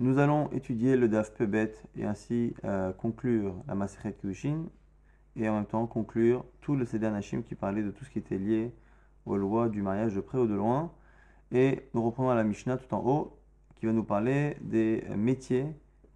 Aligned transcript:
Nous 0.00 0.18
allons 0.18 0.48
étudier 0.52 0.96
le 0.96 1.08
Daf 1.08 1.32
Pebet 1.32 1.74
et 1.96 2.04
ainsi 2.04 2.54
euh, 2.62 2.92
conclure 2.92 3.56
la 3.66 3.74
Maseret 3.74 4.12
Kiddushin 4.12 4.66
et 5.34 5.48
en 5.48 5.56
même 5.56 5.66
temps 5.66 5.88
conclure 5.88 6.44
tout 6.60 6.76
le 6.76 6.84
Seder 6.84 7.10
Nashim 7.10 7.42
qui 7.42 7.56
parlait 7.56 7.82
de 7.82 7.90
tout 7.90 8.04
ce 8.04 8.10
qui 8.10 8.20
était 8.20 8.38
lié 8.38 8.72
aux 9.26 9.36
lois 9.36 9.68
du 9.68 9.82
mariage 9.82 10.14
de 10.14 10.20
près 10.20 10.38
ou 10.38 10.46
de 10.46 10.54
loin. 10.54 10.92
Et 11.50 11.88
nous 11.94 12.04
reprenons 12.04 12.32
la 12.32 12.44
Mishnah 12.44 12.76
tout 12.76 12.94
en 12.94 13.04
haut 13.04 13.40
qui 13.74 13.86
va 13.86 13.92
nous 13.92 14.04
parler 14.04 14.56
des 14.60 15.02
métiers 15.16 15.66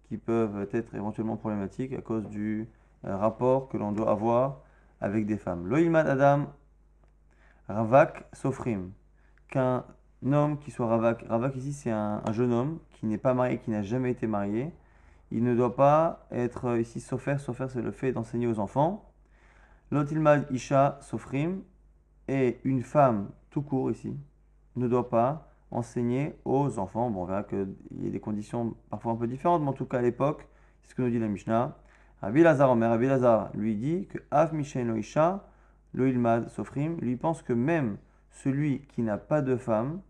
qui 0.07 0.15
peuvent 0.15 0.65
être 0.71 0.95
éventuellement 0.95 1.35
problématiques 1.35 1.91
à 1.91 2.01
cause 2.01 2.25
du 2.29 2.69
euh, 3.03 3.17
rapport 3.17 3.67
que 3.67 3.75
l'on 3.75 3.91
doit 3.91 4.11
avoir 4.11 4.61
avec 5.01 5.25
des 5.25 5.37
femmes. 5.37 5.67
Loïmad 5.67 6.07
Adam 6.07 6.53
Ravak 7.67 8.27
Sofrim, 8.31 8.93
qu'un 9.49 9.83
homme 10.31 10.57
qui 10.59 10.71
soit 10.71 10.87
Ravak, 10.87 11.25
Ravak 11.27 11.55
ici 11.55 11.73
c'est 11.73 11.91
un, 11.91 12.21
jeune 12.31 12.53
homme 12.53 12.79
qui 12.91 13.05
n'est 13.05 13.17
pas 13.17 13.33
marié, 13.33 13.57
qui 13.57 13.71
n'a 13.71 13.81
jamais 13.81 14.11
été 14.11 14.27
marié, 14.27 14.71
il 15.31 15.43
ne 15.43 15.55
doit 15.55 15.75
pas 15.75 16.27
être 16.31 16.77
ici 16.77 17.01
Sofer, 17.01 17.37
Sofer 17.39 17.67
c'est 17.69 17.81
le 17.81 17.91
fait 17.91 18.11
d'enseigner 18.11 18.47
aux 18.47 18.59
enfants. 18.59 19.09
Lotilmad 19.91 20.47
Isha 20.51 20.99
Sofrim, 21.01 21.61
et 22.27 22.59
une 22.63 22.83
femme 22.83 23.29
tout 23.49 23.61
court 23.61 23.91
ici 23.91 24.15
ne 24.75 24.87
doit 24.87 25.09
pas 25.09 25.51
enseigner 25.71 26.35
aux 26.45 26.79
enfants. 26.79 27.09
Bon, 27.09 27.23
on 27.23 27.25
verra 27.25 27.43
qu'il 27.43 27.75
y 27.99 28.07
a 28.07 28.09
des 28.09 28.19
conditions 28.19 28.75
parfois 28.89 29.13
un 29.13 29.15
peu 29.15 29.27
différentes, 29.27 29.61
mais 29.61 29.69
en 29.69 29.73
tout 29.73 29.85
cas 29.85 29.99
à 29.99 30.01
l'époque, 30.01 30.47
c'est 30.81 30.91
ce 30.91 30.95
que 30.95 31.01
nous 31.01 31.09
dit 31.09 31.19
la 31.19 31.27
Mishnah. 31.27 31.75
Rabbi 32.21 32.41
Lazar, 32.41 32.71
Omer, 32.71 32.89
Rabbi 32.89 33.07
Lazar 33.07 33.49
lui 33.53 33.75
dit 33.75 34.07
que 34.07 34.19
Av 34.31 34.53
Mishen 34.53 34.87
Loisha, 34.87 35.45
Loilmad 35.93 36.49
Sofrim, 36.49 36.97
lui 37.01 37.17
pense 37.17 37.41
que 37.41 37.53
même 37.53 37.97
celui 38.31 38.81
qui 38.87 39.01
n'a 39.01 39.17
pas 39.17 39.41
de 39.41 39.57
femme 39.57 40.01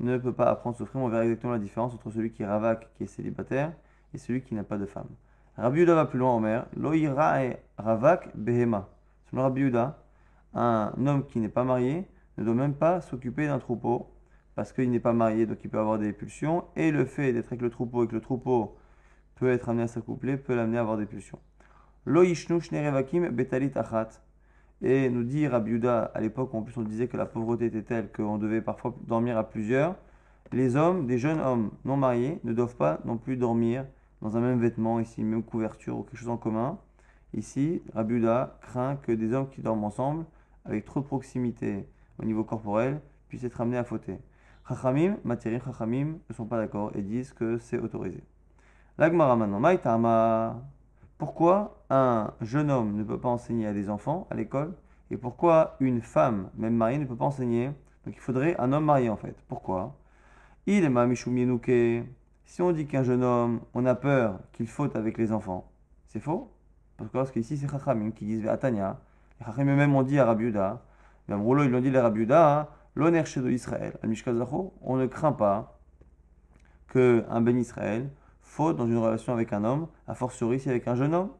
ne 0.00 0.18
peut 0.18 0.32
pas 0.32 0.50
apprendre 0.50 0.76
Sofrim. 0.76 1.02
On 1.02 1.08
verra 1.08 1.24
exactement 1.24 1.52
la 1.52 1.58
différence 1.58 1.94
entre 1.94 2.10
celui 2.10 2.30
qui 2.30 2.42
est 2.42 2.46
ravak, 2.46 2.88
qui 2.94 3.04
est 3.04 3.06
célibataire, 3.06 3.72
et 4.14 4.18
celui 4.18 4.42
qui 4.42 4.54
n'a 4.54 4.64
pas 4.64 4.78
de 4.78 4.86
femme. 4.86 5.08
Rabbi 5.56 5.80
Yuda 5.80 5.94
va 5.94 6.04
plus 6.06 6.18
loin, 6.18 6.36
Omer, 6.36 6.66
Loira 6.76 7.44
et 7.44 7.56
ravak 7.78 8.30
behema. 8.36 8.88
Selon 9.30 9.42
Rabbi 9.42 9.62
Yuda, 9.62 9.98
un 10.54 10.92
homme 11.06 11.26
qui 11.26 11.40
n'est 11.40 11.48
pas 11.48 11.64
marié 11.64 12.06
ne 12.36 12.44
doit 12.44 12.54
même 12.54 12.74
pas 12.74 13.00
s'occuper 13.00 13.46
d'un 13.46 13.58
troupeau 13.58 14.08
parce 14.54 14.72
qu'il 14.72 14.90
n'est 14.90 15.00
pas 15.00 15.12
marié, 15.12 15.46
donc 15.46 15.58
il 15.62 15.70
peut 15.70 15.78
avoir 15.78 15.98
des 15.98 16.12
pulsions. 16.12 16.64
Et 16.76 16.90
le 16.90 17.04
fait 17.04 17.32
d'être 17.32 17.46
avec 17.48 17.62
le 17.62 17.70
troupeau 17.70 18.04
et 18.04 18.08
que 18.08 18.14
le 18.14 18.20
troupeau 18.20 18.76
peut 19.36 19.50
être 19.50 19.68
amené 19.68 19.84
à 19.84 19.88
s'accoupler 19.88 20.36
peut 20.36 20.54
l'amener 20.54 20.78
à 20.78 20.80
avoir 20.80 20.96
des 20.96 21.06
pulsions. 21.06 21.38
Lo 22.04 22.22
betalit 22.22 23.72
achat. 23.74 24.08
Et 24.82 25.10
nous 25.10 25.24
dit 25.24 25.46
Rabbi 25.46 25.80
à 25.86 26.20
l'époque, 26.20 26.54
en 26.54 26.62
plus 26.62 26.76
on 26.76 26.82
disait 26.82 27.08
que 27.08 27.16
la 27.16 27.26
pauvreté 27.26 27.66
était 27.66 27.82
telle 27.82 28.12
qu'on 28.12 28.38
devait 28.38 28.60
parfois 28.60 28.94
dormir 29.06 29.36
à 29.36 29.44
plusieurs. 29.44 29.96
Les 30.52 30.76
hommes, 30.76 31.06
des 31.06 31.18
jeunes 31.18 31.40
hommes 31.40 31.70
non 31.84 31.96
mariés, 31.96 32.38
ne 32.44 32.52
doivent 32.52 32.76
pas 32.76 33.00
non 33.04 33.16
plus 33.18 33.36
dormir 33.36 33.84
dans 34.22 34.36
un 34.36 34.40
même 34.40 34.60
vêtement, 34.60 35.00
ici, 35.00 35.22
même 35.22 35.42
couverture 35.42 35.98
ou 35.98 36.02
quelque 36.02 36.18
chose 36.18 36.28
en 36.28 36.36
commun. 36.36 36.78
Ici, 37.34 37.82
Rabbi 37.94 38.22
craint 38.60 38.96
que 38.96 39.12
des 39.12 39.32
hommes 39.32 39.48
qui 39.50 39.60
dorment 39.60 39.84
ensemble 39.84 40.24
avec 40.64 40.84
trop 40.84 41.00
de 41.00 41.06
proximité 41.06 41.86
au 42.18 42.24
niveau 42.24 42.44
corporel, 42.44 43.00
puissent 43.28 43.44
être 43.44 43.60
amenés 43.60 43.78
à 43.78 43.84
fauter. 43.84 44.18
Chachamim, 44.68 45.16
Matirim, 45.24 45.60
Chachamim 45.64 46.18
ne 46.28 46.34
sont 46.34 46.46
pas 46.46 46.58
d'accord 46.58 46.90
et 46.94 47.02
disent 47.02 47.32
que 47.32 47.58
c'est 47.58 47.78
autorisé. 47.78 48.22
L'Agmara 48.98 49.36
maintenant, 49.36 49.60
Maïtama. 49.60 50.60
Pourquoi 51.18 51.82
un 51.90 52.32
jeune 52.40 52.70
homme 52.70 52.94
ne 52.94 53.02
peut 53.02 53.18
pas 53.18 53.28
enseigner 53.28 53.66
à 53.66 53.72
des 53.72 53.90
enfants 53.90 54.28
à 54.30 54.36
l'école 54.36 54.72
et 55.10 55.16
pourquoi 55.16 55.74
une 55.80 56.00
femme, 56.00 56.48
même 56.56 56.76
mariée, 56.76 56.96
ne 56.96 57.06
peut 57.06 57.16
pas 57.16 57.24
enseigner? 57.24 57.72
Donc 58.06 58.14
il 58.14 58.20
faudrait 58.20 58.54
un 58.60 58.72
homme 58.72 58.84
marié 58.84 59.10
en 59.10 59.16
fait. 59.16 59.34
Pourquoi? 59.48 59.96
Il 60.66 60.84
est 60.84 60.88
Mamishum 60.88 61.36
Si 62.44 62.62
on 62.62 62.70
dit 62.70 62.86
qu'un 62.86 63.02
jeune 63.02 63.24
homme, 63.24 63.60
on 63.74 63.84
a 63.84 63.96
peur 63.96 64.38
qu'il 64.52 64.68
faute 64.68 64.94
avec 64.94 65.18
les 65.18 65.32
enfants, 65.32 65.68
c'est 66.06 66.20
faux? 66.20 66.52
Parce 67.12 67.32
que 67.32 67.40
ici 67.40 67.56
c'est 67.56 67.68
Chachamim 67.68 68.12
qui 68.12 68.24
disent 68.24 68.46
Atania, 68.46 69.00
les 69.40 69.46
Chachamim 69.46 69.72
eux-mêmes 69.72 69.96
ont 69.96 70.04
dit 70.04 70.20
à 70.20 70.24
Rabbi 70.24 70.44
Yuda, 70.44 70.82
même 71.26 71.42
Roulo, 71.42 71.64
ils 71.64 71.70
l'ont 71.70 71.80
dit 71.80 71.90
les 71.90 71.98
Rabbi 71.98 72.20
Yuda, 72.20 72.68
l'honneur 72.94 73.26
chez 73.26 73.40
Israël, 73.40 73.98
on 74.82 74.96
ne 74.96 75.06
craint 75.06 75.32
pas 75.32 75.80
qu'un 76.92 77.40
Ben 77.40 77.58
Israël 77.58 78.08
faute 78.48 78.76
dans 78.76 78.86
une 78.86 78.96
relation 78.96 79.32
avec 79.32 79.52
un 79.52 79.62
homme, 79.64 79.86
a 80.08 80.14
fortiori 80.14 80.58
si 80.58 80.68
avec 80.68 80.88
un 80.88 80.96
jeune 80.96 81.14
homme. 81.14 81.30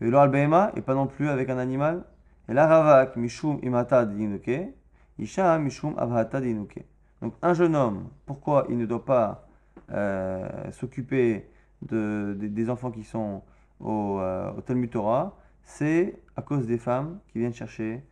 Et 0.00 0.14
al 0.14 0.70
et 0.76 0.80
pas 0.82 0.94
non 0.94 1.06
plus 1.06 1.28
avec 1.28 1.50
un 1.50 1.58
animal. 1.58 2.04
Et 2.48 2.54
la 2.54 3.10
mishum 3.16 3.58
imata 3.62 4.04
dinuke, 4.04 4.72
isha 5.18 5.58
mishum 5.58 5.94
avhata 5.98 6.40
dinuke. 6.40 6.84
Donc 7.20 7.34
un 7.42 7.54
jeune 7.54 7.76
homme, 7.76 8.08
pourquoi 8.26 8.66
il 8.68 8.78
ne 8.78 8.86
doit 8.86 9.04
pas 9.04 9.46
euh, 9.90 10.70
s'occuper 10.72 11.48
de, 11.82 12.36
des 12.38 12.70
enfants 12.70 12.90
qui 12.90 13.04
sont 13.04 13.42
au, 13.78 14.18
euh, 14.20 14.52
Talmud 14.62 14.90
Torah? 14.90 15.36
C'est 15.62 16.18
à 16.36 16.42
cause 16.42 16.66
des 16.66 16.78
femmes 16.78 17.18
qui 17.28 17.38
viennent 17.38 17.54
chercher 17.54 18.02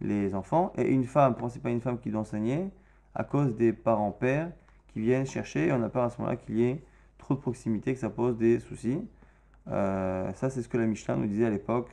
les 0.00 0.34
enfants. 0.34 0.72
Et 0.76 0.88
une 0.88 1.04
femme, 1.04 1.34
pas 1.34 1.70
une 1.70 1.80
femme 1.80 1.98
qui 1.98 2.10
doit 2.10 2.20
enseigner 2.20 2.70
À 3.14 3.24
cause 3.24 3.56
des 3.56 3.72
parents 3.72 4.12
pères 4.12 4.50
qui 4.92 5.00
viennent 5.00 5.26
chercher. 5.26 5.68
Et 5.68 5.72
on 5.72 5.82
a 5.82 5.88
peur 5.88 6.04
à 6.04 6.10
ce 6.10 6.18
moment-là 6.18 6.36
qu'il 6.36 6.58
y 6.58 6.64
ait 6.64 6.82
trop 7.18 7.34
de 7.34 7.40
proximité, 7.40 7.94
que 7.94 8.00
ça 8.00 8.10
pose 8.10 8.36
des 8.36 8.60
soucis. 8.60 9.00
Euh, 9.70 10.32
ça, 10.34 10.50
c'est 10.50 10.62
ce 10.62 10.68
que 10.68 10.78
la 10.78 10.86
Mishnah 10.86 11.16
nous 11.16 11.26
disait 11.26 11.46
à 11.46 11.50
l'époque, 11.50 11.90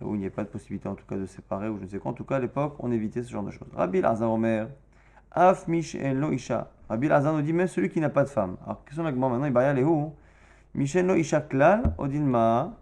où 0.00 0.14
il 0.14 0.20
n'y 0.20 0.26
a 0.26 0.30
pas 0.30 0.44
de 0.44 0.48
possibilité 0.48 0.88
en 0.88 0.94
tout 0.94 1.06
cas 1.06 1.16
de 1.16 1.26
séparer, 1.26 1.68
ou 1.68 1.78
je 1.78 1.84
ne 1.84 1.88
sais 1.88 1.98
quoi. 1.98 2.10
En 2.10 2.14
tout 2.14 2.24
cas, 2.24 2.36
à 2.36 2.40
l'époque, 2.40 2.76
on 2.80 2.92
évitait 2.92 3.22
ce 3.22 3.30
genre 3.30 3.44
de 3.44 3.50
choses. 3.50 3.68
Rabbi 3.74 4.00
Lazar 4.00 4.30
Omer, 4.30 4.68
Af 5.30 5.66
Mishen 5.68 6.20
Lo 6.20 6.32
Isha. 6.32 6.70
Rabbi 6.88 7.08
Lazar 7.08 7.32
nous 7.32 7.42
dit 7.42 7.52
même 7.52 7.66
celui 7.66 7.88
qui 7.88 8.00
n'a 8.00 8.10
pas 8.10 8.24
de 8.24 8.28
femme. 8.28 8.56
Alors, 8.64 8.84
qu'est-ce 8.84 8.96
qu'on 8.96 9.06
a 9.06 9.12
maintenant 9.12 9.46
Il 9.46 9.52
va 9.52 9.62
y 9.62 9.66
aller 9.66 9.84
où? 9.84 10.12
Mishen 10.74 11.06
Lo 11.06 11.14
Isha 11.14 11.40
Klal, 11.40 11.94
Odilma, 11.98 12.76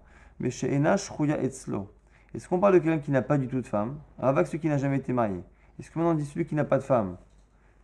est-ce 2.34 2.48
qu'on 2.48 2.58
parle 2.58 2.74
de 2.74 2.78
quelqu'un 2.80 2.98
qui 2.98 3.10
n'a 3.12 3.22
pas 3.22 3.38
du 3.38 3.46
tout 3.46 3.60
de 3.60 3.66
femme? 3.66 3.98
Avec 4.18 4.46
celui 4.48 4.58
qui 4.58 4.68
n'a 4.68 4.78
jamais 4.78 4.96
été 4.96 5.12
marié. 5.12 5.40
Est-ce 5.78 5.90
que 5.90 5.98
maintenant 5.98 6.14
dit 6.14 6.24
celui 6.24 6.46
qui 6.46 6.56
n'a 6.56 6.64
pas 6.64 6.78
de 6.78 6.82
femme 6.82 7.16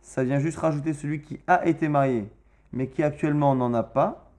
Ça 0.01 0.23
vient 0.23 0.39
juste 0.39 0.57
rajouter 0.57 0.93
celui 0.93 1.21
qui 1.21 1.39
a 1.47 1.65
été 1.65 1.87
marié, 1.87 2.29
mais 2.73 2.87
qui 2.87 3.03
actuellement 3.03 3.55
n'en 3.55 3.73
a 3.73 3.83
pas 3.83 4.31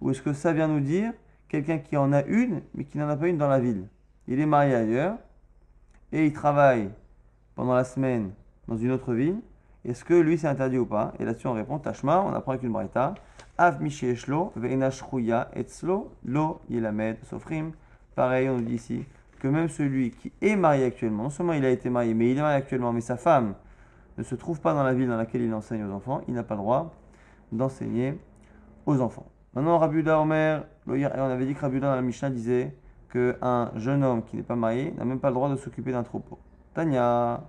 Ou 0.00 0.10
est-ce 0.10 0.22
que 0.22 0.32
ça 0.32 0.52
vient 0.52 0.68
nous 0.68 0.80
dire 0.80 1.12
quelqu'un 1.48 1.78
qui 1.78 1.96
en 1.96 2.12
a 2.12 2.22
une, 2.24 2.62
mais 2.74 2.84
qui 2.84 2.98
n'en 2.98 3.08
a 3.08 3.16
pas 3.16 3.28
une 3.28 3.38
dans 3.38 3.48
la 3.48 3.60
ville? 3.60 3.86
Il 4.28 4.40
est 4.40 4.46
marié 4.46 4.74
ailleurs, 4.74 5.16
et 6.12 6.26
il 6.26 6.32
travaille 6.32 6.90
pendant 7.54 7.74
la 7.74 7.84
semaine 7.84 8.30
dans 8.68 8.76
une 8.76 8.90
autre 8.92 9.12
ville. 9.14 9.40
Est-ce 9.84 10.04
que 10.04 10.14
lui 10.14 10.38
c'est 10.38 10.46
interdit 10.46 10.78
ou 10.78 10.86
pas? 10.86 11.12
Et 11.18 11.24
là-dessus 11.24 11.46
on 11.46 11.54
répond 11.54 11.78
Tashma, 11.78 12.20
on 12.20 12.32
apprend 12.34 12.52
avec 12.52 12.62
une 12.62 12.72
braïta. 12.72 13.14
Av 13.58 13.82
etzlo 13.84 14.52
lo 16.24 16.60
yilamed 16.68 17.18
sofrim. 17.24 17.72
Pareil, 18.14 18.48
on 18.48 18.58
dit 18.58 18.74
ici 18.74 19.04
que 19.38 19.48
même 19.48 19.68
celui 19.68 20.10
qui 20.10 20.32
est 20.42 20.56
marié 20.56 20.84
actuellement, 20.84 21.24
non 21.24 21.30
seulement 21.30 21.54
il 21.54 21.64
a 21.64 21.70
été 21.70 21.88
marié, 21.88 22.12
mais 22.14 22.30
il 22.30 22.38
est 22.38 22.42
marié 22.42 22.56
actuellement, 22.56 22.92
mais 22.92 23.00
sa 23.00 23.16
femme 23.16 23.54
ne 24.18 24.22
se 24.22 24.34
trouve 24.34 24.60
pas 24.60 24.74
dans 24.74 24.82
la 24.82 24.92
ville 24.92 25.08
dans 25.08 25.16
laquelle 25.16 25.42
il 25.42 25.54
enseigne 25.54 25.84
aux 25.84 25.92
enfants, 25.92 26.20
il 26.28 26.34
n'a 26.34 26.42
pas 26.42 26.54
le 26.54 26.60
droit 26.60 26.94
d'enseigner 27.52 28.18
aux 28.86 29.00
enfants. 29.00 29.26
Maintenant, 29.54 29.78
Rabiuda 29.78 30.20
Omer, 30.20 30.64
on 30.86 30.92
avait 30.92 31.46
dit 31.46 31.54
que 31.54 31.60
Rabiuda 31.60 31.88
dans 31.88 31.96
la 31.96 32.02
Mishnah 32.02 32.30
disait 32.30 32.76
qu'un 33.12 33.70
jeune 33.74 34.04
homme 34.04 34.22
qui 34.22 34.36
n'est 34.36 34.42
pas 34.42 34.56
marié 34.56 34.94
n'a 34.96 35.04
même 35.04 35.18
pas 35.18 35.28
le 35.28 35.34
droit 35.34 35.48
de 35.48 35.56
s'occuper 35.56 35.92
d'un 35.92 36.02
troupeau. 36.02 36.38
Tanya, 36.74 37.42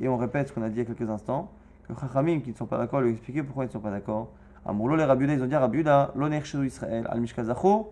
et 0.00 0.08
on 0.08 0.16
répète 0.16 0.48
ce 0.48 0.52
qu'on 0.52 0.62
a 0.62 0.68
dit 0.68 0.76
il 0.76 0.78
y 0.78 0.82
a 0.82 0.84
quelques 0.84 1.10
instants, 1.10 1.50
que 1.88 1.94
Chachamim 1.98 2.40
qui 2.40 2.50
ne 2.50 2.54
sont 2.54 2.66
pas 2.66 2.78
d'accord 2.78 3.00
lui 3.00 3.10
expliquer 3.10 3.42
pourquoi 3.42 3.64
ils 3.64 3.68
ne 3.68 3.72
sont 3.72 3.80
pas 3.80 3.90
d'accord. 3.90 4.30
Amourlo 4.64 4.96
les 4.96 5.04
Rabiuda, 5.04 5.34
ils 5.34 5.42
ont 5.42 5.46
dit 5.46 5.54
à 5.54 5.60
Rabiuda, 5.60 6.12
l'oner 6.14 6.42
chez 6.44 6.58
Israël, 6.58 7.08
al 7.10 7.20
mishkazacho, 7.20 7.90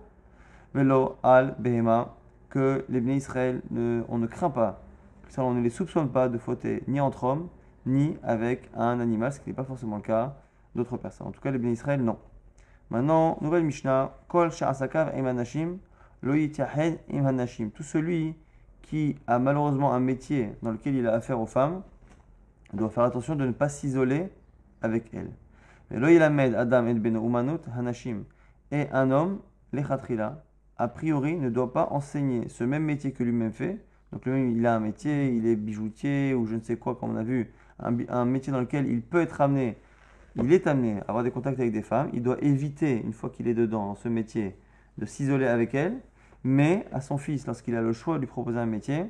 velo 0.74 1.16
al 1.22 1.56
behema, 1.58 2.14
que 2.50 2.84
les 2.88 3.00
bénis 3.00 3.16
Israël, 3.16 3.62
ne, 3.70 4.02
on 4.08 4.18
ne 4.18 4.26
craint 4.26 4.50
pas, 4.50 4.80
ça, 5.28 5.42
on 5.42 5.52
ne 5.52 5.60
les 5.60 5.70
soupçonne 5.70 6.10
pas 6.10 6.28
de 6.28 6.38
fauter 6.38 6.84
ni 6.86 7.00
entre 7.00 7.24
hommes, 7.24 7.48
ni 7.84 8.16
avec 8.22 8.70
un 8.76 9.00
animal, 9.00 9.32
ce 9.32 9.40
qui 9.40 9.50
n'est 9.50 9.56
pas 9.56 9.64
forcément 9.64 9.96
le 9.96 10.02
cas 10.02 10.36
d'autres 10.76 10.96
personnes. 10.96 11.26
En 11.26 11.32
tout 11.32 11.40
cas, 11.40 11.50
les 11.50 11.58
bénis 11.58 11.72
Israël, 11.72 12.02
non. 12.02 12.18
Maintenant, 12.90 13.38
nouvelle 13.40 13.64
Mishnah, 13.64 14.14
Kol 14.28 14.52
Sha'asakav 14.52 15.16
Emanashim, 15.16 15.78
Loït 16.22 16.56
Yahed 16.58 17.00
Imhanashim. 17.10 17.70
Tout 17.70 17.82
celui 17.82 18.36
qui 18.82 19.16
a 19.26 19.38
malheureusement 19.38 19.92
un 19.92 20.00
métier 20.00 20.52
dans 20.62 20.70
lequel 20.70 20.94
il 20.94 21.06
a 21.06 21.14
affaire 21.14 21.40
aux 21.40 21.46
femmes 21.46 21.82
doit 22.72 22.90
faire 22.90 23.04
attention 23.04 23.34
de 23.34 23.44
ne 23.44 23.52
pas 23.52 23.68
s'isoler 23.68 24.28
avec 24.82 25.12
elles. 25.12 25.30
Adam 25.90 26.86
et 26.86 26.94
ben 26.94 27.16
Umanut 27.16 27.60
Hanashim. 27.76 28.24
Et 28.70 28.88
un 28.92 29.10
homme, 29.10 29.40
Lechatrila, 29.72 30.44
a 30.78 30.88
priori, 30.88 31.36
ne 31.36 31.50
doit 31.50 31.72
pas 31.72 31.88
enseigner 31.90 32.48
ce 32.48 32.64
même 32.64 32.84
métier 32.84 33.12
que 33.12 33.22
lui-même 33.22 33.52
fait. 33.52 33.84
Donc 34.12 34.24
lui 34.26 34.52
il 34.52 34.66
a 34.66 34.76
un 34.76 34.80
métier, 34.80 35.34
il 35.34 35.46
est 35.46 35.56
bijoutier 35.56 36.34
ou 36.34 36.46
je 36.46 36.54
ne 36.54 36.60
sais 36.60 36.76
quoi, 36.76 36.94
comme 36.96 37.10
on 37.10 37.16
a 37.16 37.22
vu, 37.22 37.52
un, 37.78 38.24
métier 38.24 38.52
dans 38.52 38.60
lequel 38.60 38.86
il 38.86 39.02
peut 39.02 39.20
être 39.20 39.40
amené, 39.40 39.76
il 40.44 40.52
est 40.52 40.66
amené 40.66 40.98
à 41.00 41.04
avoir 41.08 41.24
des 41.24 41.30
contacts 41.30 41.58
avec 41.58 41.72
des 41.72 41.82
femmes. 41.82 42.10
Il 42.12 42.22
doit 42.22 42.38
éviter, 42.42 43.00
une 43.00 43.12
fois 43.12 43.30
qu'il 43.30 43.48
est 43.48 43.54
dedans, 43.54 43.86
dans 43.88 43.94
ce 43.94 44.08
métier, 44.08 44.56
de 44.98 45.06
s'isoler 45.06 45.46
avec 45.46 45.74
elles. 45.74 45.98
Mais 46.44 46.86
à 46.92 47.00
son 47.00 47.18
fils, 47.18 47.46
lorsqu'il 47.46 47.74
a 47.74 47.82
le 47.82 47.92
choix 47.92 48.16
de 48.16 48.20
lui 48.20 48.26
proposer 48.26 48.58
un 48.58 48.66
métier, 48.66 49.06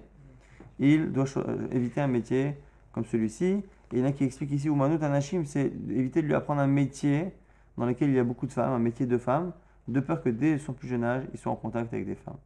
il 0.78 1.12
doit 1.12 1.26
éviter 1.70 2.00
un 2.00 2.06
métier 2.06 2.54
comme 2.92 3.04
celui-ci. 3.04 3.44
Et 3.44 3.64
il 3.92 3.98
y 3.98 4.02
en 4.02 4.06
a 4.06 4.12
qui 4.12 4.24
expliquent 4.24 4.52
ici, 4.52 4.68
ou 4.68 4.82
Anashim, 4.82 5.44
c'est 5.44 5.72
éviter 5.90 6.22
de 6.22 6.26
lui 6.26 6.34
apprendre 6.34 6.60
un 6.60 6.66
métier 6.66 7.32
dans 7.76 7.86
lesquels 7.86 8.08
il 8.08 8.16
y 8.16 8.18
a 8.18 8.24
beaucoup 8.24 8.46
de 8.46 8.52
femmes, 8.52 8.72
un 8.72 8.78
métier 8.78 9.06
de 9.06 9.18
femme, 9.18 9.52
de 9.86 10.00
peur 10.00 10.22
que 10.22 10.28
dès 10.28 10.58
son 10.58 10.72
plus 10.72 10.88
jeune 10.88 11.04
âge, 11.04 11.24
ils 11.32 11.38
soient 11.38 11.52
en 11.52 11.56
contact 11.56 11.92
avec 11.92 12.06
des 12.06 12.14
femmes. 12.14 12.38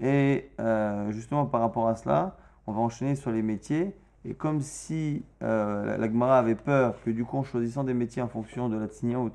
Et 0.00 0.50
euh, 0.60 1.10
justement, 1.12 1.46
par 1.46 1.60
rapport 1.60 1.88
à 1.88 1.96
cela, 1.96 2.36
on 2.66 2.72
va 2.72 2.80
enchaîner 2.80 3.14
sur 3.14 3.30
les 3.30 3.42
métiers. 3.42 3.94
Et 4.24 4.34
comme 4.34 4.60
si 4.60 5.24
euh, 5.42 5.96
la 5.96 6.06
Gemara 6.06 6.38
avait 6.38 6.54
peur 6.54 7.00
que 7.02 7.10
du 7.10 7.24
coup, 7.24 7.38
en 7.38 7.42
choisissant 7.42 7.84
des 7.84 7.94
métiers 7.94 8.20
en 8.20 8.28
fonction 8.28 8.68
de 8.68 8.76
la 8.76 8.86
tsniout 8.86 9.32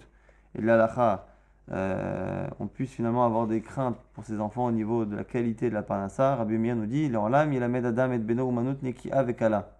et 0.54 0.62
de 0.62 0.66
l'alacha, 0.66 1.28
euh, 1.72 2.48
on 2.60 2.68
puisse 2.68 2.92
finalement 2.92 3.26
avoir 3.26 3.48
des 3.48 3.62
craintes 3.62 3.98
pour 4.14 4.24
ses 4.24 4.40
enfants 4.40 4.66
au 4.66 4.72
niveau 4.72 5.06
de 5.06 5.16
la 5.16 5.24
qualité 5.24 5.70
de 5.70 5.74
la 5.74 5.82
parnassa, 5.82 6.36
Rabbi 6.36 6.58
Meir 6.60 6.76
nous 6.76 6.86
dit, 6.86 7.06
il 7.06 7.16
adam 7.16 8.12
et 8.12 8.20
beno 8.20 8.48
umanut 8.48 8.84
neki 8.84 9.12
avec 9.12 9.42
Allah. 9.42 9.72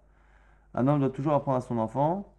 Un 0.74 0.88
homme 0.88 0.98
doit 0.98 1.10
toujours 1.10 1.34
apprendre 1.34 1.58
à 1.58 1.60
son 1.60 1.78
enfant 1.78 2.32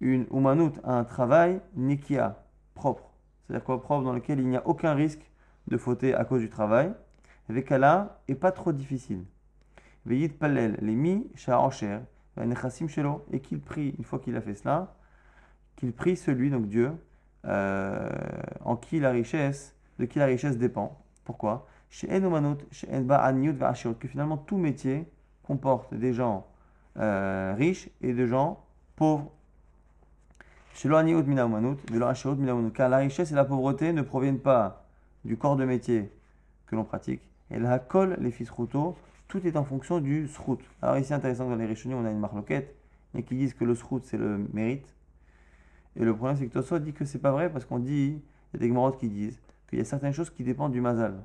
une 0.00 0.26
umanut, 0.32 0.72
un 0.84 1.04
travail 1.04 1.60
nikia, 1.76 2.42
propre. 2.74 3.10
C'est-à-dire 3.46 3.64
quoi 3.64 3.82
Propre 3.82 4.04
dans 4.04 4.14
lequel 4.14 4.40
il 4.40 4.48
n'y 4.48 4.56
a 4.56 4.66
aucun 4.66 4.94
risque 4.94 5.30
de 5.68 5.76
fauter 5.76 6.14
à 6.14 6.24
cause 6.24 6.40
du 6.40 6.48
travail. 6.48 6.92
Avec 7.50 7.70
Allah, 7.70 8.20
et 8.26 8.34
pas 8.34 8.52
trop 8.52 8.72
difficile. 8.72 9.24
Veillit 10.06 10.30
palel, 10.30 10.78
les 10.80 10.94
mi, 10.94 11.26
sha'ancher, 11.34 11.98
et 13.32 13.40
qu'il 13.40 13.60
prie, 13.60 13.94
une 13.98 14.04
fois 14.04 14.18
qu'il 14.18 14.36
a 14.36 14.40
fait 14.40 14.54
cela, 14.54 14.94
qu'il 15.76 15.92
prie 15.92 16.16
celui, 16.16 16.50
donc 16.50 16.66
Dieu, 16.66 16.92
euh, 17.46 18.08
en 18.64 18.76
qui 18.76 19.00
la 19.00 19.10
richesse, 19.10 19.74
de 19.98 20.06
qui 20.06 20.18
la 20.18 20.26
richesse 20.26 20.58
dépend. 20.58 21.00
Pourquoi? 21.24 21.66
Chez 21.90 22.08
que 22.08 24.08
finalement 24.08 24.36
tout 24.36 24.56
métier 24.56 25.06
comporte 25.44 25.94
des 25.94 26.12
gens 26.12 26.46
euh, 26.98 27.54
riches 27.56 27.88
et 28.02 28.12
des 28.12 28.26
gens 28.26 28.64
pauvres. 28.96 29.30
Car 30.82 31.04
la 32.88 32.96
richesse 32.96 33.30
et 33.30 33.34
la 33.34 33.44
pauvreté 33.44 33.92
ne 33.92 34.02
proviennent 34.02 34.40
pas 34.40 34.84
du 35.24 35.36
corps 35.36 35.56
de 35.56 35.64
métier 35.64 36.10
que 36.66 36.74
l'on 36.74 36.84
pratique. 36.84 37.20
Et 37.50 37.58
la 37.58 37.78
colle 37.78 38.16
les 38.20 38.32
fils 38.32 38.50
routeaux, 38.50 38.96
tout 39.28 39.46
est 39.46 39.56
en 39.56 39.64
fonction 39.64 40.00
du 40.00 40.28
srout. 40.28 40.60
Alors 40.82 40.98
ici, 40.98 41.12
intéressant 41.14 41.48
dans 41.48 41.56
les 41.56 41.66
Rishonim, 41.66 41.96
on 41.96 42.04
a 42.04 42.10
une 42.10 42.20
marloquette, 42.20 42.74
et 43.14 43.22
qui 43.22 43.36
disent 43.36 43.54
que 43.54 43.64
le 43.64 43.74
srout 43.74 44.04
c'est 44.04 44.18
le 44.18 44.38
mérite. 44.52 44.86
Et 45.96 46.04
le 46.04 46.14
problème 46.14 46.36
c'est 46.36 46.46
que 46.46 46.52
Tosot 46.52 46.78
dit 46.78 46.92
que 46.92 47.04
c'est 47.04 47.18
pas 47.18 47.32
vrai 47.32 47.50
parce 47.50 47.64
qu'on 47.64 47.78
dit, 47.78 48.20
il 48.52 48.54
y 48.54 48.56
a 48.56 48.58
des 48.58 48.68
gmarottes 48.68 48.98
qui 48.98 49.08
disent 49.08 49.40
qu'il 49.68 49.78
y 49.78 49.82
a 49.82 49.84
certaines 49.84 50.12
choses 50.12 50.30
qui 50.30 50.42
dépendent 50.42 50.72
du 50.72 50.80
mazal, 50.80 51.24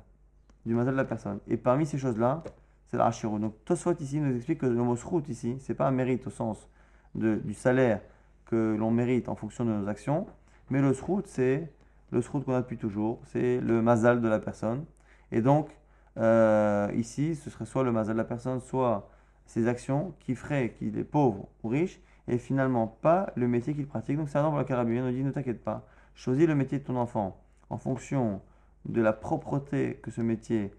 du 0.66 0.74
mazal 0.74 0.94
de 0.94 0.98
la 0.98 1.04
personne. 1.04 1.40
Et 1.48 1.56
parmi 1.56 1.86
ces 1.86 1.98
choses-là, 1.98 2.42
c'est 2.86 2.96
la 2.96 3.10
Donc 3.38 3.64
Tosot 3.64 3.94
ici 4.00 4.18
nous 4.18 4.34
explique 4.34 4.58
que 4.58 4.66
le 4.66 4.82
mot 4.82 4.96
srout 4.96 5.28
ici, 5.28 5.56
c'est 5.60 5.74
pas 5.74 5.86
un 5.86 5.92
mérite 5.92 6.26
au 6.26 6.30
sens 6.30 6.68
du 7.14 7.54
salaire 7.54 8.00
que 8.46 8.76
l'on 8.76 8.90
mérite 8.90 9.28
en 9.28 9.36
fonction 9.36 9.64
de 9.64 9.70
nos 9.70 9.88
actions. 9.88 10.26
Mais 10.70 10.80
le 10.80 10.92
srout, 10.92 11.22
c'est 11.26 11.72
le 12.10 12.20
srout 12.20 12.40
qu'on 12.44 12.54
a 12.54 12.62
depuis 12.62 12.78
toujours, 12.78 13.20
c'est 13.24 13.60
le 13.60 13.82
mazal 13.82 14.20
de 14.20 14.28
la 14.28 14.40
personne. 14.40 14.84
Et 15.30 15.40
donc, 15.40 15.68
euh, 16.18 16.90
ici, 16.94 17.36
ce 17.36 17.50
serait 17.50 17.66
soit 17.66 17.84
le 17.84 17.92
mazal 17.92 18.14
de 18.14 18.18
la 18.18 18.24
personne, 18.24 18.60
soit 18.60 19.08
ses 19.46 19.68
actions 19.68 20.14
qui 20.20 20.34
feraient 20.34 20.74
qu'il 20.78 20.98
est 20.98 21.04
pauvre 21.04 21.48
ou 21.62 21.68
riche, 21.68 22.00
et 22.28 22.38
finalement 22.38 22.86
pas 22.86 23.32
le 23.36 23.48
métier 23.48 23.74
qu'il 23.74 23.86
pratique. 23.86 24.16
Donc 24.16 24.28
c'est 24.28 24.38
un 24.38 24.48
pour 24.48 24.58
la 24.58 24.80
on 24.80 25.10
dit 25.10 25.24
ne 25.24 25.30
t'inquiète 25.30 25.62
pas, 25.62 25.86
choisis 26.14 26.46
le 26.46 26.54
métier 26.54 26.78
de 26.78 26.84
ton 26.84 26.96
enfant 26.96 27.40
en 27.68 27.78
fonction 27.78 28.40
de 28.86 29.00
la 29.00 29.12
propreté 29.12 29.96
que 30.02 30.10
ce 30.10 30.20
métier 30.20 30.72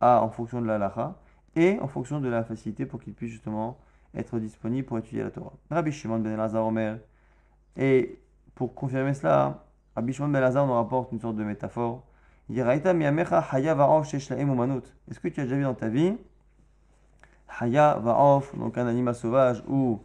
a 0.00 0.22
en 0.22 0.30
fonction 0.30 0.60
de 0.60 0.66
la 0.66 0.78
lacha 0.78 1.16
et 1.56 1.78
en 1.80 1.88
fonction 1.88 2.20
de 2.20 2.28
la 2.28 2.44
facilité 2.44 2.86
pour 2.86 3.00
qu'il 3.00 3.14
puisse 3.14 3.32
justement 3.32 3.78
être 4.14 4.38
disponible 4.38 4.86
pour 4.86 4.98
étudier 4.98 5.22
la 5.22 5.30
Torah. 5.30 5.52
Rabbi 5.70 5.92
Shimon 5.92 6.18
ben 6.18 6.34
Elazar 6.34 6.64
Omer 6.66 6.98
et 7.76 8.18
pour 8.54 8.74
confirmer 8.74 9.14
cela, 9.14 9.64
Rabbi 9.94 10.12
Shimon 10.12 10.28
Ben 10.28 10.52
nous 10.52 10.72
rapporte 10.72 11.12
une 11.12 11.20
sorte 11.20 11.36
de 11.36 11.44
métaphore. 11.44 12.04
Est-ce 12.50 12.62
que 15.20 15.28
tu 15.28 15.40
as 15.40 15.44
déjà 15.44 15.56
vu 15.56 15.62
dans 15.62 15.74
ta 15.74 15.88
vie 15.88 16.14
Haya 17.60 17.98
va'of, 18.00 18.56
donc 18.56 18.78
un 18.78 18.86
animal 18.86 19.14
sauvage 19.14 19.62
ou 19.68 20.00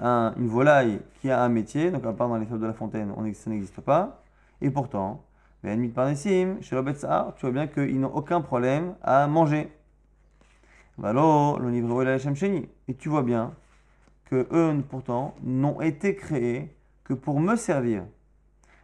une 0.00 0.46
volaille 0.46 1.00
qui 1.20 1.30
a 1.30 1.42
un 1.42 1.48
métier, 1.48 1.90
donc 1.90 2.04
à 2.04 2.12
part 2.12 2.28
dans 2.28 2.36
les 2.36 2.46
fèves 2.46 2.60
de 2.60 2.66
la 2.66 2.72
fontaine, 2.72 3.12
on, 3.16 3.32
ça 3.34 3.50
n'existe 3.50 3.80
pas. 3.80 4.22
Et 4.60 4.70
pourtant, 4.70 5.24
chez 5.64 6.58
tu 6.60 6.74
vois 6.74 6.82
bien 7.52 7.66
qu'ils 7.66 8.00
n'ont 8.00 8.14
aucun 8.14 8.40
problème 8.40 8.94
à 9.02 9.26
manger. 9.26 9.72
Et 11.02 12.94
tu 12.94 13.08
vois 13.08 13.22
bien 13.22 13.54
que 14.26 14.46
eux, 14.52 14.84
pourtant, 14.88 15.34
n'ont 15.42 15.80
été 15.80 16.14
créés 16.14 16.76
que 17.04 17.14
pour 17.14 17.40
me 17.40 17.56
servir. 17.56 18.04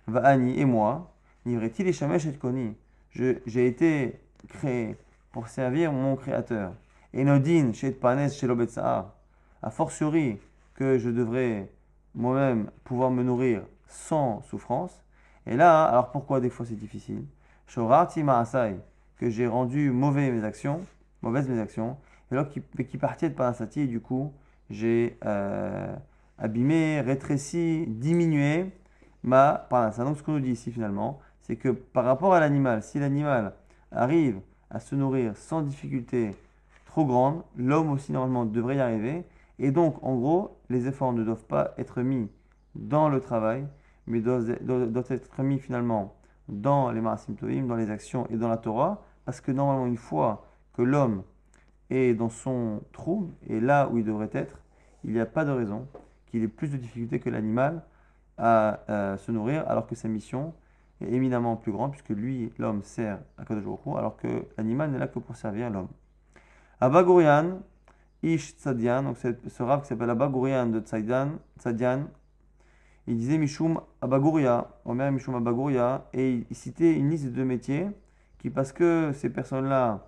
Va'ani 0.06 0.59
et 0.59 0.65
moi, 0.65 1.15
nivretil 1.47 1.87
et 1.87 1.93
shamesh 1.93 2.27
et 2.27 2.33
koni? 2.35 2.77
J'ai 3.12 3.66
été 3.66 4.20
créé 4.49 4.96
pour 5.32 5.49
servir 5.49 5.93
mon 5.93 6.16
créateur. 6.16 6.72
Et 7.12 7.25
nodin, 7.25 7.72
chez 7.72 7.90
panes, 7.90 8.31
chez 8.31 8.46
a 8.49 9.70
fortiori 9.70 10.38
que 10.75 10.99
je 10.99 11.10
devrais 11.10 11.70
moi-même 12.14 12.70
pouvoir 12.84 13.10
me 13.10 13.22
nourrir 13.22 13.62
sans 13.87 14.43
souffrance. 14.43 15.02
Et 15.46 15.56
là, 15.56 15.84
alors 15.84 16.10
pourquoi 16.12 16.40
des 16.40 16.50
fois 16.50 16.66
c'est 16.66 16.75
difficile? 16.75 17.25
Que 19.19 19.31
j'ai 19.31 19.46
rendu 19.46 19.90
mauvais 19.90 20.31
mes 20.31 20.44
actions, 20.44 20.81
mauvaises 21.22 21.49
mes 21.49 21.58
actions, 21.58 21.96
et 22.31 22.34
alors 22.34 22.49
qui, 22.49 22.62
qui 22.84 22.99
partaient 22.99 23.31
de 23.31 23.34
parasati, 23.34 23.81
et 23.81 23.87
du 23.87 24.00
coup, 24.00 24.32
j'ai 24.70 25.19
euh, 25.25 25.94
abîmé, 26.38 27.00
rétréci, 27.00 27.87
diminué 27.88 28.70
ma 29.22 29.66
parnassa. 29.70 30.05
Donc 30.05 30.19
ce 30.19 30.22
qu'on 30.22 30.32
nous 30.32 30.40
dit 30.40 30.52
ici 30.52 30.70
finalement, 30.70 31.19
c'est 31.49 31.56
que 31.56 31.71
par 31.71 32.05
rapport 32.05 32.35
à 32.35 32.41
l'animal, 32.41 32.83
si 32.83 32.99
l'animal 32.99 33.55
arrive 33.91 34.41
à 34.71 34.81
se 34.81 34.95
nourrir 34.95 35.35
sans 35.35 35.62
difficulté 35.62 36.33
trop 36.85 37.06
grande, 37.06 37.43
l'homme 37.56 37.91
aussi 37.91 38.12
normalement 38.12 38.45
devrait 38.45 38.77
y 38.77 38.81
arriver. 38.81 39.25
Et 39.59 39.71
donc 39.71 39.97
en 40.03 40.17
gros, 40.17 40.59
les 40.69 40.87
efforts 40.87 41.15
ne 41.15 41.25
doivent 41.25 41.47
pas 41.47 41.73
être 41.79 42.03
mis 42.03 42.29
dans 42.75 43.09
le 43.09 43.21
travail, 43.21 43.67
mais 44.06 44.21
doivent, 44.21 44.50
être 45.11 45.43
mis 45.43 45.59
finalement 45.59 46.15
dans 46.49 46.93
les 46.93 47.00
marasim 47.00 47.35
dans 47.67 47.77
les 47.77 47.91
actions 47.91 48.27
et 48.29 48.37
dans 48.37 48.49
la 48.49 48.59
Torah, 48.59 49.03
parce 49.25 49.41
que 49.41 49.51
normalement 49.51 49.87
une 49.87 49.97
fois 49.97 50.44
que 50.75 50.83
l'homme 50.83 51.23
est 51.89 52.15
dans 52.15 52.29
son 52.29 52.83
trou, 52.93 53.31
et 53.47 53.59
là 53.59 53.89
où 53.89 53.97
il 53.97 54.05
devrait 54.05 54.31
être, 54.33 54.61
il 55.03 55.12
n'y 55.12 55.21
a 55.21 55.27
pas 55.27 55.47
de 55.47 55.51
raison 55.51 55.87
qu'il 56.27 56.43
ait 56.43 56.49
plus 56.49 56.69
de 56.69 56.77
difficultés 56.77 57.21
que 57.21 57.31
l'animal 57.31 57.83
à 58.37 58.81
euh, 58.91 59.17
se 59.17 59.33
nourrir, 59.33 59.65
alors 59.67 59.87
que 59.87 59.94
sa 59.94 60.09
mission 60.09 60.53
est 61.00 61.12
éminemment 61.12 61.56
plus 61.56 61.73
grande, 61.73 61.93
puisque 61.93 62.11
lui, 62.11 62.53
l'homme, 62.58 62.82
sert 62.82 63.20
à 63.37 63.44
Kadosh 63.44 63.65
alors 63.96 64.17
que 64.17 64.46
l'animal 64.56 64.91
n'est 64.91 64.99
là 64.99 65.08
que 65.08 65.19
pour 65.19 65.37
servir 65.37 65.70
l'homme. 65.70 65.89
Abagurian, 66.81 67.61
Ish 68.22 68.56
Tzadian, 68.56 69.05
donc 69.05 69.17
ce 69.17 69.63
rab 69.63 69.82
qui 69.82 69.89
s'appelle 69.89 70.11
Abagurian 70.11 70.67
de 70.67 70.81
Tzadian, 70.81 71.39
il 73.06 73.17
disait 73.17 73.39
Mishum 73.39 73.81
Abaguria, 74.03 74.69
Omer 74.84 75.11
Mishum 75.11 75.34
Abaguria, 75.34 76.06
et 76.13 76.44
il 76.51 76.56
citait 76.56 76.93
une 76.93 77.11
liste 77.11 77.32
de 77.32 77.43
métiers 77.43 77.89
qui, 78.39 78.51
parce 78.51 78.72
que 78.72 79.13
ces 79.15 79.31
personnes-là 79.31 80.06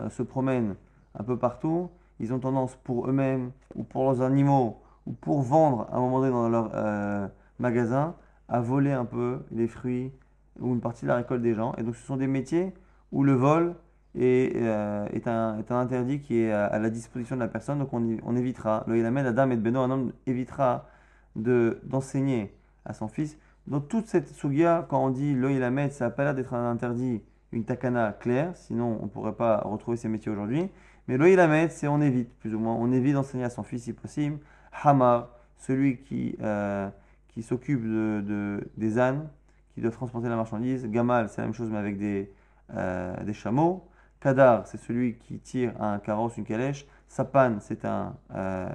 euh, 0.00 0.10
se 0.10 0.22
promènent 0.22 0.76
un 1.18 1.24
peu 1.24 1.38
partout, 1.38 1.90
ils 2.20 2.32
ont 2.34 2.38
tendance 2.38 2.76
pour 2.76 3.08
eux-mêmes 3.08 3.50
ou 3.74 3.82
pour 3.82 4.04
leurs 4.04 4.20
animaux 4.20 4.82
ou 5.06 5.12
pour 5.12 5.40
vendre 5.42 5.88
à 5.90 5.96
un 5.96 6.00
moment 6.00 6.20
donné 6.20 6.32
dans 6.32 6.48
leur 6.48 6.70
euh, 6.74 7.26
magasin 7.58 8.14
à 8.52 8.60
voler 8.60 8.92
un 8.92 9.06
peu 9.06 9.40
les 9.50 9.66
fruits 9.66 10.12
ou 10.60 10.74
une 10.74 10.80
partie 10.80 11.06
de 11.06 11.08
la 11.08 11.16
récolte 11.16 11.40
des 11.40 11.54
gens. 11.54 11.74
Et 11.78 11.82
donc 11.82 11.96
ce 11.96 12.06
sont 12.06 12.18
des 12.18 12.26
métiers 12.26 12.74
où 13.10 13.24
le 13.24 13.32
vol 13.32 13.74
est, 14.14 14.54
euh, 14.56 15.06
est, 15.06 15.26
un, 15.26 15.64
interdit 15.70 16.20
qui 16.20 16.38
est 16.38 16.52
à, 16.52 16.78
la 16.78 16.90
disposition 16.90 17.34
de 17.34 17.40
la 17.40 17.48
personne. 17.48 17.78
Donc 17.78 17.94
on, 17.94 18.36
évitera, 18.36 18.84
le 18.86 18.98
Ilamed, 18.98 19.26
Adam 19.26 19.50
et 19.50 19.56
Beno, 19.56 19.80
un 19.80 19.90
homme 19.90 20.12
évitera 20.26 20.86
d'enseigner 21.34 22.54
à 22.84 22.92
son 22.92 23.08
fils. 23.08 23.38
Dans 23.66 23.80
toute 23.80 24.06
cette 24.06 24.28
sugia, 24.28 24.86
quand 24.90 25.02
on 25.02 25.10
dit 25.10 25.34
le 25.34 25.50
Ilamed, 25.50 25.90
ça 25.92 26.06
n'a 26.06 26.10
pas 26.10 26.24
l'air 26.24 26.34
d'être 26.34 26.52
un 26.52 26.70
interdit, 26.70 27.22
une 27.52 27.64
takana 27.64 28.12
claire, 28.12 28.54
sinon 28.54 28.98
on 29.00 29.04
ne 29.04 29.08
pourrait 29.08 29.34
pas 29.34 29.62
retrouver 29.64 29.96
ces 29.96 30.08
métiers 30.08 30.30
aujourd'hui. 30.30 30.68
Mais 31.08 31.16
le 31.16 31.30
Ilamed, 31.30 31.70
c'est 31.70 31.88
on 31.88 32.02
évite, 32.02 32.36
plus 32.38 32.54
ou 32.54 32.58
moins. 32.58 32.74
On 32.74 32.92
évite 32.92 33.14
d'enseigner 33.14 33.44
à 33.44 33.50
son 33.50 33.62
fils 33.62 33.84
si 33.84 33.94
possible. 33.94 34.38
Hamar, 34.82 35.30
celui 35.56 35.98
qui, 36.02 36.36
euh, 36.42 36.90
qui 37.32 37.42
s'occupe 37.42 37.82
de, 37.82 38.68
des 38.76 38.98
ânes, 38.98 39.28
qui 39.74 39.80
doit 39.80 39.90
transporter 39.90 40.28
la 40.28 40.36
marchandise. 40.36 40.86
Gamal, 40.86 41.28
c'est 41.28 41.40
la 41.40 41.46
même 41.46 41.54
chose, 41.54 41.70
mais 41.70 41.78
avec 41.78 41.98
des, 41.98 42.30
euh, 42.74 43.16
des 43.24 43.32
chameaux. 43.32 43.86
Kadar, 44.20 44.66
c'est 44.66 44.78
celui 44.78 45.16
qui 45.16 45.38
tire 45.38 45.72
un 45.80 45.98
carrosse, 45.98 46.36
une 46.36 46.44
calèche. 46.44 46.86
Sapan, 47.08 47.56
c'est 47.60 47.84
un. 47.84 48.14
Euh, 48.34 48.68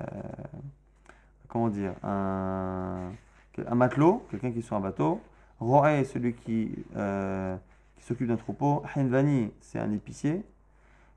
comment 1.48 1.70
dire 1.70 1.94
un, 2.04 3.12
un 3.66 3.76
matelot, 3.76 4.26
quelqu'un 4.30 4.52
qui 4.52 4.60
est 4.60 4.62
sur 4.62 4.76
un 4.76 4.82
bateau. 4.82 5.22
Roé, 5.60 6.04
celui 6.04 6.34
qui, 6.34 6.72
qui 7.96 8.04
s'occupe 8.04 8.28
d'un 8.28 8.36
troupeau. 8.36 8.84
Henvani, 8.96 9.52
c'est 9.62 9.80
un 9.80 9.92
épicier. 9.92 10.44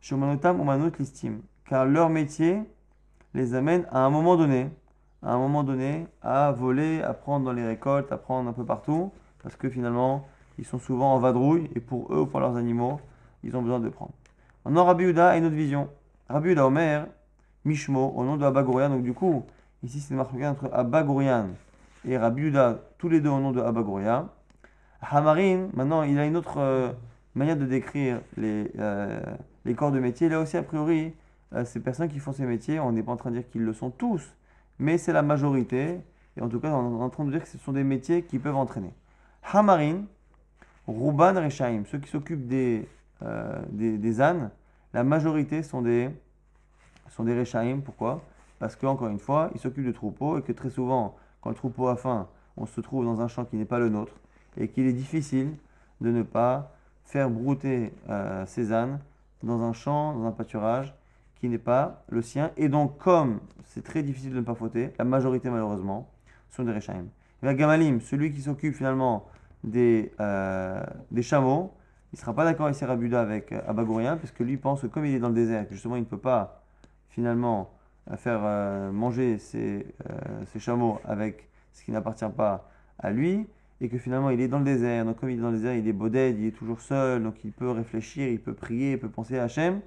Shumanotam, 0.01 0.61
Umanot, 0.61 0.93
l'estime. 0.99 1.41
Car 1.69 1.85
leur 1.85 2.09
métier 2.09 2.63
les 3.35 3.55
amène 3.55 3.87
à 3.91 4.01
un 4.01 4.11
moment 4.11 4.37
donné, 4.37 4.71
à 5.23 5.33
un 5.35 5.39
moment 5.39 5.63
donné, 5.63 6.07
à 6.23 6.53
voler, 6.53 7.03
à 7.03 7.13
prendre 7.15 7.45
dans 7.45 7.53
les 7.53 7.67
récoltes, 7.67 8.11
à 8.13 8.17
prendre 8.17 8.49
un 8.49 8.53
peu 8.53 8.65
partout, 8.65 9.13
parce 9.43 9.57
que 9.57 9.69
finalement, 9.69 10.27
ils 10.59 10.65
sont 10.65 10.79
souvent 10.79 11.15
en 11.15 11.19
vadrouille, 11.19 11.71
et 11.75 11.81
pour 11.81 12.13
eux 12.13 12.21
ou 12.21 12.27
pour 12.27 12.41
leurs 12.41 12.57
animaux, 12.57 13.01
ils 13.43 13.57
ont 13.57 13.63
besoin 13.63 13.81
de 13.81 13.89
prendre. 13.89 14.13
Maintenant, 14.65 14.85
Rabbi 14.85 15.05
Uda 15.05 15.31
a 15.31 15.37
une 15.37 15.47
autre 15.47 15.55
vision. 15.55 15.89
Rabbi 16.29 16.51
Uda 16.51 16.67
Omer, 16.67 17.07
Mishmo, 17.65 18.13
au 18.17 18.25
nom 18.25 18.37
de 18.37 18.45
Abba 18.45 18.63
Gourian, 18.63 18.89
donc 18.89 19.03
du 19.03 19.13
coup, 19.13 19.45
ici 19.83 20.01
c'est 20.01 20.15
marqué 20.15 20.47
entre 20.47 20.71
Abba 20.73 21.03
Gourian 21.03 21.49
et 22.07 22.17
Rabbi 22.17 22.43
Uda, 22.43 22.79
tous 22.99 23.09
les 23.09 23.21
deux 23.21 23.29
au 23.29 23.41
nom 23.41 23.53
de 23.53 23.61
Abba 23.61 23.83
Gourian. 23.83 24.29
Hamarin, 25.03 25.69
maintenant, 25.75 26.03
il 26.03 26.19
a 26.19 26.27
une 26.27 26.37
autre 26.37 26.59
euh, 26.59 26.93
manière 27.35 27.57
de 27.57 27.65
décrire 27.65 28.21
les, 28.37 28.71
euh, 28.79 29.21
les 29.65 29.75
corps 29.75 29.93
de 29.93 29.99
métier. 29.99 30.29
Là 30.29 30.41
aussi, 30.41 30.57
a 30.57 30.63
priori, 30.63 31.15
euh, 31.55 31.65
ces 31.65 31.81
personnes 31.81 32.09
qui 32.09 32.19
font 32.19 32.33
ces 32.33 32.45
métiers, 32.45 32.81
on 32.81 32.93
n'est 32.93 33.03
pas 33.03 33.13
en 33.13 33.17
train 33.17 33.31
de 33.31 33.37
dire 33.37 33.49
qu'ils 33.51 33.65
le 33.65 33.73
sont 33.73 33.91
tous, 33.91 34.35
mais 34.81 34.99
c'est 34.99 35.13
la 35.13 35.23
majorité. 35.23 36.01
Et 36.37 36.41
en 36.41 36.49
tout 36.49 36.59
cas, 36.59 36.71
on 36.71 36.99
est 36.99 37.03
en 37.03 37.11
train 37.11 37.25
de 37.25 37.31
dire 37.31 37.43
que 37.43 37.49
ce 37.49 37.59
sont 37.59 37.73
des 37.73 37.85
métiers 37.85 38.23
qui 38.23 38.39
peuvent 38.39 38.57
entraîner. 38.57 38.93
Hamarin, 39.53 40.05
Ruban 40.89 41.35
Rechaim, 41.35 41.85
ceux 41.87 41.99
qui 41.99 42.11
s'occupent 42.11 42.49
des, 42.49 42.89
des, 43.71 43.99
des, 43.99 44.21
ânes, 44.21 44.51
la 44.93 45.05
majorité 45.05 45.63
sont 45.63 45.83
des, 45.83 46.11
sont 47.11 47.25
des 47.25 47.39
Rechaim. 47.39 47.81
Pourquoi? 47.85 48.23
Parce 48.59 48.75
qu'encore 48.75 49.09
une 49.09 49.19
fois, 49.19 49.51
ils 49.55 49.61
s'occupent 49.61 49.87
de 49.87 49.93
troupeaux 49.93 50.39
et 50.39 50.43
que 50.43 50.53
très 50.53 50.71
souvent, 50.71 51.17
quand 51.41 51.51
le 51.51 51.57
troupeau 51.57 51.89
a 51.89 51.97
faim, 51.97 52.29
on 52.57 52.67
se 52.67 52.81
trouve 52.81 53.05
dans 53.05 53.21
un 53.21 53.29
champ 53.29 53.45
qui 53.45 53.57
n'est 53.57 53.65
pas 53.65 53.79
le 53.79 53.89
nôtre 53.89 54.13
et 54.57 54.69
qu'il 54.69 54.87
est 54.87 54.93
difficile 54.93 55.55
de 56.01 56.11
ne 56.11 56.23
pas 56.23 56.73
faire 57.05 57.31
brouter 57.31 57.93
euh, 58.09 58.45
ses 58.47 58.73
ânes 58.73 58.99
dans 59.43 59.63
un 59.63 59.73
champ, 59.73 60.15
dans 60.15 60.27
un 60.27 60.33
pâturage 60.33 60.95
qui 61.41 61.49
n'est 61.49 61.59
pas 61.59 62.05
le 62.09 62.23
sien. 62.23 62.51
Et 62.57 62.69
donc, 62.69 62.99
comme 62.99 63.41
c'est 63.65 63.83
très 63.83 64.03
difficile 64.03 64.33
de 64.33 64.37
ne 64.37 64.45
pas 64.45 64.55
fauter, 64.55 64.93
la 64.99 65.05
majorité 65.05 65.49
malheureusement 65.51 66.11
sont 66.51 66.65
des 66.65 66.73
Rechaim. 66.73 67.07
Et 67.43 67.55
Gamalim, 67.55 68.01
celui 68.01 68.33
qui 68.33 68.43
s'occupe 68.43 68.75
finalement 68.75 69.27
des, 69.65 70.13
euh, 70.21 70.83
des 71.11 71.23
chameaux, 71.23 71.73
il 72.13 72.17
ne 72.17 72.21
sera 72.21 72.35
pas 72.35 72.45
d'accord 72.45 72.69
ici 72.69 72.85
Rabuda 72.85 73.21
avec 73.21 73.53
euh, 73.53 73.61
Abagourien, 73.67 74.17
parce 74.17 74.33
que 74.33 74.43
lui 74.43 74.57
pense 74.57 74.83
que 74.83 74.87
comme 74.89 75.07
il 75.07 75.15
est 75.15 75.19
dans 75.19 75.29
le 75.29 75.35
désert, 75.35 75.67
justement 75.71 75.97
il 75.97 76.01
ne 76.01 76.07
peut 76.07 76.19
pas 76.19 76.63
finalement 77.09 77.71
faire 78.17 78.41
manger 78.93 79.39
ses, 79.39 79.87
ses 80.47 80.59
chameaux 80.59 80.99
avec 81.05 81.49
ce 81.73 81.85
qui 81.85 81.93
n'appartient 81.93 82.25
pas 82.37 82.69
à 82.99 83.11
lui, 83.11 83.47
et 83.81 83.89
que 83.89 83.99
finalement 83.99 84.31
il 84.31 84.41
est 84.41 84.49
dans 84.49 84.59
le 84.59 84.65
désert. 84.65 85.05
Donc 85.05 85.19
comme 85.19 85.31
il 85.31 85.39
est 85.39 85.43
dans 85.43 85.51
le 85.51 85.57
désert, 85.57 85.75
il 85.75 85.87
est 85.87 85.93
boded, 85.93 86.39
il 86.39 86.47
est 86.47 86.57
toujours 86.57 86.81
seul, 86.81 87.23
donc 87.23 87.45
il 87.45 87.53
peut 87.53 87.71
réfléchir, 87.71 88.29
il 88.29 88.41
peut 88.41 88.55
prier, 88.55 88.93
il 88.93 88.99
peut 88.99 89.09
penser 89.09 89.39
à 89.39 89.45
Hachem. 89.45 89.81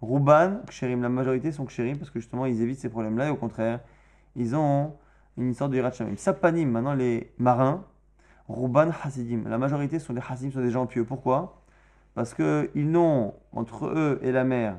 Rouban, 0.00 0.60
Ksherim, 0.66 1.02
la 1.02 1.08
majorité 1.08 1.52
sont 1.52 1.64
Ksherim 1.64 1.98
parce 1.98 2.10
que 2.10 2.20
justement 2.20 2.46
ils 2.46 2.60
évitent 2.60 2.80
ces 2.80 2.88
problèmes-là 2.88 3.28
et 3.28 3.30
au 3.30 3.36
contraire, 3.36 3.80
ils 4.36 4.54
ont 4.54 4.94
une 5.36 5.54
sorte 5.54 5.72
de 5.72 5.76
Hirat 5.76 5.92
Sapanim, 6.16 6.70
maintenant 6.70 6.94
les 6.94 7.32
marins, 7.38 7.84
Rouban 8.48 8.90
Hasidim, 9.02 9.48
la 9.48 9.58
majorité 9.58 9.98
sont 9.98 10.12
des 10.12 10.20
Hasidim, 10.28 10.52
sont 10.52 10.60
des 10.60 10.70
gens 10.70 10.86
pieux. 10.86 11.04
Pourquoi? 11.04 11.62
Parce 12.14 12.34
qu'ils 12.34 12.90
n'ont 12.90 13.34
entre 13.52 13.86
eux 13.86 14.20
et 14.22 14.32
la 14.32 14.44
mer 14.44 14.76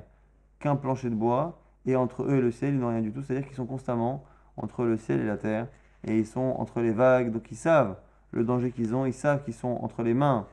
qu'un 0.60 0.76
plancher 0.76 1.10
de 1.10 1.16
bois 1.16 1.60
et 1.86 1.96
entre 1.96 2.24
eux 2.24 2.36
et 2.36 2.42
le 2.42 2.52
ciel, 2.52 2.76
ils 2.76 2.80
n'ont 2.80 2.90
rien 2.90 3.02
du 3.02 3.12
tout. 3.12 3.22
C'est-à-dire 3.22 3.46
qu'ils 3.46 3.56
sont 3.56 3.66
constamment 3.66 4.24
entre 4.58 4.86
le 4.86 4.98
ciel 4.98 5.20
et 5.20 5.26
la 5.26 5.38
terre 5.38 5.68
et 6.06 6.18
ils 6.18 6.26
sont 6.26 6.56
entre 6.58 6.80
les 6.82 6.92
vagues, 6.92 7.32
donc 7.32 7.52
ils 7.52 7.58
savent 7.58 7.98
le 8.32 8.44
danger 8.44 8.72
qu'ils 8.72 8.94
ont, 8.96 9.06
ils 9.06 9.14
savent 9.14 9.44
qu'ils 9.44 9.54
sont 9.54 9.80
entre 9.82 10.04
les 10.04 10.14
mains 10.14 10.46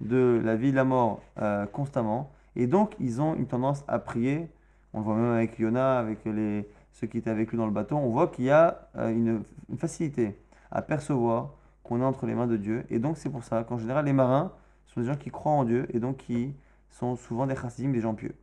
de 0.00 0.40
la 0.44 0.54
vie 0.54 0.68
et 0.68 0.70
de 0.70 0.76
la 0.76 0.84
mort 0.84 1.20
euh, 1.40 1.66
constamment, 1.66 2.30
et 2.56 2.66
donc 2.66 2.94
ils 2.98 3.20
ont 3.20 3.34
une 3.34 3.46
tendance 3.46 3.84
à 3.88 3.98
prier. 3.98 4.48
On 4.92 5.00
le 5.00 5.04
voit 5.04 5.14
même 5.14 5.32
avec 5.32 5.58
Yona, 5.58 5.98
avec 5.98 6.24
les, 6.24 6.68
ceux 6.92 7.06
qui 7.06 7.18
étaient 7.18 7.30
avec 7.30 7.50
lui 7.50 7.58
dans 7.58 7.66
le 7.66 7.72
bateau, 7.72 7.96
on 7.96 8.08
voit 8.08 8.28
qu'il 8.28 8.46
y 8.46 8.50
a 8.50 8.88
euh, 8.96 9.10
une, 9.10 9.42
facilité 9.76 10.38
à 10.70 10.82
percevoir 10.82 11.50
qu'on 11.82 12.00
est 12.00 12.04
entre 12.04 12.26
les 12.26 12.34
mains 12.34 12.46
de 12.46 12.56
Dieu, 12.56 12.84
et 12.90 12.98
donc 12.98 13.18
c'est 13.18 13.30
pour 13.30 13.44
ça 13.44 13.62
qu'en 13.64 13.78
général 13.78 14.04
les 14.04 14.12
marins 14.12 14.52
sont 14.86 15.00
des 15.00 15.06
gens 15.06 15.16
qui 15.16 15.30
croient 15.30 15.52
en 15.52 15.64
Dieu, 15.64 15.86
et 15.92 16.00
donc 16.00 16.16
qui 16.18 16.54
sont 16.90 17.16
souvent 17.16 17.46
des 17.46 17.54
chassidim, 17.54 17.90
des 17.90 18.00
gens 18.00 18.14
pieux. 18.14 18.34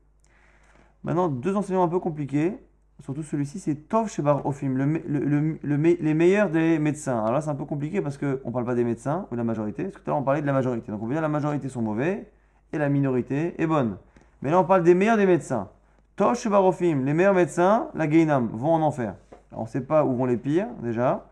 Maintenant, 1.04 1.28
deux 1.28 1.56
enseignements 1.56 1.84
un 1.84 1.90
peu 1.90 2.00
compliqués 2.00 2.58
surtout 3.04 3.24
celui-ci, 3.24 3.60
c'est 3.60 3.76
Tov 3.76 4.10
Shebar 4.10 4.46
Ofim, 4.46 4.76
le, 4.76 4.86
le, 4.86 5.60
le, 5.62 5.76
les 5.76 6.14
meilleurs 6.14 6.50
des 6.50 6.80
médecins. 6.80 7.20
Alors 7.20 7.34
là, 7.34 7.42
c'est 7.42 7.50
un 7.50 7.56
peu 7.56 7.66
compliqué 7.66 8.02
parce 8.02 8.18
qu'on 8.18 8.26
ne 8.46 8.52
parle 8.52 8.66
pas 8.66 8.76
des 8.76 8.84
médecins 8.84 9.28
ou 9.30 9.36
de 9.36 9.38
la 9.38 9.44
majorité, 9.44 9.84
parce 9.84 9.96
que 9.96 10.02
tout 10.02 10.10
à 10.10 10.12
l'heure, 10.12 10.22
on 10.22 10.24
parlait 10.24 10.42
de 10.42 10.46
la 10.48 10.54
majorité. 10.54 10.92
Donc 10.92 11.02
on 11.02 11.08
veut 11.08 11.14
dire 11.14 11.22
la 11.22 11.28
majorité 11.28 11.70
sont 11.70 11.82
mauvais 11.82 12.32
et 12.74 12.78
la 12.78 12.90
minorité 12.90 13.56
est 13.58 13.68
bonne. 13.68 13.98
Mais 14.42 14.52
là, 14.52 14.60
on 14.60 14.66
parle 14.66 14.84
des 14.84 14.94
meilleurs 14.94 15.18
des 15.18 15.26
médecins. 15.26 15.70
Tov 16.16 16.36
Shebar 16.36 16.66
Ofim, 16.66 17.06
les 17.06 17.14
meilleurs 17.14 17.34
médecins, 17.34 17.90
la 17.94 18.10
Geinam, 18.10 18.50
vont 18.54 18.74
en 18.74 18.82
enfer. 18.82 19.16
on 19.52 19.64
ne 19.64 19.68
sait 19.68 19.82
pas 19.82 20.04
où 20.04 20.16
vont 20.16 20.26
les 20.26 20.38
pires, 20.38 20.68
déjà. 20.82 21.28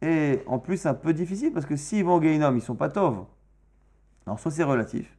Et 0.00 0.42
en 0.46 0.58
plus, 0.58 0.78
c'est 0.78 0.88
un 0.88 0.94
peu 0.94 1.12
difficile 1.12 1.52
parce 1.52 1.66
que 1.66 1.76
s'ils 1.76 2.04
vont 2.04 2.14
au 2.14 2.20
Geinam, 2.20 2.54
ils 2.54 2.60
ne 2.60 2.64
sont 2.64 2.74
pas 2.74 2.88
Tov. 2.88 3.24
Alors, 4.26 4.38
soit 4.38 4.50
c'est 4.50 4.64
relatif. 4.64 5.16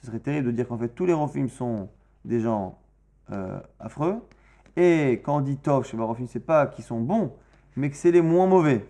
Ce 0.00 0.06
serait 0.06 0.18
terrible 0.18 0.46
de 0.46 0.52
dire 0.52 0.66
qu'en 0.66 0.78
fait, 0.78 0.88
tous 0.88 1.06
les 1.06 1.12
Rofim 1.12 1.48
sont 1.48 1.88
des 2.24 2.40
gens 2.40 2.78
euh, 3.32 3.60
affreux. 3.78 4.16
Et 4.76 5.20
quand 5.24 5.36
on 5.36 5.40
dit 5.40 5.56
Tov 5.56 5.86
chez 5.86 5.96
Barofim, 5.96 6.26
c'est 6.26 6.40
pas 6.40 6.66
qu'ils 6.66 6.84
sont 6.84 7.00
bons, 7.00 7.32
mais 7.76 7.90
que 7.90 7.96
c'est 7.96 8.12
les 8.12 8.22
moins 8.22 8.46
mauvais. 8.46 8.86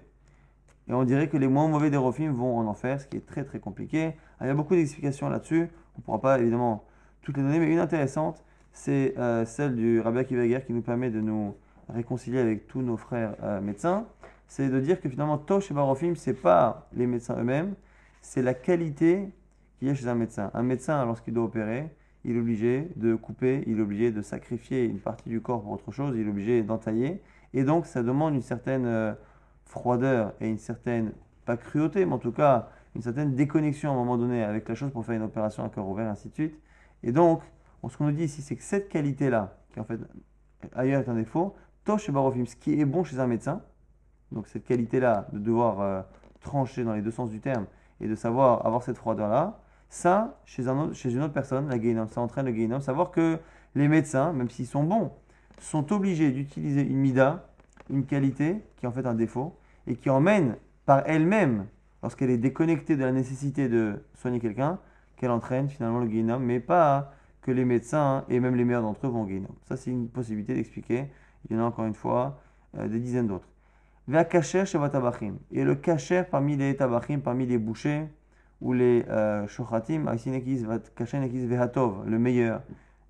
Et 0.90 0.92
on 0.92 1.04
dirait 1.04 1.28
que 1.28 1.37
les 1.37 1.47
moins 1.47 1.68
mauvais 1.68 1.88
des 1.88 1.97
Rofim 1.97 2.32
vont 2.32 2.59
en 2.59 2.66
enfer, 2.66 3.00
ce 3.00 3.06
qui 3.06 3.16
est 3.16 3.25
très 3.25 3.44
très 3.44 3.61
compliqué. 3.61 4.16
il 4.40 4.49
y 4.49 4.50
a 4.50 4.54
beaucoup 4.54 4.75
d'explications 4.75 5.28
là-dessus. 5.28 5.68
On 5.94 5.99
ne 6.00 6.02
pourra 6.02 6.20
pas 6.20 6.40
évidemment 6.40 6.82
toutes 7.23 7.37
les 7.37 7.44
donner, 7.44 7.61
mais 7.61 7.73
une 7.73 7.78
intéressante, 7.78 8.44
c'est 8.73 9.14
euh, 9.16 9.44
celle 9.44 9.76
du 9.76 10.00
Rabbi 10.00 10.18
Akiva 10.18 10.61
qui 10.61 10.73
nous 10.73 10.82
permet 10.82 11.11
de 11.11 11.20
nous 11.20 11.54
réconcilier 11.88 12.40
avec 12.40 12.66
tous 12.66 12.82
nos 12.82 12.97
frères 12.97 13.37
euh, 13.44 13.61
médecins. 13.61 14.04
C'est 14.49 14.68
de 14.68 14.80
dire 14.80 15.00
que 15.00 15.09
finalement, 15.09 15.38
Tov 15.38 15.62
chez 15.62 15.75
Barofim, 15.75 16.16
ce 16.16 16.30
n'est 16.30 16.37
pas 16.37 16.88
les 16.92 17.06
médecins 17.06 17.37
eux-mêmes, 17.38 17.75
c'est 18.20 18.42
la 18.42 18.54
qualité 18.54 19.28
qu'il 19.78 19.87
y 19.87 19.90
a 19.92 19.94
chez 19.94 20.09
un 20.09 20.16
médecin. 20.16 20.50
Un 20.54 20.64
médecin, 20.64 21.04
lorsqu'il 21.06 21.35
doit 21.35 21.44
opérer, 21.44 21.88
il 22.25 22.35
est 22.35 22.40
obligé 22.40 22.88
de 22.97 23.14
couper, 23.14 23.62
il 23.68 23.78
est 23.78 23.82
obligé 23.82 24.11
de 24.11 24.23
sacrifier 24.23 24.87
une 24.87 24.99
partie 24.99 25.28
du 25.28 25.40
corps 25.40 25.62
pour 25.62 25.70
autre 25.70 25.92
chose, 25.92 26.16
il 26.16 26.26
est 26.26 26.30
obligé 26.30 26.62
d'entailler. 26.64 27.23
Et 27.54 27.62
donc, 27.62 27.87
ça 27.87 28.02
demande 28.02 28.35
une 28.35 28.42
certaine 28.42 28.87
euh, 28.87 29.12
froideur 29.71 30.35
et 30.41 30.49
une 30.49 30.59
certaine, 30.59 31.12
pas 31.47 31.57
cruauté, 31.57 32.05
mais 32.05 32.12
en 32.12 32.19
tout 32.19 32.33
cas, 32.33 32.69
une 32.95 33.03
certaine 33.03 33.35
déconnexion 33.35 33.91
à 33.91 33.93
un 33.95 33.97
moment 33.97 34.19
donné 34.19 34.43
avec 34.43 34.69
la 34.69 34.75
chose 34.75 34.91
pour 34.91 35.05
faire 35.05 35.15
une 35.15 35.23
opération 35.23 35.65
à 35.65 35.69
cœur 35.69 35.87
ouvert, 35.87 36.11
ainsi 36.11 36.29
de 36.29 36.35
suite. 36.35 36.61
Et 37.03 37.12
donc, 37.12 37.43
ce 37.89 37.97
qu'on 37.97 38.07
nous 38.07 38.12
dit 38.12 38.25
ici, 38.25 38.43
c'est 38.43 38.57
que 38.57 38.62
cette 38.62 38.89
qualité-là, 38.89 39.57
qui 39.73 39.81
en 39.81 39.85
fait 39.85 40.00
ailleurs 40.75 41.03
est 41.03 41.09
un 41.09 41.15
défaut, 41.15 41.55
Tosh 41.85 42.09
et 42.09 42.12
Barofim, 42.12 42.45
ce 42.45 42.57
qui 42.57 42.79
est 42.79 42.85
bon 42.85 43.05
chez 43.05 43.21
un 43.21 43.27
médecin, 43.27 43.62
donc 44.33 44.49
cette 44.49 44.65
qualité-là 44.65 45.29
de 45.33 45.39
devoir 45.39 45.81
euh, 45.81 46.03
trancher 46.41 46.85
dans 46.85 46.95
les 46.95 47.03
deux 47.03 47.11
sens 47.11 47.31
du 47.31 47.41
terme 47.41 47.67
et 48.00 48.09
de 48.09 48.15
savoir 48.15 48.67
avoir 48.67 48.83
cette 48.83 48.99
froideur-là, 48.99 49.61
ça, 49.89 50.41
chez, 50.45 50.69
un 50.69 50.93
chez 50.93 51.12
une 51.12 51.23
autre 51.23 51.33
personne, 51.33 51.69
la 51.69 51.79
Gainom, 51.79 52.07
ça 52.07 52.21
entraîne 52.21 52.47
le 52.47 52.53
Gainom. 52.53 52.81
Savoir 52.81 53.11
que 53.11 53.39
les 53.75 53.89
médecins, 53.89 54.33
même 54.33 54.50
s'ils 54.50 54.67
sont 54.67 54.85
bons, 54.85 55.12
sont 55.59 55.93
obligés 55.93 56.31
d'utiliser 56.31 56.83
une 56.83 56.99
mida, 56.99 57.49
une 57.89 58.05
qualité 58.05 58.62
qui 58.77 58.87
est 58.87 58.89
en 58.89 58.93
fait 58.93 59.07
un 59.07 59.15
défaut, 59.15 59.57
et 59.87 59.96
qui 59.96 60.10
emmène 60.10 60.56
par 60.87 61.02
elle-même, 61.06 61.66
lorsqu'elle 62.02 62.30
est 62.30 62.38
déconnectée 62.38 62.96
de 62.96 63.04
la 63.04 63.12
nécessité 63.12 63.68
de 63.68 64.02
soigner 64.14 64.40
quelqu'un, 64.40 64.78
qu'elle 65.16 65.30
entraîne 65.30 65.68
finalement 65.68 66.00
le 66.00 66.06
Gainom, 66.06 66.38
mais 66.38 66.60
pas 66.60 67.12
que 67.42 67.50
les 67.50 67.64
médecins 67.64 68.25
et 68.28 68.40
même 68.40 68.56
les 68.56 68.64
meilleurs 68.64 68.82
d'entre 68.82 69.06
eux 69.06 69.10
vont 69.10 69.25
au 69.25 69.28
Ça, 69.68 69.76
c'est 69.76 69.90
une 69.90 70.08
possibilité 70.08 70.54
d'expliquer. 70.54 71.06
Il 71.49 71.56
y 71.56 71.58
en 71.58 71.62
a 71.62 71.66
encore 71.66 71.87
une 71.87 71.94
fois 71.94 72.40
euh, 72.78 72.88
des 72.88 72.99
dizaines 72.99 73.26
d'autres. 73.26 73.49
Chez 74.32 74.64
tabachim. 74.90 75.34
Et 75.52 75.62
le 75.62 75.76
cacher 75.76 76.25
parmi 76.28 76.56
les 76.56 76.75
tabachim, 76.75 77.20
parmi 77.20 77.46
les 77.46 77.58
bouchers, 77.58 78.08
ou 78.60 78.72
les 78.72 79.04
euh, 79.08 79.46
shochatim, 79.46 80.10
le 80.10 82.18
meilleur 82.18 82.62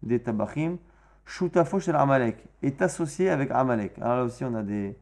des 0.02 0.20
tabachim, 0.20 0.76
shutafo 1.24 1.80
shel 1.80 1.96
Amalek, 1.96 2.36
est 2.62 2.82
associé 2.82 3.30
avec 3.30 3.50
Amalek. 3.50 3.98
Alors 4.00 4.16
là 4.16 4.24
aussi, 4.24 4.44
on 4.44 4.54
a 4.54 4.62
des, 4.62 4.94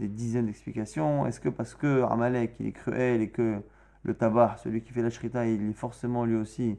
des 0.00 0.08
dizaines 0.08 0.46
d'explications. 0.46 1.26
Est-ce 1.26 1.40
que 1.40 1.48
parce 1.48 1.74
que 1.74 2.02
Amalek, 2.04 2.56
il 2.60 2.66
est 2.66 2.72
cruel 2.72 3.22
et 3.22 3.30
que 3.30 3.60
le 4.02 4.14
tabac, 4.14 4.56
celui 4.62 4.82
qui 4.82 4.92
fait 4.92 5.02
la 5.02 5.10
shrita, 5.10 5.46
il 5.46 5.70
est 5.70 5.72
forcément 5.72 6.24
lui 6.24 6.36
aussi 6.36 6.78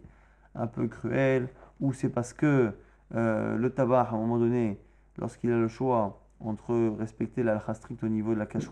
un 0.54 0.68
peu 0.68 0.88
cruel, 0.88 1.50
ou 1.80 1.94
c'est 1.94 2.10
parce 2.10 2.34
que 2.34 2.74
euh, 3.14 3.58
le 3.58 3.70
tabac, 3.70 4.02
à 4.02 4.14
un 4.14 4.18
moment 4.18 4.38
donné, 4.38 4.80
lorsqu'il 5.18 5.52
a 5.52 5.58
le 5.58 5.68
choix 5.68 6.22
entre 6.40 6.76
respecter 6.98 7.44
la 7.44 7.62
stricte 7.74 8.04
au 8.04 8.10
niveau 8.10 8.34
de 8.34 8.40
la 8.40 8.46
cache 8.46 8.70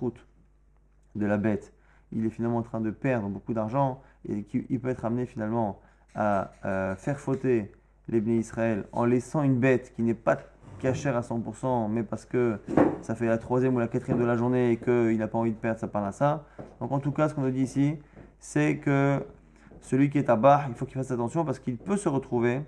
de 1.15 1.25
la 1.25 1.38
bête, 1.38 1.73
il 2.12 2.25
est 2.25 2.29
finalement 2.29 2.57
en 2.57 2.63
train 2.63 2.81
de 2.81 2.91
perdre 2.91 3.27
beaucoup 3.29 3.53
d'argent 3.53 4.01
et 4.27 4.43
qu'il 4.43 4.79
peut 4.79 4.89
être 4.89 5.05
amené 5.05 5.25
finalement 5.25 5.79
à 6.15 6.51
faire 6.97 7.19
fauter 7.19 7.71
les 8.07 8.19
Israël 8.38 8.85
en 8.91 9.05
laissant 9.05 9.43
une 9.43 9.59
bête 9.59 9.93
qui 9.95 10.03
n'est 10.03 10.13
pas 10.13 10.38
cachère 10.83 11.15
à 11.15 11.21
100%, 11.21 11.89
mais 11.89 12.03
parce 12.03 12.25
que 12.25 12.59
ça 13.01 13.15
fait 13.15 13.25
la 13.25 13.37
troisième 13.37 13.73
ou 13.73 13.79
la 13.79 13.87
quatrième 13.87 14.19
de 14.19 14.25
la 14.25 14.35
journée 14.35 14.71
et 14.71 14.77
qu'il 14.77 15.17
n'a 15.17 15.29
pas 15.29 15.37
envie 15.37 15.53
de 15.53 15.57
perdre, 15.57 15.79
ça 15.79 15.87
parle 15.87 16.07
à 16.07 16.11
ça. 16.11 16.43
Donc 16.81 16.91
en 16.91 16.99
tout 16.99 17.13
cas, 17.13 17.29
ce 17.29 17.33
qu'on 17.33 17.41
nous 17.41 17.51
dit 17.51 17.61
ici, 17.61 17.97
c'est 18.37 18.79
que 18.79 19.25
celui 19.79 20.09
qui 20.09 20.17
est 20.17 20.29
à 20.29 20.35
bas, 20.35 20.65
il 20.67 20.75
faut 20.75 20.85
qu'il 20.85 20.95
fasse 20.95 21.09
attention 21.09 21.45
parce 21.45 21.59
qu'il 21.59 21.77
peut 21.77 21.95
se 21.95 22.09
retrouver 22.09 22.63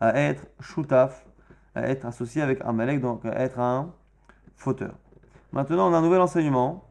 à 0.00 0.18
être 0.18 0.46
shoutaf, 0.60 1.26
à 1.74 1.82
être 1.82 2.06
associé 2.06 2.40
avec 2.40 2.62
Amalek, 2.64 3.02
donc 3.02 3.26
à 3.26 3.38
être 3.40 3.60
un 3.60 3.90
fauteur. 4.56 4.94
Maintenant, 5.52 5.90
on 5.90 5.92
a 5.92 5.98
un 5.98 6.02
nouvel 6.02 6.22
enseignement 6.22 6.84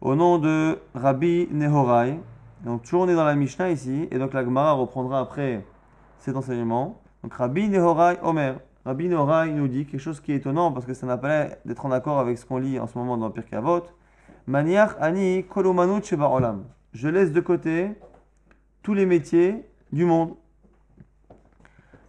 au 0.00 0.16
nom 0.16 0.38
de 0.38 0.80
Rabbi 0.94 1.48
Nehorai, 1.52 2.18
Donc 2.64 2.82
toujours 2.82 3.02
on 3.02 3.08
est 3.08 3.14
dans 3.14 3.24
la 3.24 3.36
Mishnah 3.36 3.70
ici, 3.70 4.08
et 4.10 4.18
donc 4.18 4.34
la 4.34 4.42
Gemara 4.42 4.72
reprendra 4.72 5.20
après 5.20 5.64
cet 6.18 6.34
enseignement. 6.34 7.00
Donc 7.22 7.34
Rabbi 7.34 7.68
Nehorai 7.68 8.18
Omer. 8.22 8.56
Rabbi 8.86 9.08
Nehorai 9.08 9.50
nous 9.50 9.66
dit 9.66 9.84
quelque 9.84 10.00
chose 10.00 10.20
qui 10.20 10.30
est 10.30 10.36
étonnant 10.36 10.70
parce 10.70 10.86
que 10.86 10.94
ça 10.94 11.08
n'a 11.08 11.18
pas 11.18 11.26
l'air 11.28 11.56
d'être 11.64 11.84
en 11.84 11.90
accord 11.90 12.20
avec 12.20 12.38
ce 12.38 12.46
qu'on 12.46 12.58
lit 12.58 12.78
en 12.78 12.86
ce 12.86 12.96
moment 12.96 13.16
dans 13.16 13.30
Pirkei 13.30 13.56
Avot. 13.56 13.82
Maniach 14.46 14.92
ani 15.00 15.44
olam. 15.50 16.62
Je 16.92 17.08
laisse 17.08 17.32
de 17.32 17.40
côté 17.40 17.90
tous 18.84 18.94
les 18.94 19.04
métiers 19.04 19.68
du 19.90 20.04
monde. 20.04 20.36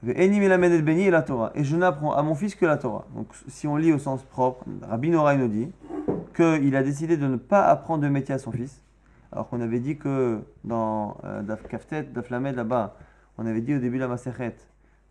Et 0.05 1.09
la 1.09 1.21
Torah. 1.23 1.51
Et 1.55 1.63
je 1.63 1.75
n'apprends 1.75 2.13
à 2.13 2.21
mon 2.21 2.35
fils 2.35 2.53
que 2.53 2.67
la 2.67 2.77
Torah. 2.77 3.07
Donc 3.15 3.25
si 3.47 3.65
on 3.65 3.75
lit 3.75 3.91
au 3.91 3.97
sens 3.97 4.21
propre, 4.21 4.63
Rabbi 4.87 5.09
Nehorai 5.09 5.35
nous 5.35 5.47
dit 5.47 5.71
qu'il 6.35 6.75
a 6.75 6.83
décidé 6.83 7.17
de 7.17 7.25
ne 7.25 7.37
pas 7.37 7.63
apprendre 7.63 8.03
de 8.03 8.07
métier 8.07 8.35
à 8.35 8.37
son 8.37 8.51
fils. 8.51 8.83
Alors 9.31 9.49
qu'on 9.49 9.61
avait 9.61 9.79
dit 9.79 9.97
que 9.97 10.41
dans 10.63 11.17
euh, 11.23 11.41
Daf 11.41 11.67
Kaftet, 11.67 12.03
Daf 12.03 12.29
Lamed 12.29 12.55
là-bas, 12.55 12.95
on 13.39 13.47
avait 13.47 13.61
dit 13.61 13.73
au 13.73 13.79
début 13.79 13.97
de 13.97 14.03
la 14.03 14.07
Maseret 14.07 14.55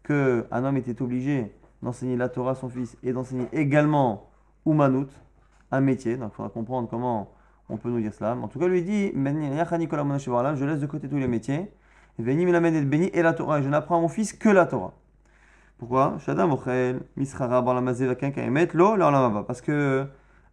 qu'un 0.07 0.65
homme 0.65 0.77
était 0.77 1.03
obligé 1.03 1.53
d'enseigner 1.83 2.17
la 2.17 2.29
Torah 2.29 2.53
à 2.53 2.55
son 2.55 2.69
fils 2.69 2.97
et 3.03 3.13
d'enseigner 3.13 3.49
également 3.53 4.31
Umanut, 4.65 5.09
un 5.71 5.81
métier. 5.81 6.17
Donc 6.17 6.31
il 6.33 6.37
faudra 6.37 6.51
comprendre 6.51 6.89
comment 6.89 7.33
on 7.69 7.77
peut 7.77 7.91
nous 7.91 8.01
dire 8.01 8.15
cela. 8.15 8.37
En 8.37 8.49
tout 8.49 8.59
cas, 8.59 8.67
lui 8.67 8.83
dit 8.83 9.13
Je 9.13 10.65
laisse 10.65 10.81
de 10.81 10.87
côté 10.87 11.09
tous 11.09 11.19
les 11.19 11.29
métiers. 11.29 11.71
Et 12.19 13.23
la 13.23 13.33
Torah. 13.33 13.59
Et 13.59 13.63
je 13.63 13.69
n'apprends 13.69 13.99
à 13.99 14.01
mon 14.01 14.09
fils 14.09 14.33
que 14.33 14.49
la 14.49 14.67
Torah. 14.67 14.95
Pourquoi? 15.79 16.17
Parce 19.47 19.61
que 19.61 20.07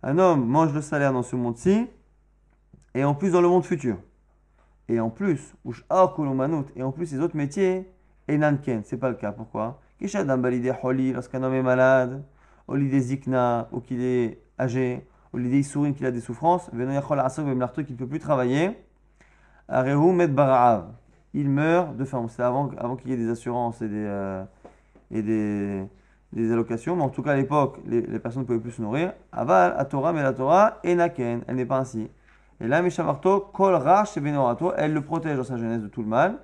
un 0.06 0.18
homme 0.18 0.46
mange 0.46 0.74
le 0.74 0.82
salaire 0.82 1.14
dans 1.14 1.24
ce 1.24 1.38
monde-ci 1.38 1.88
et 2.94 3.06
en 3.06 3.16
plus 3.16 3.32
dans 3.32 3.42
le 3.42 3.48
monde 3.48 3.64
futur. 3.64 3.98
Et 4.90 5.00
en 5.00 5.10
plus, 5.10 5.56
et 6.76 6.84
en 6.84 6.92
plus 6.92 7.14
les 7.14 7.20
autres 7.20 7.38
métiers, 7.38 7.90
et 8.28 8.38
nanken, 8.38 8.82
c'est 8.84 8.98
pas 8.98 9.10
le 9.10 9.16
cas. 9.16 9.32
Pourquoi? 9.32 9.80
Lorsqu'un 10.02 10.30
homme 11.44 11.54
est 11.54 11.62
malade, 11.62 12.24
ou 12.68 12.78
zikna, 12.78 13.68
ou 13.72 13.80
qu'il 13.80 14.02
est 14.02 14.40
âgé, 14.60 15.08
ou 15.34 15.38
l'idée 15.38 15.64
sourit 15.64 15.94
qu'il 15.94 16.06
a 16.06 16.12
des 16.12 16.22
souffrances, 16.22 16.70
qu'il 16.70 16.80
ne 16.80 17.96
peut 17.98 18.08
plus 18.08 18.20
travailler, 18.20 18.78
il 21.34 21.50
meurt 21.50 21.98
de 21.98 22.06
faim. 22.06 22.26
C'est 22.30 22.44
avant, 22.44 22.70
avant 22.78 22.96
qu'il 22.96 23.10
y 23.10 23.14
ait 23.14 23.18
des 23.18 23.30
assurances 23.30 23.82
et 23.82 23.88
des, 23.88 24.06
euh, 24.06 24.44
et 25.10 25.22
des, 25.22 25.84
des 26.34 26.52
allocations, 26.52 26.96
mais 26.96 27.04
en 27.04 27.10
tout 27.10 27.24
cas 27.24 27.32
à 27.32 27.36
l'époque, 27.36 27.80
les, 27.86 28.02
personnes 28.20 28.44
ne 28.44 28.48
pouvaient 28.48 28.60
plus 28.60 28.72
se 28.72 28.82
nourrir. 28.82 29.14
Aval, 29.32 29.74
à 29.78 29.86
Torah, 29.86 30.14
mais 30.14 30.24
la 30.24 30.34
Torah, 30.34 30.80
enaken, 30.86 31.44
elle 31.48 31.56
n'est 31.56 31.66
pas 31.66 31.80
ainsi. 31.80 32.10
Et 32.60 32.68
là, 32.68 32.82
Mishamarto, 32.82 33.40
kol 33.54 33.76
rash 33.76 34.18
elle 34.18 34.94
le 34.94 35.02
protège 35.02 35.38
dans 35.38 35.44
sa 35.44 35.58
jeunesse 35.58 35.82
de 35.82 35.88
tout 35.88 36.02
le 36.02 36.08
mal. 36.08 36.40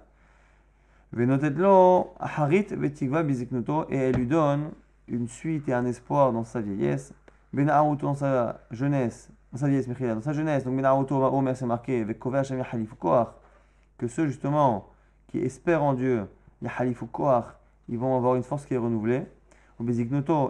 Et 1.12 1.24
elle 3.96 4.16
lui 4.16 4.28
donne 4.28 4.72
une 5.08 5.28
suite 5.28 5.68
et 5.70 5.74
un 5.74 5.86
espoir 5.86 6.32
dans 6.32 6.44
sa 6.44 6.62
vieillesse. 6.62 7.14
Benaruto 7.52 8.06
dans 8.06 8.14
sa 8.14 8.62
jeunesse, 8.70 9.30
dans 9.52 9.58
sa 9.58 9.68
vieillesse, 9.68 9.88
dans 9.88 10.22
sa 10.22 10.34
jeunesse, 10.34 10.64
donc 10.64 10.76
Benaruto, 10.76 11.16
Omer, 11.16 11.56
c'est 11.56 11.66
marqué, 11.66 12.04
vekove 12.04 12.36
Hashem 12.36 12.60
Yahalifu 12.60 12.96
que 13.98 14.08
ceux 14.08 14.28
justement 14.28 14.90
qui 15.28 15.40
espèrent 15.40 15.84
en 15.84 15.96
Dieu, 15.96 16.28
Yahalifu 16.62 17.06
ils 17.88 17.98
vont 17.98 18.16
avoir 18.16 18.36
une 18.36 18.44
force 18.44 18.66
qui 18.68 18.76
est 18.76 18.78
renouvelée 18.78 19.24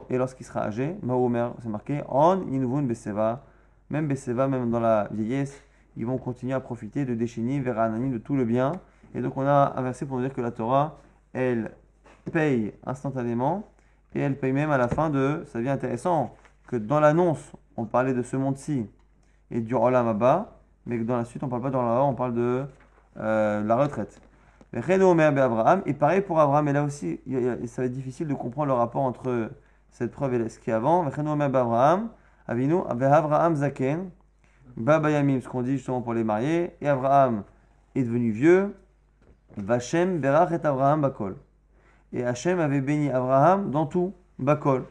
et 0.10 0.18
lorsqu'il 0.18 0.46
sera 0.46 0.64
âgé, 0.64 0.96
Mahomer, 1.04 1.50
c'est 1.62 1.70
marqué, 1.70 2.02
On 2.10 2.48
inuvun 2.48 2.82
beseva, 2.82 3.46
même 3.92 4.08
beseva, 4.08 4.48
même 4.48 4.72
dans 4.72 4.80
la 4.80 5.08
vieillesse, 5.12 5.62
ils 5.98 6.06
vont 6.06 6.18
continuer 6.18 6.54
à 6.54 6.60
profiter 6.60 7.06
de 7.06 7.14
Deshini, 7.14 7.60
Veranani, 7.60 8.10
de 8.10 8.18
tout 8.18 8.36
le 8.36 8.44
bien. 8.44 8.72
Et 9.16 9.22
donc 9.22 9.38
on 9.38 9.46
a 9.46 9.74
inversé 9.78 10.06
pour 10.06 10.20
dire 10.20 10.34
que 10.34 10.42
la 10.42 10.52
Torah, 10.52 10.98
elle 11.34 11.72
paye 12.32 12.74
instantanément 12.86 13.68
et 14.14 14.22
elle 14.22 14.38
paye 14.38 14.54
même 14.54 14.72
à 14.72 14.78
la 14.78 14.88
fin 14.88 15.10
de. 15.10 15.44
Ça 15.48 15.60
devient 15.60 15.70
intéressant 15.70 16.36
que 16.68 16.76
dans 16.76 17.00
l'annonce, 17.00 17.54
on 17.78 17.86
parlait 17.86 18.14
de 18.14 18.22
ce 18.22 18.38
monde-ci 18.38 18.88
et 19.52 19.62
du 19.62 19.74
Olam 19.74 20.08
Abba, 20.08 20.60
mais 20.86 21.00
que 21.00 21.04
dans 21.04 21.18
la 21.18 21.26
suite, 21.26 21.44
on 21.44 21.48
ne 21.48 21.52
parle 21.52 21.64
pas 21.64 21.72
de 21.72 21.78
Olam 21.78 22.04
on 22.04 22.14
parle 22.14 22.34
de 22.34 22.66
euh, 23.18 23.64
la 23.64 23.76
retraite. 23.76 24.22
Et 24.72 25.94
pareil 25.94 26.22
pour 26.22 26.40
Abraham, 26.40 26.68
et 26.68 26.74
là 26.74 26.84
aussi, 26.84 27.20
ça 27.66 27.82
va 27.82 27.86
être 27.88 27.92
difficile 27.92 28.28
de 28.28 28.36
comprendre 28.36 28.68
le 28.68 28.74
rapport 28.74 29.02
entre 29.02 29.50
cette 29.90 30.12
preuve 30.12 30.36
et 30.36 30.50
ce 30.50 30.60
qui 30.60 30.70
est 30.70 30.74
avant. 30.74 31.08
Abraham, 31.08 32.10
Avinu, 32.48 32.82
Abraham 32.88 33.56
Zaken, 33.56 34.12
Baba 34.78 35.10
Yamim, 35.10 35.42
ce 35.42 35.50
qu'on 35.50 35.64
dit 35.64 35.78
justement 35.78 36.02
pour 36.02 36.14
les 36.14 36.24
mariés, 36.24 36.76
et 36.82 36.88
Abraham 36.88 37.44
est 37.96 38.04
devenu 38.04 38.30
vieux, 38.30 38.76
Vachem, 39.58 40.20
Berach 40.20 40.52
et 40.52 40.66
Abraham 40.66 41.02
Bakol. 41.02 41.38
Et 42.14 42.24
Hachem 42.24 42.60
avait 42.60 42.82
béni 42.82 43.10
Abraham 43.10 43.72
dans 43.72 43.86
tout, 43.86 44.14
Bakol. 44.38 44.86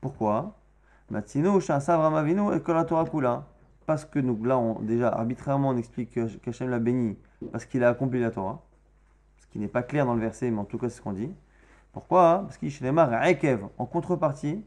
Pourquoi? 0.00 0.56
Matsino, 1.10 1.58
Abraham 1.68 2.14
Avinu 2.14 2.54
et 2.54 2.60
Torah 2.60 3.04
Kula. 3.04 3.44
Parce 3.86 4.04
que 4.04 4.18
nous, 4.18 4.42
là, 4.44 4.58
on, 4.58 4.80
déjà 4.80 5.08
arbitrairement, 5.08 5.70
on 5.70 5.76
explique 5.76 6.10
qu'Hachem 6.42 6.70
l'a 6.70 6.78
béni 6.78 7.18
parce 7.52 7.64
qu'il 7.64 7.82
a 7.82 7.88
accompli 7.88 8.20
la 8.20 8.30
Torah 8.30 8.62
qui 9.50 9.58
n'est 9.58 9.68
pas 9.68 9.82
clair 9.82 10.06
dans 10.06 10.14
le 10.14 10.20
verset, 10.20 10.50
mais 10.50 10.60
en 10.60 10.64
tout 10.64 10.78
cas 10.78 10.88
c'est 10.88 10.96
ce 10.96 11.02
qu'on 11.02 11.12
dit. 11.12 11.32
Pourquoi? 11.92 12.44
Parce 12.46 12.56
qu'il 12.56 12.70
en 13.78 13.86
contrepartie, 13.86 14.64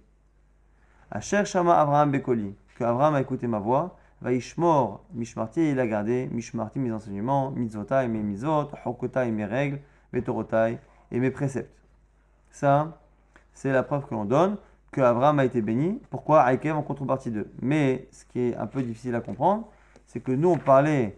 à 1.09 1.21
Cher 1.21 1.45
Shama 1.45 1.79
Abraham 1.79 2.11
Bekoli, 2.11 2.53
que 2.75 2.83
Abraham 2.83 3.15
a 3.15 3.21
écouté 3.21 3.47
ma 3.47 3.59
voix, 3.59 3.97
Vaishmor 4.23 5.03
Mishmarti, 5.13 5.71
il 5.71 5.79
a 5.81 5.85
gardé 5.85 6.29
Mishmarti, 6.31 6.79
mes 6.79 6.93
enseignements, 6.93 7.51
Mitzvotai, 7.51 8.07
mes 8.07 8.23
mitzvot, 8.23 8.69
Hokotai, 8.85 9.29
mes 9.31 9.43
règles, 9.43 9.79
Betorotai, 10.13 10.79
et 11.11 11.19
mes 11.19 11.29
préceptes. 11.29 11.75
Ça, 12.49 13.01
c'est 13.53 13.73
la 13.73 13.83
preuve 13.83 14.05
que 14.07 14.13
l'on 14.13 14.23
donne 14.23 14.57
que 14.91 15.01
Abraham 15.01 15.39
a 15.39 15.45
été 15.45 15.61
béni. 15.61 15.99
Pourquoi? 16.09 16.49
Aikev 16.53 16.77
en 16.77 16.83
contrepartie 16.83 17.31
d'eux 17.31 17.51
Mais 17.61 18.07
ce 18.11 18.23
qui 18.25 18.39
est 18.39 18.55
un 18.55 18.67
peu 18.67 18.81
difficile 18.81 19.13
à 19.15 19.21
comprendre, 19.21 19.67
c'est 20.05 20.21
que 20.21 20.31
nous, 20.31 20.49
on 20.49 20.57
parlait 20.57 21.17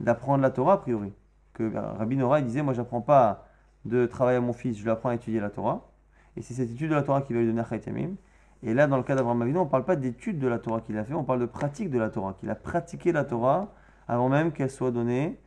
d'apprendre 0.00 0.42
la 0.42 0.50
Torah 0.50 0.72
a 0.74 0.78
priori 0.78 1.12
que 1.54 1.70
Rabbi 1.72 2.16
Nora 2.16 2.40
disait 2.40 2.62
Moi, 2.62 2.74
j'apprends 2.74 3.02
pas 3.02 3.46
de 3.84 4.06
travailler 4.06 4.38
à 4.38 4.40
mon 4.40 4.52
fils, 4.52 4.76
je 4.76 4.82
lui 4.82 4.90
apprends 4.90 5.10
à 5.10 5.14
étudier 5.14 5.38
la 5.38 5.50
Torah. 5.50 5.88
Et 6.36 6.42
c'est 6.42 6.54
cette 6.54 6.70
étude 6.70 6.90
de 6.90 6.94
la 6.96 7.02
Torah 7.02 7.22
qui 7.22 7.32
va 7.32 7.40
lui 7.40 7.46
donner 7.46 7.62
Chaitamim. 7.68 8.16
Et 8.62 8.74
là, 8.74 8.86
dans 8.86 8.96
le 8.96 9.02
cas 9.02 9.14
d'Abraham 9.14 9.42
Avinu, 9.42 9.58
on 9.58 9.64
ne 9.64 9.70
parle 9.70 9.84
pas 9.84 9.96
d'étude 9.96 10.38
de 10.38 10.46
la 10.46 10.58
Torah 10.58 10.80
qu'il 10.80 10.96
a 10.98 11.04
fait, 11.04 11.14
on 11.14 11.24
parle 11.24 11.40
de 11.40 11.46
pratique 11.46 11.90
de 11.90 11.98
la 11.98 12.10
Torah, 12.10 12.34
qu'il 12.38 12.50
a 12.50 12.54
pratiqué 12.54 13.12
la 13.12 13.24
Torah 13.24 13.68
avant 14.06 14.28
même 14.28 14.52
qu'elle 14.52 14.70
soit 14.70 14.90
donnée 14.90 15.38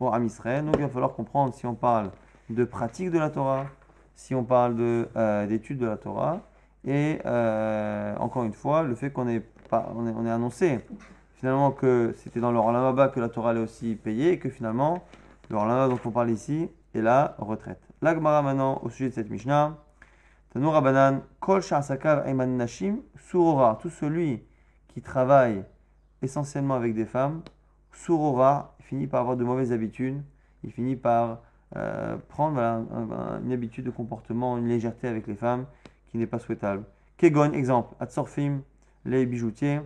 au 0.00 0.08
Ham 0.08 0.24
Israël. 0.24 0.64
Donc 0.64 0.76
il 0.76 0.82
va 0.82 0.88
falloir 0.88 1.14
comprendre 1.14 1.54
si 1.54 1.66
on 1.66 1.74
parle 1.74 2.10
de 2.50 2.64
pratique 2.64 3.10
de 3.10 3.18
la 3.18 3.30
Torah, 3.30 3.66
si 4.14 4.34
on 4.34 4.44
parle 4.44 4.76
euh, 4.80 5.46
d'étude 5.46 5.78
de, 5.78 5.86
la 5.86 5.96
Torah. 5.96 6.40
Et 6.84 7.20
euh, 7.24 8.14
encore 8.18 8.44
une 8.44 8.52
fois, 8.52 8.82
le 8.82 8.94
fait 8.94 9.10
qu'on 9.10 9.28
ait, 9.28 9.42
annoncé 9.72 10.80
finalement 11.34 11.70
que 11.70 12.14
c'était 12.16 12.40
dans 12.40 12.50
le 12.50 12.58
Olam 12.58 13.10
que 13.12 13.20
la 13.20 13.28
Torah 13.28 13.50
allait 13.50 13.60
aussi 13.60 13.94
payer 13.94 14.32
et 14.32 14.38
que 14.38 14.48
finalement 14.48 15.04
alors 15.50 15.66
là 15.66 15.88
dont 15.88 15.98
on 16.04 16.10
parle 16.10 16.30
ici 16.30 16.68
est 16.94 17.00
la 17.00 17.34
retraite. 17.38 17.80
L'Agmara 18.02 18.42
maintenant 18.42 18.80
au 18.82 18.90
sujet 18.90 19.08
de 19.08 19.14
cette 19.14 19.30
Mishnah. 19.30 19.76
Tanour 20.58 20.72
Rabanan, 20.72 21.22
Kol 21.38 21.60
Ayman 22.26 22.56
Nashim, 22.56 22.96
Surora, 23.16 23.78
tout 23.80 23.90
celui 23.90 24.42
qui 24.88 25.00
travaille 25.00 25.62
essentiellement 26.20 26.74
avec 26.74 26.96
des 26.96 27.04
femmes, 27.04 27.42
Surora, 27.92 28.74
finit 28.80 29.06
par 29.06 29.20
avoir 29.20 29.36
de 29.36 29.44
mauvaises 29.44 29.70
habitudes, 29.70 30.20
il 30.64 30.72
finit 30.72 30.96
par 30.96 31.42
euh, 31.76 32.16
prendre 32.28 32.58
une 32.58 33.52
habitude 33.52 33.84
de 33.84 33.90
comportement, 33.92 34.58
une 34.58 34.66
légèreté 34.66 35.06
avec 35.06 35.28
les 35.28 35.36
femmes 35.36 35.64
qui 36.08 36.18
n'est 36.18 36.26
pas 36.26 36.40
souhaitable. 36.40 36.82
Kegon, 37.18 37.52
exemple, 37.52 37.94
Atsorfim, 38.00 38.62
les 39.04 39.26
bijoutiers, 39.26 39.78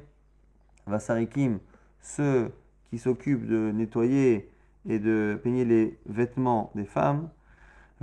Vasarikim, 0.87 1.59
ceux 2.01 2.51
qui 2.89 2.97
s'occupent 2.97 3.47
de 3.47 3.73
nettoyer 3.73 4.49
et 4.89 4.99
de 4.99 5.39
peigner 5.45 5.67
les 5.67 5.99
vêtements 6.07 6.71
des 6.75 6.87
femmes. 6.87 7.29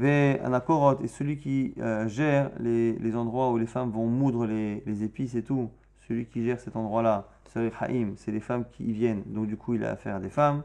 Est 0.03 1.07
celui 1.07 1.37
qui 1.37 1.73
euh, 1.79 2.07
gère 2.07 2.51
les, 2.59 2.93
les, 2.93 3.15
endroits 3.15 3.51
où 3.51 3.57
les 3.57 3.65
femmes 3.65 3.91
vont 3.91 4.07
moudre 4.07 4.45
les, 4.45 4.83
les 4.85 5.03
épices 5.03 5.35
et 5.35 5.43
tout. 5.43 5.69
Celui 6.07 6.25
qui 6.25 6.43
gère 6.43 6.59
cet 6.59 6.75
endroit-là, 6.75 7.27
c'est 7.45 8.31
les 8.31 8.39
femmes 8.39 8.65
qui 8.71 8.85
y 8.85 8.91
viennent. 8.91 9.23
Donc 9.25 9.47
du 9.47 9.57
coup, 9.57 9.75
il 9.75 9.83
a 9.83 9.91
affaire 9.91 10.15
à 10.15 10.19
des 10.19 10.29
femmes. 10.29 10.63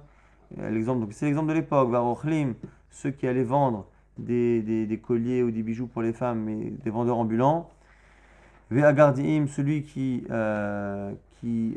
Euh, 0.59 0.69
c'est 1.11 1.27
l'exemple 1.27 1.49
de 1.49 1.55
l'époque. 1.55 1.91
Varochlim, 1.91 2.55
ceux 2.91 3.11
qui 3.11 3.27
allaient 3.27 3.45
vendre 3.45 3.87
des, 4.19 4.63
des, 4.63 4.99
colliers 4.99 5.43
ou 5.43 5.51
des 5.51 5.63
bijoux 5.63 5.87
pour 5.87 6.03
les 6.03 6.13
femmes, 6.13 6.41
mais 6.41 6.71
des 6.71 6.91
vendeurs 6.91 7.19
ambulants. 7.19 7.71
Ve'agardim, 8.71 9.47
celui 9.47 9.83
qui, 9.83 10.25
euh, 10.31 11.13
qui, 11.41 11.77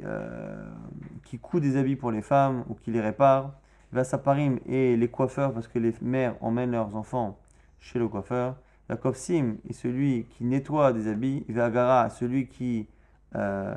qui 1.26 1.40
coud 1.40 1.64
des 1.64 1.78
habits 1.78 1.96
pour 1.96 2.12
les 2.12 2.22
femmes 2.22 2.64
ou 2.70 2.76
qui 2.76 2.92
les 2.92 3.02
répare. 3.02 3.54
Vasaparim 3.92 4.60
et 4.68 4.98
les 4.98 5.08
coiffeurs, 5.08 5.54
parce 5.54 5.68
que 5.68 5.80
les 5.80 5.94
mères 6.02 6.36
emmènent 6.42 6.72
leurs 6.72 6.96
enfants 6.96 7.38
chez 7.80 8.00
le 8.00 8.08
coiffeur. 8.08 8.58
La 8.90 8.96
Kofsim 8.96 9.58
est 9.70 9.74
celui 9.74 10.26
qui 10.30 10.46
nettoie 10.46 10.94
des 10.94 11.08
habits. 11.08 11.46
Vagara, 11.50 12.10
celui 12.10 12.48
qui 12.48 12.88
euh, 13.36 13.76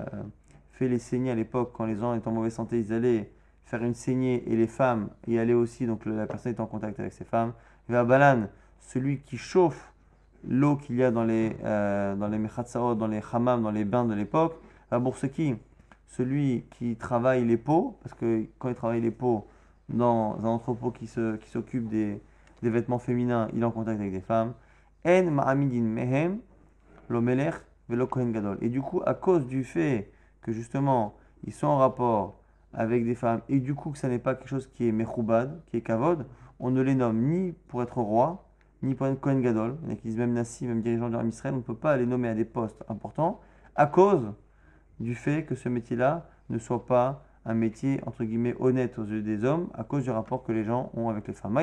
fait 0.72 0.88
les 0.88 0.98
saignées 0.98 1.32
à 1.32 1.34
l'époque, 1.34 1.72
quand 1.74 1.86
les 1.86 1.96
gens 1.96 2.14
étaient 2.14 2.28
en 2.28 2.32
mauvaise 2.32 2.54
santé, 2.54 2.78
ils 2.78 2.92
allaient 2.92 3.30
faire 3.64 3.82
une 3.82 3.94
saignée 3.94 4.42
et 4.50 4.56
les 4.56 4.66
femmes 4.66 5.10
y 5.26 5.38
aller 5.38 5.54
aussi, 5.54 5.86
donc 5.86 6.04
la 6.06 6.26
personne 6.26 6.52
est 6.52 6.60
en 6.60 6.66
contact 6.66 6.98
avec 6.98 7.12
ces 7.12 7.24
femmes. 7.24 7.52
Balan, 7.88 8.48
celui 8.80 9.20
qui 9.20 9.36
chauffe 9.36 9.92
l'eau 10.48 10.76
qu'il 10.76 10.96
y 10.96 11.04
a 11.04 11.10
dans 11.10 11.24
les, 11.24 11.56
euh, 11.64 12.14
dans 12.16 12.28
les 12.28 12.38
dans 12.96 13.06
les 13.06 13.20
hammams, 13.32 13.62
dans 13.62 13.70
les 13.70 13.84
bains 13.84 14.04
de 14.04 14.14
l'époque. 14.14 14.56
qui 15.32 15.56
celui 16.06 16.64
qui 16.70 16.96
travaille 16.96 17.44
les 17.44 17.56
peaux, 17.56 17.96
parce 18.02 18.14
que 18.14 18.44
quand 18.58 18.68
il 18.68 18.74
travaille 18.74 19.00
les 19.00 19.12
peaux 19.12 19.46
dans 19.88 20.36
un 20.40 20.48
entrepôt 20.48 20.90
qui 20.90 21.06
s'occupe 21.06 21.84
qui 21.84 21.88
des, 21.88 22.20
des 22.62 22.70
vêtements 22.70 22.98
féminins, 22.98 23.48
il 23.54 23.62
est 23.62 23.64
en 23.64 23.70
contact 23.70 24.00
avec 24.00 24.12
des 24.12 24.20
femmes. 24.20 24.54
En 25.06 25.30
ma'amidin 25.30 25.82
mehem, 25.82 26.38
l'omelech 27.08 27.54
velo 27.88 28.06
gadol. 28.06 28.58
Et 28.60 28.68
du 28.68 28.82
coup, 28.82 29.02
à 29.06 29.14
cause 29.14 29.46
du 29.46 29.64
fait 29.64 30.12
que 30.42 30.52
justement, 30.52 31.14
ils 31.44 31.52
sont 31.52 31.66
en 31.66 31.78
rapport 31.78 32.40
avec 32.72 33.04
des 33.04 33.14
femmes, 33.14 33.40
et 33.48 33.58
du 33.58 33.74
coup 33.74 33.90
que 33.90 33.98
ça 33.98 34.08
n'est 34.08 34.18
pas 34.18 34.34
quelque 34.34 34.48
chose 34.48 34.68
qui 34.68 34.86
est 34.86 34.92
mechoubad, 34.92 35.60
qui 35.66 35.78
est 35.78 35.80
kavod, 35.80 36.26
on 36.60 36.70
ne 36.70 36.80
les 36.82 36.94
nomme 36.94 37.20
ni 37.20 37.52
pour 37.68 37.82
être 37.82 37.98
roi, 37.98 38.46
ni 38.82 38.94
pour 38.94 39.06
être 39.06 39.18
Kohen 39.20 39.40
Gadol. 39.40 39.76
Il 39.82 39.88
y 39.88 39.90
en 39.90 39.92
a 39.92 39.96
qui 39.96 40.08
disent 40.08 40.18
même 40.18 40.34
Nassi, 40.34 40.66
même 40.66 40.82
dirigeant 40.82 41.10
de 41.10 41.28
Israël, 41.28 41.54
on 41.54 41.58
ne 41.58 41.62
peut 41.62 41.74
pas 41.74 41.96
les 41.96 42.06
nommer 42.06 42.28
à 42.28 42.34
des 42.34 42.44
postes 42.44 42.84
importants 42.88 43.40
à 43.74 43.86
cause 43.86 44.32
du 44.98 45.14
fait 45.14 45.44
que 45.44 45.54
ce 45.54 45.68
métier-là 45.68 46.28
ne 46.50 46.58
soit 46.58 46.84
pas 46.86 47.24
un 47.46 47.54
métier 47.54 48.00
entre 48.06 48.24
guillemets 48.24 48.54
honnête 48.60 48.98
aux 48.98 49.04
yeux 49.04 49.22
des 49.22 49.44
hommes, 49.44 49.68
à 49.74 49.84
cause 49.84 50.04
du 50.04 50.10
rapport 50.10 50.44
que 50.44 50.52
les 50.52 50.64
gens 50.64 50.90
ont 50.94 51.08
avec 51.08 51.26
les 51.26 51.34
femmes. 51.34 51.58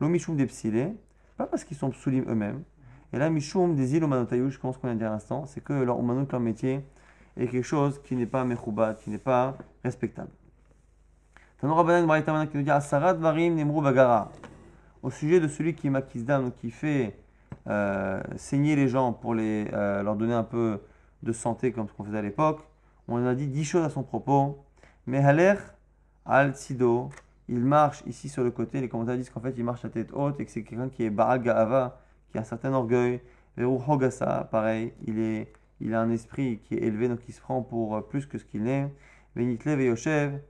L'omishum 0.00 0.36
des 0.36 0.46
psilés, 0.46 0.94
pas 1.36 1.46
parce 1.46 1.64
qu'ils 1.64 1.76
sont 1.76 1.90
psulim 1.90 2.24
eux-mêmes. 2.28 2.62
Et 3.12 3.18
là, 3.18 3.28
mishum 3.28 3.74
des 3.74 3.94
îles 3.94 4.02
je 4.02 4.58
pense 4.58 4.78
qu'on 4.78 4.88
de 4.88 4.94
dire 4.94 5.08
à 5.08 5.10
l'instant, 5.10 5.46
c'est 5.46 5.62
que 5.62 5.72
leur 5.72 6.00
leur 6.00 6.40
métier, 6.40 6.84
est 7.36 7.46
quelque 7.46 7.64
chose 7.64 8.00
qui 8.02 8.16
n'est 8.16 8.26
pas 8.26 8.44
mechoubat, 8.44 8.94
qui 8.94 9.10
n'est 9.10 9.18
pas 9.18 9.56
respectable. 9.84 10.30
Au 15.02 15.10
sujet 15.10 15.40
de 15.40 15.48
celui 15.48 15.74
qui 15.74 15.86
est 15.86 15.90
makisdam, 15.90 16.52
qui 16.52 16.70
fait 16.70 17.16
euh, 17.66 18.22
saigner 18.36 18.76
les 18.76 18.88
gens 18.88 19.12
pour 19.12 19.34
les, 19.34 19.68
euh, 19.72 20.02
leur 20.02 20.16
donner 20.16 20.34
un 20.34 20.44
peu 20.44 20.80
de 21.22 21.32
santé 21.32 21.72
comme 21.72 21.88
ce 21.88 21.92
qu'on 21.92 22.04
faisait 22.04 22.18
à 22.18 22.22
l'époque, 22.22 22.60
on 23.08 23.24
a 23.26 23.34
dit 23.34 23.46
dix 23.46 23.64
choses 23.64 23.84
à 23.84 23.90
son 23.90 24.02
propos. 24.02 24.64
Mais 25.06 25.18
haler 25.18 25.54
al 26.24 26.54
sido, 26.54 27.10
il 27.50 27.60
marche 27.60 28.02
ici 28.06 28.28
sur 28.28 28.44
le 28.44 28.50
côté. 28.50 28.80
Les 28.80 28.88
commentaires 28.88 29.16
disent 29.16 29.30
qu'en 29.30 29.40
fait 29.40 29.54
il 29.58 29.64
marche 29.64 29.84
à 29.84 29.90
tête 29.90 30.10
haute 30.12 30.40
et 30.40 30.44
que 30.44 30.50
c'est 30.50 30.62
quelqu'un 30.62 30.88
qui 30.88 31.04
est 31.04 31.10
baal 31.10 31.42
ga'ava, 31.42 32.00
qui 32.30 32.38
a 32.38 32.42
un 32.42 32.44
certain 32.44 32.72
orgueil. 32.72 33.20
Veru 33.56 33.78
hogasa, 33.86 34.48
pareil, 34.50 34.92
il 35.06 35.18
est 35.18 35.52
il 35.80 35.94
a 35.94 36.00
un 36.00 36.10
esprit 36.10 36.60
qui 36.64 36.74
est 36.74 36.82
élevé, 36.82 37.08
donc 37.08 37.20
il 37.28 37.32
se 37.32 37.40
prend 37.40 37.62
pour 37.62 37.96
euh, 37.96 38.00
plus 38.02 38.26
que 38.26 38.38
ce 38.38 38.44
qu'il 38.44 38.68
est. 38.68 38.86
Venitle 39.34 39.80
Yoshev. 39.80 40.40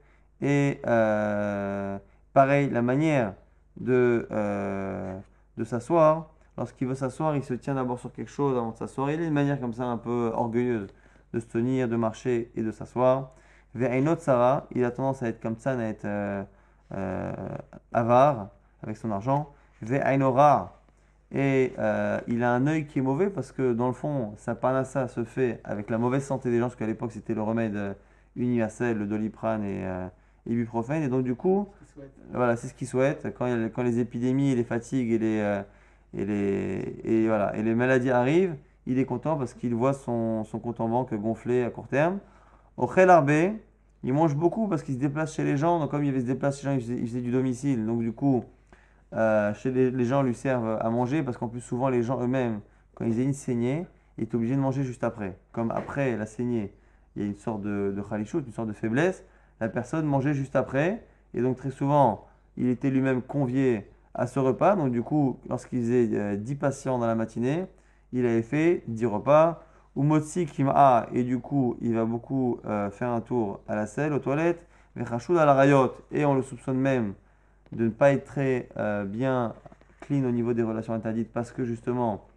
Et 0.41 0.81
euh, 0.85 1.97
pareil, 2.33 2.69
la 2.69 2.81
manière 2.81 3.33
de, 3.77 4.27
euh, 4.31 5.17
de 5.57 5.63
s'asseoir, 5.63 6.31
lorsqu'il 6.57 6.87
veut 6.87 6.95
s'asseoir, 6.95 7.35
il 7.35 7.43
se 7.43 7.53
tient 7.53 7.75
d'abord 7.75 7.99
sur 7.99 8.11
quelque 8.11 8.31
chose 8.31 8.57
avant 8.57 8.71
de 8.71 8.77
s'asseoir. 8.77 9.11
Il 9.11 9.21
a 9.21 9.25
une 9.25 9.33
manière 9.33 9.59
comme 9.59 9.73
ça 9.73 9.85
un 9.85 9.97
peu 9.97 10.31
orgueilleuse 10.33 10.87
de 11.33 11.39
se 11.39 11.45
tenir, 11.45 11.87
de 11.87 11.95
marcher 11.95 12.51
et 12.55 12.61
de 12.61 12.71
s'asseoir. 12.71 13.33
autre 13.75 14.21
Sarah, 14.21 14.67
il 14.71 14.83
a 14.83 14.91
tendance 14.91 15.23
à 15.23 15.27
être 15.27 15.39
comme 15.39 15.57
ça, 15.57 15.71
à 15.71 15.83
être 15.83 16.47
avare 17.93 18.49
avec 18.83 18.97
son 18.97 19.11
argent. 19.11 19.51
Et 21.33 21.73
euh, 21.79 22.19
il 22.27 22.43
a 22.43 22.53
un 22.53 22.67
œil 22.67 22.85
qui 22.85 22.99
est 22.99 23.01
mauvais 23.01 23.29
parce 23.29 23.51
que 23.51 23.73
dans 23.73 23.87
le 23.87 23.93
fond, 23.93 24.33
sa 24.37 24.53
panassa 24.53 25.07
se 25.07 25.23
fait 25.23 25.61
avec 25.63 25.89
la 25.89 25.97
mauvaise 25.97 26.25
santé 26.25 26.51
des 26.51 26.59
gens, 26.59 26.65
parce 26.65 26.75
qu'à 26.75 26.85
l'époque 26.85 27.13
c'était 27.13 27.33
le 27.33 27.41
remède 27.41 27.75
euh, 27.75 27.93
universel, 28.35 28.97
le 28.97 29.07
doliprane 29.07 29.63
et 29.63 29.85
euh, 29.85 30.07
ibuprofène. 30.45 31.03
Et 31.03 31.07
donc 31.07 31.23
du 31.23 31.35
coup, 31.35 31.69
voilà, 32.33 32.57
c'est 32.57 32.67
ce 32.67 32.73
qu'il 32.73 32.87
souhaite. 32.87 33.33
Quand, 33.37 33.47
quand, 33.73 33.83
les 33.83 33.99
épidémies, 33.99 34.53
les 34.55 34.63
fatigues 34.65 35.11
et 35.11 35.17
les, 35.19 35.61
et 36.13 36.25
les, 36.25 36.95
et 37.03 37.27
voilà, 37.27 37.55
et 37.55 37.63
les 37.63 37.75
maladies 37.75 38.11
arrivent, 38.11 38.55
il 38.85 38.99
est 38.99 39.05
content 39.05 39.37
parce 39.37 39.53
qu'il 39.53 39.73
voit 39.73 39.93
son, 39.93 40.43
son, 40.43 40.59
compte 40.59 40.81
en 40.81 40.89
banque 40.89 41.13
gonfler 41.13 41.63
à 41.63 41.69
court 41.69 41.87
terme. 41.87 42.19
Au 42.75 42.87
Khel 42.87 43.09
il 44.03 44.13
mange 44.13 44.35
beaucoup 44.35 44.67
parce 44.67 44.83
qu'il 44.83 44.95
se 44.95 44.99
déplace 44.99 45.35
chez 45.35 45.43
les 45.43 45.57
gens. 45.57 45.79
Donc 45.79 45.91
comme 45.91 46.03
il 46.03 46.13
se 46.19 46.25
déplacer 46.25 46.63
chez 46.63 46.69
les 46.69 46.79
gens, 46.79 46.93
il 46.95 47.07
faisait 47.07 47.21
du 47.21 47.31
domicile. 47.31 47.85
Donc 47.85 48.01
du 48.01 48.11
coup, 48.11 48.43
euh, 49.13 49.53
chez 49.53 49.71
les, 49.71 50.05
gens 50.05 50.23
lui 50.23 50.33
servent 50.33 50.77
à 50.81 50.89
manger 50.89 51.23
parce 51.23 51.37
qu'en 51.37 51.47
plus 51.47 51.61
souvent 51.61 51.89
les 51.89 52.03
gens 52.03 52.21
eux-mêmes, 52.21 52.61
quand 52.95 53.05
ils 53.05 53.19
aient 53.19 53.25
une 53.25 53.33
saignée, 53.33 53.87
ils 54.17 54.27
sont 54.27 54.35
obligés 54.35 54.55
de 54.55 54.61
manger 54.61 54.83
juste 54.83 55.03
après. 55.03 55.37
Comme 55.51 55.71
après 55.71 56.15
la 56.17 56.25
saignée, 56.25 56.73
il 57.15 57.21
y 57.21 57.25
a 57.25 57.27
une 57.27 57.35
sorte 57.35 57.61
de, 57.61 57.93
de 57.95 58.17
une 58.17 58.51
sorte 58.51 58.67
de 58.67 58.73
faiblesse, 58.73 59.23
la 59.59 59.69
personne 59.69 60.05
mangeait 60.05 60.33
juste 60.33 60.55
après. 60.55 61.05
Et 61.33 61.41
donc 61.41 61.57
très 61.57 61.71
souvent, 61.71 62.25
il 62.57 62.67
était 62.67 62.89
lui-même 62.89 63.21
convié 63.21 63.87
à 64.13 64.27
ce 64.27 64.39
repas. 64.39 64.75
Donc 64.75 64.91
du 64.91 65.01
coup, 65.01 65.39
lorsqu'il 65.49 65.81
faisait 65.81 66.37
10 66.37 66.53
euh, 66.53 66.55
patients 66.57 66.99
dans 66.99 67.07
la 67.07 67.15
matinée, 67.15 67.65
il 68.13 68.25
avait 68.25 68.41
fait 68.41 68.83
10 68.87 69.05
repas. 69.05 69.63
Ou 69.95 70.03
Motsi 70.03 70.45
Kim'a, 70.45 71.07
et 71.13 71.23
du 71.23 71.39
coup, 71.39 71.77
il 71.81 71.93
va 71.93 72.05
beaucoup 72.05 72.59
euh, 72.65 72.89
faire 72.91 73.09
un 73.09 73.21
tour 73.21 73.59
à 73.67 73.75
la 73.75 73.85
selle, 73.85 74.13
aux 74.13 74.19
toilettes. 74.19 74.65
Vechachoud 74.95 75.37
à 75.37 75.45
la 75.45 75.53
rayot, 75.53 75.93
et 76.11 76.25
on 76.25 76.33
le 76.33 76.41
soupçonne 76.41 76.77
même 76.77 77.13
de 77.71 77.85
ne 77.85 77.89
pas 77.89 78.11
être 78.11 78.25
très 78.25 78.67
euh, 78.77 79.05
bien 79.05 79.53
clean 80.01 80.25
au 80.25 80.31
niveau 80.31 80.53
des 80.53 80.63
relations 80.63 80.93
interdites 80.93 81.31
parce 81.31 81.51
que 81.51 81.63
justement, 81.63 82.27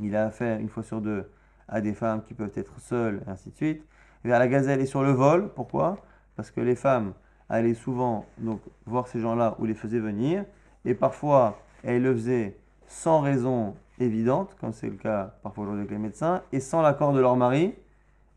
il 0.00 0.14
a 0.14 0.26
affaire 0.26 0.60
une 0.60 0.68
fois 0.68 0.82
sur 0.82 1.00
deux 1.00 1.28
à 1.68 1.80
des 1.80 1.94
femmes 1.94 2.22
qui 2.22 2.34
peuvent 2.34 2.52
être 2.54 2.78
seules, 2.80 3.22
et 3.26 3.30
ainsi 3.30 3.50
de 3.50 3.56
suite. 3.56 3.84
Vers 4.24 4.38
la 4.38 4.46
gazelle 4.46 4.80
et 4.80 4.86
sur 4.86 5.02
le 5.02 5.10
vol, 5.10 5.50
pourquoi? 5.54 5.98
Parce 6.36 6.50
que 6.50 6.60
les 6.60 6.76
femmes 6.76 7.12
allaient 7.48 7.74
souvent 7.74 8.26
donc, 8.38 8.60
voir 8.86 9.08
ces 9.08 9.18
gens-là 9.18 9.56
ou 9.58 9.64
les 9.64 9.74
faisaient 9.74 9.98
venir, 9.98 10.44
et 10.84 10.94
parfois 10.94 11.58
elles 11.82 12.02
le 12.02 12.14
faisaient 12.14 12.56
sans 12.86 13.20
raison 13.20 13.74
évidente, 14.04 14.56
comme 14.60 14.72
c'est 14.72 14.88
le 14.88 14.96
cas 14.96 15.34
parfois 15.42 15.64
aujourd'hui 15.64 15.82
avec 15.82 15.92
les 15.92 15.98
médecins, 15.98 16.42
et 16.52 16.60
sans 16.60 16.82
l'accord 16.82 17.12
de 17.12 17.20
leur 17.20 17.36
mari. 17.36 17.74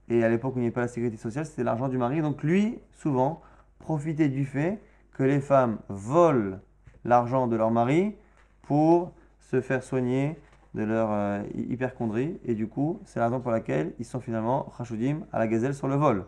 Et 0.10 0.24
à 0.24 0.30
l'époque 0.30 0.56
où 0.56 0.60
il 0.60 0.62
n'y 0.62 0.68
avait 0.68 0.74
pas 0.74 0.82
la 0.82 0.88
sécurité 0.88 1.18
sociale, 1.18 1.46
c'était 1.46 1.64
l'argent 1.64 1.88
du 1.88 1.98
mari. 1.98 2.22
Donc 2.22 2.44
lui, 2.44 2.80
souvent, 2.92 3.42
profitait 3.80 4.30
du 4.30 4.46
fait 4.46 4.80
que 5.14 5.24
les 5.24 5.40
femmes 5.40 5.80
volent 5.90 6.60
l'argent 7.04 7.48
de 7.48 7.56
leur 7.56 7.72
mari 7.72 8.16
pour 8.64 9.14
se 9.40 9.62
faire 9.62 9.84
soigner 9.84 10.38
de 10.74 10.84
leur 10.84 11.10
euh, 11.12 11.44
hyperchondrie. 11.56 12.38
Et 12.46 12.54
du 12.54 12.68
coup, 12.68 13.00
c'est 13.06 13.20
la 13.20 13.26
raison 13.26 13.40
pour 13.40 13.52
laquelle 13.52 13.94
ils 14.00 14.06
sont 14.06 14.20
finalement 14.20 14.72
rachoudim 14.78 15.22
à 15.32 15.40
la 15.40 15.48
gazelle 15.48 15.74
sur 15.74 15.88
le 15.88 15.96
vol. 15.96 16.26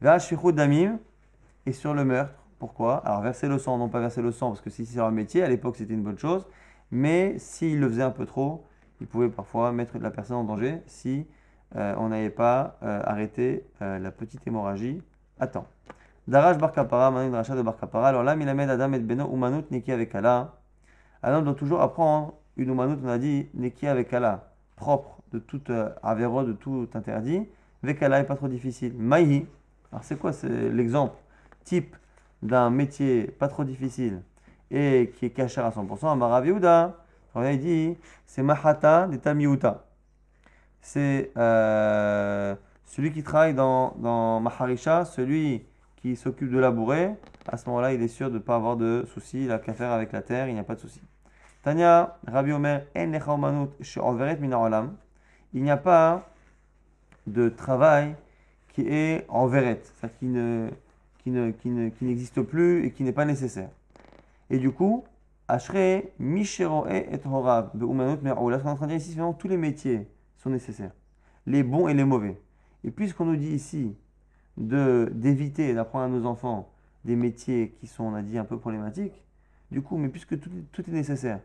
damim 0.00 0.98
et 1.66 1.72
sur 1.72 1.94
le 1.94 2.04
meurtre. 2.04 2.34
Pourquoi? 2.58 2.98
Alors 3.04 3.22
verser 3.22 3.48
le 3.48 3.58
sang, 3.58 3.76
non 3.76 3.88
pas 3.88 4.00
verser 4.00 4.22
le 4.22 4.30
sang, 4.30 4.50
parce 4.50 4.60
que 4.60 4.70
si 4.70 4.86
c'est 4.86 4.98
leur 4.98 5.10
métier, 5.10 5.42
à 5.42 5.48
l'époque 5.48 5.76
c'était 5.76 5.94
une 5.94 6.02
bonne 6.02 6.18
chose. 6.18 6.46
Mais 6.90 7.36
s'ils 7.38 7.80
le 7.80 7.88
faisaient 7.88 8.02
un 8.02 8.10
peu 8.10 8.26
trop, 8.26 8.64
ils 9.02 9.08
pouvaient 9.08 9.28
parfois 9.28 9.72
mettre 9.72 9.98
la 9.98 10.10
personne 10.10 10.36
en 10.36 10.44
danger 10.44 10.80
si 10.86 11.26
euh, 11.74 11.94
on 11.98 12.10
n'avait 12.10 12.30
pas 12.30 12.78
euh, 12.82 13.02
arrêté 13.04 13.64
la 13.80 14.12
petite 14.12 14.46
hémorragie 14.46 15.02
à 15.40 15.48
temps. 15.48 15.66
Daraj 16.28 16.56
Bar 16.58 16.70
Kapara, 16.70 17.10
maintenant 17.10 17.26
une 17.26 17.34
rachat 17.34 17.56
de 17.56 17.62
Bar 17.62 17.76
Kapara. 17.76 18.08
Alors 18.08 18.22
là, 18.22 18.36
Milamed 18.36 18.70
Adam 18.70 18.92
et 18.92 19.00
Beno 19.00 19.28
Umanut 19.32 19.68
Neki 19.72 19.90
avec 19.90 20.14
Allah. 20.14 20.54
Adam 21.20 21.42
doit 21.42 21.54
toujours 21.54 21.80
apprendre 21.80 22.34
une 22.56 22.70
Umanut, 22.70 22.96
on 23.04 23.08
a 23.08 23.18
dit 23.18 23.48
Neki 23.54 23.88
avec 23.88 24.14
propre 24.76 25.18
de 25.32 25.40
tout 25.40 25.62
euh, 25.70 25.90
avéro, 26.02 26.44
de 26.44 26.52
tout 26.52 26.88
interdit. 26.94 27.48
Avec 27.82 28.00
Allah 28.04 28.20
est 28.20 28.24
pas 28.24 28.36
trop 28.36 28.46
difficile. 28.46 28.94
Maïhi, 28.96 29.46
alors 29.90 30.04
c'est 30.04 30.16
quoi 30.16 30.32
C'est 30.32 30.48
l'exemple 30.48 31.16
type 31.64 31.96
d'un 32.40 32.70
métier 32.70 33.24
pas 33.26 33.48
trop 33.48 33.64
difficile 33.64 34.22
et 34.70 35.12
qui 35.16 35.26
est 35.26 35.30
caché 35.30 35.60
à 35.60 35.70
100%. 35.70 36.16
Il 37.36 37.60
dit 37.60 37.96
c'est 38.26 38.42
Mahata 38.42 39.06
de 39.06 39.16
Tamiuta. 39.16 39.84
C'est 40.80 41.30
euh, 41.36 42.54
celui 42.84 43.12
qui 43.12 43.22
travaille 43.22 43.54
dans, 43.54 43.94
dans 43.98 44.40
Maharisha, 44.40 45.04
celui 45.04 45.64
qui 45.96 46.16
s'occupe 46.16 46.50
de 46.50 46.58
labourer, 46.58 47.14
à 47.46 47.56
ce 47.56 47.68
moment-là, 47.68 47.92
il 47.92 48.02
est 48.02 48.08
sûr 48.08 48.28
de 48.28 48.34
ne 48.34 48.38
pas 48.40 48.56
avoir 48.56 48.76
de 48.76 49.04
soucis. 49.12 49.42
Il 49.42 49.48
n'a 49.48 49.58
qu'à 49.58 49.72
faire 49.72 49.92
avec 49.92 50.12
la 50.12 50.22
terre, 50.22 50.48
il 50.48 50.54
n'y 50.54 50.60
a 50.60 50.64
pas 50.64 50.74
de 50.74 50.80
souci. 50.80 51.00
Tania, 51.62 52.18
Rabbi 52.26 52.52
Omer, 52.52 52.82
il 52.96 53.10
n'y 55.62 55.70
a 55.70 55.76
pas 55.76 56.28
de 57.26 57.48
travail 57.48 58.16
qui 58.72 58.82
est 58.88 59.24
en 59.28 59.48
c'est-à-dire 59.48 59.76
qui, 60.18 60.26
ne, 60.26 60.70
qui, 61.22 61.30
ne, 61.30 61.50
qui, 61.52 61.68
ne, 61.68 61.88
qui 61.90 62.04
n'existe 62.04 62.42
plus 62.42 62.84
et 62.84 62.90
qui 62.90 63.04
n'est 63.04 63.12
pas 63.12 63.24
nécessaire. 63.24 63.68
Et 64.50 64.58
du 64.58 64.72
coup, 64.72 65.04
Ashre, 65.52 66.04
Mishero 66.18 66.86
et 66.86 67.20
Horav, 67.26 67.72
ce 67.74 67.78
qu'on 67.84 68.00
est 68.00 68.66
en 68.66 68.74
train 68.74 68.86
de 68.86 68.92
dire 68.92 68.96
ici, 68.96 69.14
c'est 69.14 69.38
tous 69.38 69.48
les 69.48 69.58
métiers 69.58 70.08
sont 70.38 70.48
nécessaires, 70.48 70.92
les 71.44 71.62
bons 71.62 71.88
et 71.88 71.94
les 71.94 72.04
mauvais. 72.04 72.40
Et 72.84 72.90
puisqu'on 72.90 73.26
nous 73.26 73.36
dit 73.36 73.50
ici 73.50 73.94
d'éviter 74.56 75.74
d'apprendre 75.74 76.06
à 76.06 76.08
nos 76.08 76.24
enfants 76.24 76.72
des 77.04 77.16
métiers 77.16 77.76
qui 77.78 77.86
sont, 77.86 78.04
on 78.04 78.14
a 78.14 78.22
dit, 78.22 78.38
un 78.38 78.46
peu 78.46 78.58
problématiques, 78.58 79.22
du 79.70 79.82
coup, 79.82 79.98
mais 79.98 80.08
puisque 80.08 80.40
tout, 80.40 80.48
tout 80.72 80.88
est 80.88 80.92
nécessaire, 80.92 81.40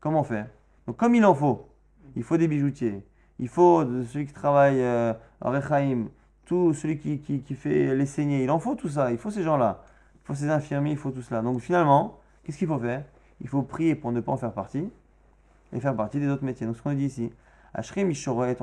comment 0.00 0.24
faire? 0.24 0.48
Donc, 0.88 0.96
comme 0.96 1.14
il 1.14 1.24
en 1.24 1.34
faut, 1.34 1.68
il 2.16 2.24
faut 2.24 2.38
des 2.38 2.48
bijoutiers, 2.48 3.06
il 3.38 3.48
faut 3.48 3.84
celui 4.06 4.26
qui 4.26 4.32
travaille 4.32 4.80
euh, 4.80 5.14
en 5.40 5.52
Rechaim, 5.52 6.08
tout 6.44 6.74
celui 6.74 6.98
qui, 6.98 7.20
qui, 7.20 7.42
qui, 7.42 7.54
fait 7.54 7.94
les 7.94 8.06
saignées, 8.06 8.42
il 8.42 8.50
en 8.50 8.58
faut 8.58 8.74
tout 8.74 8.88
ça, 8.88 9.12
il 9.12 9.18
faut 9.18 9.30
ces 9.30 9.44
gens-là. 9.44 9.84
faut 10.24 10.34
ses 10.34 10.50
infirmiers, 10.50 10.90
il 10.90 10.98
faut 10.98 11.12
tout 11.12 11.22
cela. 11.22 11.40
Donc 11.40 11.60
finalement, 11.60 12.18
qu'est-ce 12.42 12.58
qu'il 12.58 12.66
faut 12.66 12.80
faire? 12.80 13.04
Il 13.40 13.48
faut 13.48 13.62
prier 13.62 13.94
pour 13.94 14.12
ne 14.12 14.20
pas 14.20 14.32
en 14.32 14.36
faire 14.36 14.52
partie 14.52 14.88
et 15.72 15.80
faire 15.80 15.94
partie 15.94 16.20
des 16.20 16.28
autres 16.28 16.44
métiers. 16.44 16.66
Donc 16.66 16.76
ce 16.76 16.82
qu'on 16.82 16.92
dit 16.92 17.04
ici, 17.04 17.30
Ashri 17.74 18.04
Mishoro 18.04 18.44
et. 18.44 18.56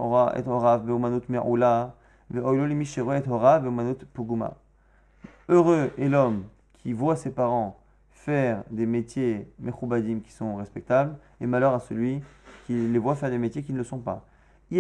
Heureux 5.48 5.92
est 5.98 6.10
l'homme 6.10 6.44
qui 6.74 6.94
voit 6.94 7.16
ses 7.16 7.32
parents 7.32 7.80
faire 8.26 8.64
des 8.72 8.88
métiers 8.88 9.48
mechoubadim 9.60 10.20
qui 10.22 10.32
sont 10.32 10.56
respectables, 10.56 11.16
et 11.40 11.46
malheur 11.46 11.76
à 11.76 11.80
celui 11.80 12.22
qui 12.66 12.74
les 12.74 12.98
voit 12.98 13.16
faire 13.16 13.30
des 13.30 13.38
métiers 13.38 13.62
qui 13.62 13.72
ne 13.72 13.78
le 13.78 13.84
sont 13.84 14.00
pas. 14.00 14.26
Il 14.72 14.80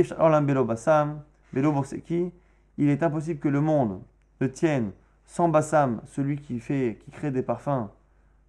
est 2.90 3.04
impossible 3.04 3.40
que 3.40 3.48
le 3.48 3.62
monde 3.62 4.02
ne 4.42 4.48
tienne 4.48 4.92
sans 5.28 5.48
bassam, 5.48 6.02
celui 6.08 6.38
qui 6.38 6.60
fait, 6.60 6.98
qui 7.06 7.12
crée 7.12 7.30
des 7.30 7.44
parfums. 7.44 7.88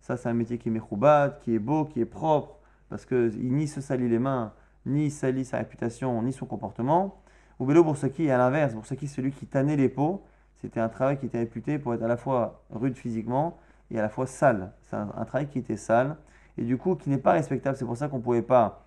Ça, 0.06 0.16
c'est 0.16 0.28
un 0.28 0.34
métier 0.34 0.56
qui 0.56 0.68
est 0.68 0.70
mechoubad, 0.70 1.40
qui 1.40 1.52
est 1.52 1.58
beau, 1.58 1.84
qui 1.84 2.00
est 2.00 2.04
propre, 2.04 2.60
parce 2.88 3.04
qu'il 3.04 3.52
ni 3.52 3.66
se 3.66 3.80
salit 3.80 4.08
les 4.08 4.20
mains, 4.20 4.52
ni 4.84 5.10
salit 5.10 5.44
sa 5.44 5.56
réputation, 5.56 6.22
ni 6.22 6.32
son 6.32 6.46
comportement. 6.46 7.20
Ou 7.58 7.66
Bélo 7.66 7.82
Boursaki, 7.82 8.30
à 8.30 8.38
l'inverse, 8.38 8.72
Boursaki, 8.72 9.08
celui 9.08 9.32
qui 9.32 9.46
tannait 9.46 9.74
les 9.74 9.88
peaux, 9.88 10.22
c'était 10.54 10.78
un 10.78 10.88
travail 10.88 11.18
qui 11.18 11.26
était 11.26 11.40
réputé 11.40 11.80
pour 11.80 11.92
être 11.92 12.04
à 12.04 12.06
la 12.06 12.16
fois 12.16 12.62
rude 12.70 12.94
physiquement 12.96 13.58
et 13.90 13.98
à 13.98 14.02
la 14.02 14.08
fois 14.08 14.28
sale. 14.28 14.70
C'est 14.82 14.94
un, 14.94 15.24
travail 15.24 15.48
qui 15.48 15.58
était 15.58 15.76
sale 15.76 16.16
et 16.56 16.62
du 16.62 16.76
coup 16.76 16.94
qui 16.94 17.10
n'est 17.10 17.18
pas 17.18 17.32
respectable. 17.32 17.76
C'est 17.76 17.84
pour 17.84 17.96
ça 17.96 18.06
qu'on 18.06 18.18
ne 18.18 18.22
pouvait 18.22 18.42
pas 18.42 18.86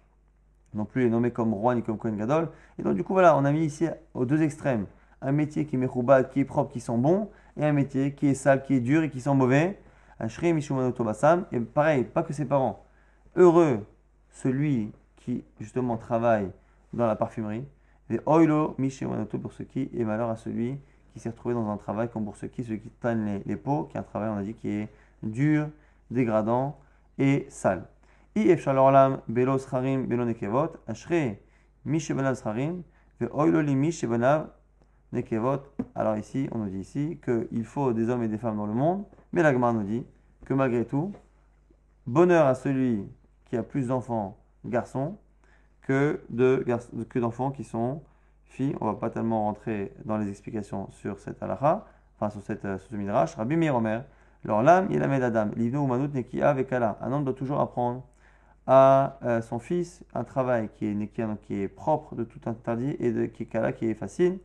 non 0.74 0.86
plus 0.86 1.04
les 1.04 1.10
nommer 1.10 1.32
comme 1.32 1.54
roi 1.54 1.76
ni 1.76 1.84
comme 1.84 1.98
Kohen 1.98 2.16
Gadol. 2.16 2.48
Et 2.78 2.82
donc 2.82 2.96
du 2.96 3.04
coup 3.04 3.12
voilà, 3.12 3.36
on 3.36 3.44
a 3.44 3.52
mis 3.52 3.66
ici 3.66 3.90
aux 4.14 4.24
deux 4.24 4.42
extrêmes 4.42 4.86
un 5.22 5.34
métier 5.34 5.66
qui 5.66 5.76
est 5.76 5.80
mechoubad, 5.80 6.30
qui 6.30 6.40
est 6.40 6.46
propre, 6.46 6.72
qui 6.72 6.80
sent 6.80 6.98
bon, 6.98 7.30
et 7.58 7.66
un 7.66 7.74
métier 7.74 8.14
qui 8.14 8.28
est 8.28 8.36
sale, 8.36 8.64
qui 8.64 8.76
est 8.76 8.80
dur 8.80 9.04
et 9.04 9.10
qui 9.10 9.20
sent 9.20 9.34
mauvais. 9.34 9.78
Ashri 10.20 10.54
Tobasam. 10.96 11.46
Et 11.52 11.60
pareil, 11.60 12.04
pas 12.04 12.24
que 12.24 12.34
ses 12.34 12.46
parents. 12.46 12.86
Heureux 13.36 13.86
celui 14.32 14.92
qui 15.18 15.44
justement 15.60 15.98
travaille 15.98 16.52
dans 16.94 17.08
la 17.08 17.16
parfumerie. 17.16 17.66
Et 18.10 18.20
oilo 18.26 18.76
pour 19.42 19.54
ce 19.54 19.64
qui, 19.64 19.90
et 19.94 20.04
malheur 20.04 20.30
à 20.30 20.36
celui 20.36 20.80
qui 21.14 21.20
s'est 21.20 21.30
retrouvé 21.30 21.54
dans 21.54 21.70
un 21.70 21.78
travail 21.78 22.10
comme 22.10 22.26
pour 22.26 22.38
ceux 22.38 22.48
qui, 22.48 22.64
ceux 22.64 22.78
qui 22.78 22.90
tannent 22.90 23.26
les, 23.26 23.44
les, 23.46 23.56
peaux, 23.56 23.84
qui 23.84 23.98
est 23.98 24.00
un 24.00 24.04
travail, 24.04 24.30
on 24.30 24.38
a 24.38 24.44
dit, 24.44 24.54
qui 24.54 24.70
est 24.70 24.90
dur, 25.22 25.70
dégradant 26.10 26.78
et 27.18 27.46
sale. 27.50 27.86
I 28.36 28.50
efshalorlam 28.50 29.22
belos 29.28 29.68
harim 29.72 30.08
belonekevot, 30.08 30.78
ashre 30.88 31.38
mishebenav 31.86 32.36
scharim, 32.36 32.84
ve 33.20 33.28
oilo 33.32 33.62
li 33.62 33.76
mishebenav 33.76 34.50
nekevot. 35.12 35.64
Alors 35.96 36.18
ici, 36.18 36.48
on 36.52 36.60
nous 36.60 36.70
dit 36.70 36.80
ici 36.80 37.20
qu'il 37.24 37.66
faut 37.66 37.94
des 37.94 38.10
hommes 38.10 38.24
et 38.24 38.28
des 38.28 38.38
femmes 38.38 38.58
dans 38.58 38.68
le 38.68 38.74
monde, 38.74 39.04
mais 39.32 39.44
la 39.44 39.52
nous 39.52 39.84
dit 39.84 40.06
que 40.46 40.54
malgré 40.54 40.86
tout, 40.86 41.14
bonheur 42.08 42.46
à 42.48 42.56
celui 42.56 43.06
qui 43.46 43.58
a 43.58 43.64
plus 43.64 43.88
d'enfants 43.88 44.38
garçons 44.66 45.18
que 45.82 46.22
d'enfants 47.20 47.52
qui 47.52 47.64
sont 47.64 48.02
filles. 48.46 48.76
On 48.82 48.86
va 48.86 48.94
pas 48.94 49.10
tellement 49.10 49.46
rentrer 49.46 49.94
dans 50.06 50.18
les 50.18 50.30
explications 50.30 50.90
sur 50.92 51.20
cette 51.20 51.42
halakha, 51.42 51.86
enfin 52.16 52.30
sur, 52.30 52.42
cette, 52.42 52.64
ce 52.64 52.96
midrash. 52.96 53.36
Rabbi 53.36 53.56
Miromer, 53.56 54.02
alors 54.46 54.64
l'âme, 54.64 54.88
il 54.90 55.02
a 55.02 55.12
Adam, 55.12 55.50
l'ivno 55.56 55.84
umanut 55.84 56.14
nekia 56.14 56.50
avec 56.50 56.72
Allah. 56.72 56.98
Un 57.02 57.12
homme 57.12 57.24
doit 57.24 57.34
toujours 57.34 57.60
apprendre 57.60 58.04
à 58.68 59.18
euh, 59.24 59.42
son 59.42 59.60
fils 59.60 60.04
un 60.14 60.24
travail 60.24 60.70
qui 60.76 60.86
est 60.86 60.94
nekia, 60.94 61.28
donc 61.28 61.42
qui 61.42 61.62
est 61.62 61.68
propre 61.68 62.16
de 62.16 62.24
tout 62.24 62.40
interdit 62.46 62.96
et 63.00 63.12
de, 63.12 63.26
qui 63.26 63.44
est 63.44 63.74
qui 63.76 63.90
est 63.90 63.96
facile. 63.96 64.40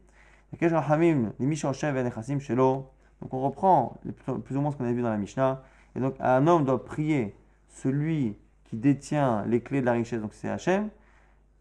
Donc 3.24 3.34
on 3.34 3.40
reprend 3.40 3.98
plus 4.44 4.56
ou 4.56 4.60
moins 4.60 4.70
ce 4.70 4.76
qu'on 4.76 4.84
a 4.84 4.92
vu 4.92 5.02
dans 5.02 5.10
la 5.10 5.16
Mishnah. 5.16 5.62
Et 5.96 6.00
donc 6.00 6.14
un 6.20 6.46
homme 6.46 6.64
doit 6.64 6.84
prier 6.84 7.34
celui 7.68 8.37
qui 8.64 8.76
détient 8.76 9.44
les 9.46 9.60
clés 9.60 9.80
de 9.80 9.87
la 9.87 9.92
richesse, 9.92 10.20
donc 10.20 10.34
c'est 10.34 10.48
Hachem, 10.48 10.90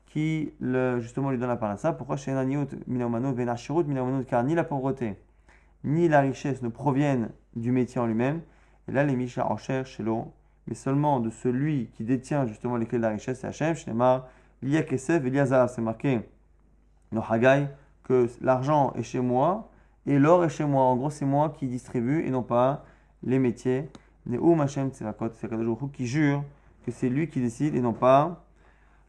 qui 0.05 0.51
le, 0.59 0.99
justement 0.99 1.31
lui 1.31 1.39
donne 1.39 1.49
la 1.49 1.55
parole 1.55 1.77
ça. 1.77 1.93
Pourquoi 1.93 2.17
chez 2.17 2.33
car 4.29 4.43
ni 4.43 4.55
la 4.55 4.63
pauvreté 4.63 5.17
ni 5.83 6.07
la 6.07 6.21
richesse 6.21 6.61
ne 6.61 6.69
proviennent 6.69 7.29
du 7.55 7.71
métier 7.71 7.99
en 7.99 8.05
lui-même. 8.05 8.41
Et 8.87 8.91
là, 8.91 9.03
les 9.03 9.15
Mishnah 9.15 9.49
en 9.51 9.57
cherchent 9.57 9.97
chez 9.97 10.03
l'eau, 10.03 10.31
mais 10.67 10.75
seulement 10.75 11.19
de 11.19 11.29
celui 11.29 11.87
qui 11.87 12.03
détient 12.03 12.45
justement 12.45 12.77
les 12.77 12.85
clés 12.85 12.97
de 12.97 13.03
la 13.03 13.09
richesse, 13.09 13.39
c'est 13.41 13.47
Hachem, 13.47 13.75
Shnemar, 13.75 14.27
Liya 14.61 14.83
Kesef, 14.83 15.23
c'est 15.67 15.81
marqué 15.81 16.21
dans 17.11 17.21
Haggai 17.21 17.67
que 18.03 18.27
l'argent 18.41 18.93
est 18.93 19.03
chez 19.03 19.19
moi 19.19 19.69
et 20.05 20.19
l'or 20.19 20.43
est 20.43 20.49
chez 20.49 20.65
moi. 20.65 20.83
En 20.83 20.95
gros, 20.95 21.09
c'est 21.09 21.25
moi 21.25 21.53
qui 21.57 21.67
distribue 21.67 22.25
et 22.25 22.29
non 22.29 22.43
pas 22.43 22.85
les 23.23 23.39
métiers. 23.39 23.89
Neum 24.25 24.61
Hashem 24.61 24.89
Tzevakot, 24.89 25.29
c'est 25.33 25.49
qui 25.93 26.07
jure 26.07 26.43
que 26.85 26.91
c'est 26.91 27.09
lui 27.09 27.27
qui 27.27 27.41
décide 27.41 27.75
et 27.75 27.81
non 27.81 27.93
pas 27.93 28.45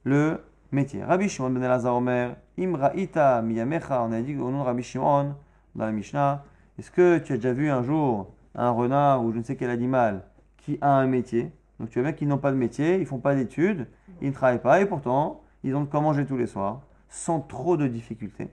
le 0.05 0.41
métier. 0.73 1.03
Rabbi 1.03 1.29
Shimon 1.29 1.51
ben 1.51 1.63
Elazar 1.63 1.97
Omer, 1.97 2.37
Imra'ita 2.59 3.43
miyamecha, 3.43 4.03
on 4.03 4.13
a 4.13 4.21
dit 4.21 4.37
au 4.37 4.51
nom 4.51 4.61
de 4.61 4.65
Rabbi 4.65 4.83
Shimon 4.83 5.35
dans 5.75 5.87
la 5.87 5.93
Mishnah, 5.93 6.45
est-ce 6.79 6.91
que 6.91 7.19
tu 7.19 7.33
as 7.33 7.37
déjà 7.37 7.53
vu 7.53 7.71
un 7.71 7.83
jour 7.83 8.33
un 8.55 8.71
renard 8.71 9.25
ou 9.25 9.33
je 9.33 9.39
ne 9.39 9.43
sais 9.43 9.57
quel 9.57 9.71
animal 9.71 10.25
qui 10.57 10.79
a 10.81 10.91
un 10.91 11.07
métier? 11.07 11.53
Donc 11.79 11.91
tu 11.91 12.01
vois 12.01 12.11
bien 12.11 12.13
qu'ils 12.13 12.29
n'ont 12.29 12.39
pas 12.39 12.53
de 12.53 12.57
métier, 12.57 12.99
ils 13.01 13.07
font 13.07 13.19
pas 13.19 13.35
d'études, 13.35 13.89
ils 14.21 14.29
ne 14.29 14.33
travaillent 14.33 14.63
pas 14.63 14.81
et 14.81 14.87
pourtant 14.87 15.43
ils 15.63 15.75
ont 15.75 15.83
de 15.83 15.87
quoi 15.87 16.01
manger 16.01 16.27
tous 16.27 16.37
les 16.37 16.47
soirs 16.47 16.83
sans 17.09 17.41
trop 17.41 17.77
de 17.77 17.87
difficultés. 17.87 18.49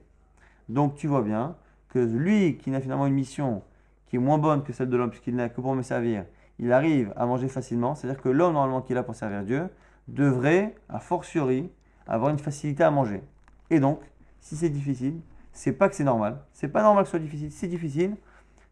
Donc 0.68 0.94
tu 0.94 1.06
vois 1.06 1.22
bien 1.22 1.56
que 1.92 1.98
lui 1.98 2.56
qui 2.56 2.70
n'a 2.70 2.80
finalement 2.80 3.06
une 3.06 3.12
mission 3.12 3.62
qui 4.06 4.16
est 4.16 4.18
moins 4.18 4.38
bonne 4.38 4.62
que 4.62 4.72
celle 4.72 4.88
de 4.88 4.96
l'homme 4.96 5.10
puisqu'il 5.10 5.36
n'a 5.36 5.50
que 5.50 5.60
pour 5.60 5.74
me 5.74 5.82
servir, 5.82 6.24
il 6.58 6.72
arrive 6.72 7.12
à 7.16 7.26
manger 7.26 7.48
facilement. 7.48 7.94
C'est-à-dire 7.94 8.22
que 8.22 8.30
l'homme 8.30 8.54
normalement 8.54 8.80
qui 8.80 8.92
est 8.92 8.94
là 8.94 9.02
pour 9.02 9.14
servir 9.14 9.42
Dieu 9.42 9.68
devrait, 10.08 10.74
a 10.88 11.00
fortiori, 11.00 11.70
avoir 12.06 12.30
une 12.30 12.38
facilité 12.38 12.82
à 12.82 12.90
manger. 12.90 13.22
Et 13.68 13.78
donc, 13.78 14.00
si 14.40 14.56
c'est 14.56 14.70
difficile, 14.70 15.20
c'est 15.52 15.74
pas 15.74 15.90
que 15.90 15.94
c'est 15.94 16.04
normal. 16.04 16.38
C'est 16.54 16.68
pas 16.68 16.82
normal 16.82 17.04
que 17.04 17.08
ce 17.08 17.18
soit 17.18 17.20
difficile. 17.20 17.52
C'est 17.52 17.68
difficile, 17.68 18.16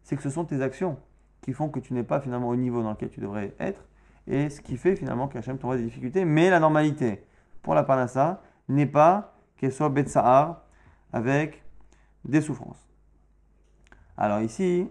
c'est 0.01 0.15
que 0.15 0.23
ce 0.23 0.31
sont 0.31 0.45
tes 0.45 0.63
actions 0.63 0.97
qui 1.41 1.53
font 1.53 1.69
que 1.69 1.79
tu 1.79 1.93
n'es 1.93 2.03
pas 2.03 2.21
finalement 2.21 2.49
au 2.49 2.55
niveau 2.55 2.81
dans 2.81 2.89
lequel 2.89 3.09
tu 3.09 3.19
devrais 3.19 3.53
être. 3.59 3.85
Et 4.25 4.49
ce 4.49 4.61
qui 4.61 4.77
fait 4.77 4.95
finalement 4.95 5.27
qu'Hachem 5.27 5.59
t'envoie 5.59 5.77
des 5.77 5.83
difficultés. 5.83 6.25
Mais 6.25 6.49
la 6.49 6.59
normalité 6.59 7.23
pour 7.61 7.75
la 7.75 7.83
parnassa 7.83 8.41
n'est 8.67 8.87
pas 8.87 9.35
qu'elle 9.57 9.71
soit 9.71 9.89
Betsahar 9.89 10.63
avec 11.13 11.63
des 12.25 12.41
souffrances. 12.41 12.90
Alors 14.23 14.41
ici, 14.41 14.87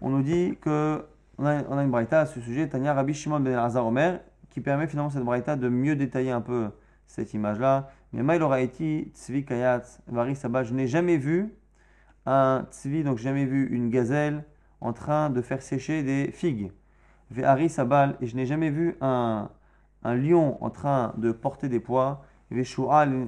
on 0.00 0.08
nous 0.08 0.22
dit 0.22 0.56
que 0.62 1.04
on 1.36 1.44
a, 1.44 1.82
une 1.82 1.90
braïta 1.90 2.20
à 2.20 2.24
ce 2.24 2.40
sujet, 2.40 2.66
Tania 2.66 2.94
Rabbi 2.94 3.12
Shimon 3.12 3.40
ben 3.40 3.58
Omer, 3.76 4.20
qui 4.48 4.62
permet 4.62 4.86
finalement 4.86 5.10
cette 5.10 5.22
braïta 5.22 5.54
de 5.54 5.68
mieux 5.68 5.96
détailler 5.96 6.30
un 6.30 6.40
peu 6.40 6.70
cette 7.06 7.34
image-là. 7.34 7.90
Mais 8.14 8.22
Maïl 8.22 8.42
été 8.58 9.12
Tzvi 9.14 9.44
Kayat 9.44 9.82
Vari 10.06 10.34
Sabah, 10.34 10.64
je 10.64 10.72
n'ai 10.72 10.86
jamais 10.86 11.18
vu 11.18 11.52
un 12.24 12.64
Tzvi, 12.70 13.04
donc 13.04 13.18
jamais 13.18 13.44
vu 13.44 13.66
une 13.66 13.90
gazelle 13.90 14.46
en 14.80 14.94
train 14.94 15.28
de 15.28 15.42
faire 15.42 15.60
sécher 15.60 16.02
des 16.02 16.30
figues. 16.32 16.72
Ve'ari 17.30 17.68
Sabal, 17.68 18.16
et 18.22 18.26
je 18.26 18.34
n'ai 18.34 18.46
jamais 18.46 18.70
vu 18.70 18.96
un, 19.02 19.50
un 20.04 20.14
lion 20.14 20.56
en 20.64 20.70
train 20.70 21.12
de 21.18 21.32
porter 21.32 21.68
des 21.68 21.80
poids. 21.80 22.24
Ve'shu'al 22.50 23.26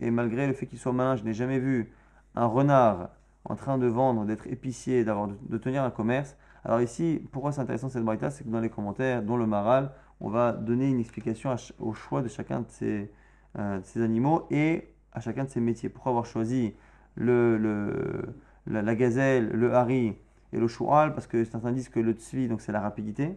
et 0.00 0.10
malgré 0.12 0.46
le 0.46 0.52
fait 0.52 0.66
qu'il 0.66 0.78
soit 0.78 0.92
malin, 0.92 1.16
je 1.16 1.24
n'ai 1.24 1.34
jamais 1.34 1.58
vu 1.58 1.92
un 2.36 2.46
renard 2.46 3.08
en 3.44 3.56
train 3.56 3.78
de 3.78 3.86
vendre, 3.86 4.24
d'être 4.24 4.46
épicier, 4.46 5.04
d'avoir 5.04 5.28
de, 5.28 5.58
tenir 5.58 5.82
un 5.82 5.90
commerce. 5.90 6.36
Alors 6.64 6.80
ici, 6.80 7.20
pourquoi 7.32 7.52
c'est 7.52 7.60
intéressant 7.60 7.88
cette 7.88 8.04
braïta 8.04 8.30
C'est 8.30 8.44
que 8.44 8.48
dans 8.48 8.60
les 8.60 8.70
commentaires, 8.70 9.22
dont 9.22 9.36
le 9.36 9.46
maral, 9.46 9.92
on 10.20 10.28
va 10.28 10.52
donner 10.52 10.88
une 10.88 11.00
explication 11.00 11.54
au 11.80 11.92
choix 11.92 12.22
de 12.22 12.28
chacun 12.28 12.60
de 12.60 12.66
ces, 12.68 13.10
euh, 13.58 13.80
animaux 13.96 14.46
et 14.50 14.94
à 15.12 15.20
chacun 15.20 15.44
de 15.44 15.50
ces 15.50 15.60
métiers. 15.60 15.88
Pourquoi 15.88 16.10
avoir 16.10 16.26
choisi 16.26 16.74
la, 17.16 18.94
gazelle, 18.94 19.48
le 19.48 19.74
hari 19.74 20.16
et 20.52 20.58
le 20.58 20.68
choual 20.68 21.12
Parce 21.12 21.26
que 21.26 21.44
certains 21.44 21.72
disent 21.72 21.88
que 21.88 22.00
le 22.00 22.12
tsvi, 22.12 22.46
donc 22.46 22.60
c'est 22.60 22.72
la 22.72 22.80
rapidité, 22.80 23.36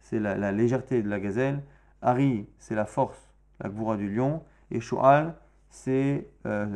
c'est 0.00 0.18
la, 0.18 0.52
légèreté 0.52 1.02
de 1.02 1.08
la 1.08 1.20
gazelle. 1.20 1.62
Hari, 2.00 2.48
c'est 2.58 2.74
la 2.74 2.86
force, 2.86 3.30
la 3.60 3.68
goura 3.68 3.98
du 3.98 4.08
lion. 4.08 4.42
Et 4.70 4.80
choual, 4.80 5.34
c'est 5.70 6.28
euh, 6.46 6.66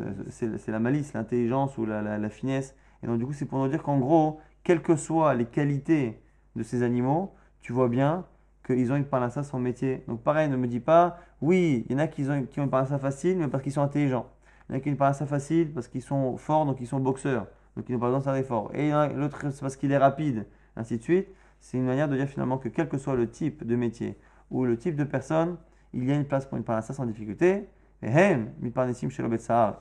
la 0.68 0.78
malice, 0.78 1.12
l'intelligence 1.12 1.76
ou 1.76 1.84
la, 1.84 2.30
finesse. 2.30 2.74
Et 3.02 3.06
donc 3.06 3.18
du 3.18 3.26
coup, 3.26 3.32
c'est 3.32 3.44
pour 3.44 3.58
nous 3.58 3.68
dire 3.68 3.82
qu'en 3.82 3.98
gros, 3.98 4.40
quelles 4.62 4.80
que 4.80 4.96
soient 4.96 5.34
les 5.34 5.44
qualités 5.44 6.22
de 6.56 6.62
ces 6.62 6.82
animaux, 6.82 7.34
tu 7.60 7.72
vois 7.72 7.88
bien 7.88 8.24
qu'ils 8.64 8.92
ont 8.92 8.96
une 8.96 9.04
parnassa 9.04 9.42
sans 9.42 9.58
métier. 9.58 10.04
Donc 10.08 10.22
pareil, 10.22 10.48
ne 10.48 10.56
me 10.56 10.66
dis 10.66 10.80
pas, 10.80 11.18
oui, 11.42 11.84
il 11.88 11.92
y 11.92 11.94
en 11.96 11.98
a 11.98 12.06
qui 12.06 12.22
ont, 12.22 12.46
une 12.56 12.70
parnassa 12.70 12.98
facile, 12.98 13.36
mais 13.36 13.48
parce 13.48 13.62
qu'ils 13.62 13.72
sont 13.72 13.82
intelligents. 13.82 14.26
Il 14.68 14.72
y 14.72 14.74
en 14.74 14.78
a 14.78 14.80
qui 14.80 14.88
ont 14.88 14.92
une 14.92 14.96
parnassa 14.98 15.26
facile 15.26 15.72
parce 15.72 15.88
qu'ils 15.88 16.02
sont 16.02 16.36
forts, 16.38 16.64
donc 16.64 16.80
ils 16.80 16.86
sont 16.86 17.00
boxeurs, 17.00 17.46
donc 17.76 17.86
ils 17.88 17.92
n'ont 17.92 17.98
pas 17.98 18.10
besoin 18.10 18.38
de 18.38 18.42
faire. 18.42 18.68
Et 18.72 18.90
l'autre, 19.14 19.50
c'est 19.50 19.60
parce 19.60 19.76
qu'il 19.76 19.92
est 19.92 19.98
rapide, 19.98 20.46
ainsi 20.76 20.96
de 20.96 21.02
suite. 21.02 21.28
C'est 21.60 21.78
une 21.78 21.84
manière 21.84 22.08
de 22.08 22.16
dire 22.16 22.28
finalement 22.28 22.58
que 22.58 22.68
quel 22.68 22.88
que 22.88 22.98
soit 22.98 23.16
le 23.16 23.28
type 23.28 23.66
de 23.66 23.76
métier 23.76 24.18
ou 24.50 24.64
le 24.64 24.78
type 24.78 24.96
de 24.96 25.04
personne, 25.04 25.56
il 25.92 26.04
y 26.04 26.12
a 26.12 26.14
une 26.14 26.26
place 26.26 26.46
pour 26.46 26.56
une 26.58 26.64
parnassa 26.64 26.92
sans 26.94 27.06
difficulté. 27.06 27.68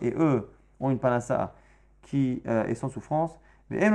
Et 0.01 0.13
eux 0.17 0.49
ont 0.79 0.89
une 0.89 0.99
parnassa 0.99 1.55
qui 2.03 2.41
euh, 2.47 2.65
est 2.65 2.75
sans 2.75 2.89
souffrance. 2.89 3.39
Mais 3.69 3.89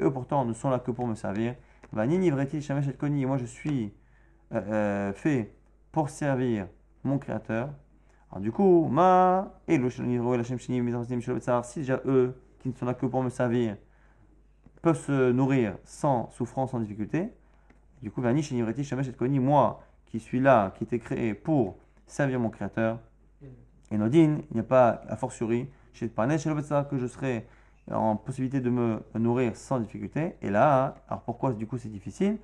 eux 0.00 0.12
pourtant 0.12 0.44
ne 0.44 0.52
sont 0.52 0.70
là 0.70 0.78
que 0.78 0.90
pour 0.90 1.06
me 1.06 1.14
servir. 1.14 1.54
Et 1.92 3.26
moi 3.26 3.36
je 3.36 3.44
suis 3.44 3.92
euh, 4.52 4.60
euh, 4.68 5.12
fait 5.12 5.54
pour 5.92 6.08
servir 6.08 6.66
mon 7.04 7.18
créateur. 7.18 7.70
Alors 8.30 8.40
du 8.40 8.50
coup, 8.50 8.88
ma 8.88 9.54
et 9.68 9.78
si 11.62 11.80
déjà 11.80 12.00
eux 12.06 12.34
qui 12.58 12.68
ne 12.68 12.74
sont 12.74 12.86
là 12.86 12.94
que 12.94 13.06
pour 13.06 13.22
me 13.22 13.30
servir 13.30 13.76
peuvent 14.82 14.98
se 14.98 15.30
nourrir 15.32 15.76
sans 15.84 16.30
souffrance, 16.30 16.72
sans 16.72 16.80
difficulté, 16.80 17.30
du 18.02 18.10
coup, 18.10 18.20
moi 19.40 19.82
qui 20.06 20.20
suis 20.20 20.40
là, 20.40 20.74
qui 20.76 20.84
était 20.84 20.98
créé 20.98 21.32
pour 21.32 21.78
servir 22.06 22.38
mon 22.38 22.50
créateur, 22.50 22.98
et 23.90 23.98
Nodine, 23.98 24.42
il 24.50 24.54
n'y 24.54 24.60
a 24.60 24.64
pas 24.64 25.02
a 25.08 25.16
fortiori 25.16 25.68
chez 25.92 26.08
que 26.08 26.98
je 26.98 27.06
serai 27.06 27.46
en 27.90 28.16
possibilité 28.16 28.60
de 28.60 28.70
me 28.70 29.02
nourrir 29.14 29.56
sans 29.56 29.78
difficulté. 29.78 30.36
Et 30.42 30.50
là, 30.50 30.96
alors 31.08 31.22
pourquoi 31.22 31.52
du 31.52 31.66
coup 31.66 31.78
c'est 31.78 31.90
difficile? 31.90 32.38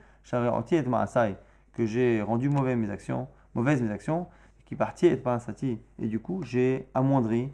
Que 1.73 1.87
j'ai 1.87 2.23
rendu 2.23 2.49
mauvais 2.49 2.77
mes 2.77 2.91
actions, 2.91 3.27
mauvaises 3.55 3.81
mes 3.81 3.91
actions, 3.91 4.27
qui 4.67 4.77
partit 4.77 5.07
et 5.07 5.21
sati 5.41 5.81
Et 5.99 6.07
du 6.07 6.21
coup, 6.21 6.43
j'ai 6.45 6.89
amoindri 6.95 7.51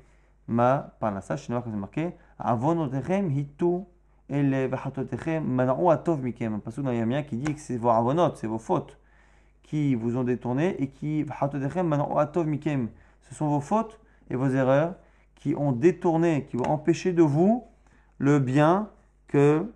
ma 0.49 0.95
parnassa. 1.01 1.37
Sais 1.37 1.53
pas 1.53 1.63
que 1.63 1.71
c'est 1.71 1.77
marqué. 1.77 2.11
Avonotechem 2.39 3.31
hitu 3.31 3.85
ele 4.29 4.67
vachatotechem 4.67 5.45
mana'u 5.45 5.91
atov 5.91 6.23
mikem. 6.23 6.61
Parce 6.61 6.77
que 6.77 6.83
dans 6.83 6.93
Yamia 6.93 7.23
qui 7.23 7.37
dit 7.37 7.55
que 7.55 7.61
c'est 7.61 7.79
vos 7.79 7.89
avonot, 7.89 8.35
c'est 8.35 8.47
vos 8.47 8.59
fautes 8.59 8.99
qui 9.63 9.95
vous 9.95 10.17
ont 10.17 10.25
détourné 10.25 10.77
et 10.83 10.89
qui 10.89 11.23
vachatotechem 11.23 11.87
mana'u 11.87 12.19
atov 12.19 12.47
mikem. 12.47 12.89
Ce 13.29 13.35
sont 13.35 13.49
vos 13.49 13.61
fautes 13.61 14.01
et 14.31 14.37
vos 14.37 14.49
erreurs 14.49 14.95
qui 15.35 15.55
ont 15.57 15.73
détourné, 15.73 16.47
qui 16.49 16.57
ont 16.57 16.69
empêché 16.69 17.13
de 17.13 17.23
vous 17.23 17.65
le 18.19 18.39
bien 18.39 18.91
que 19.29 19.73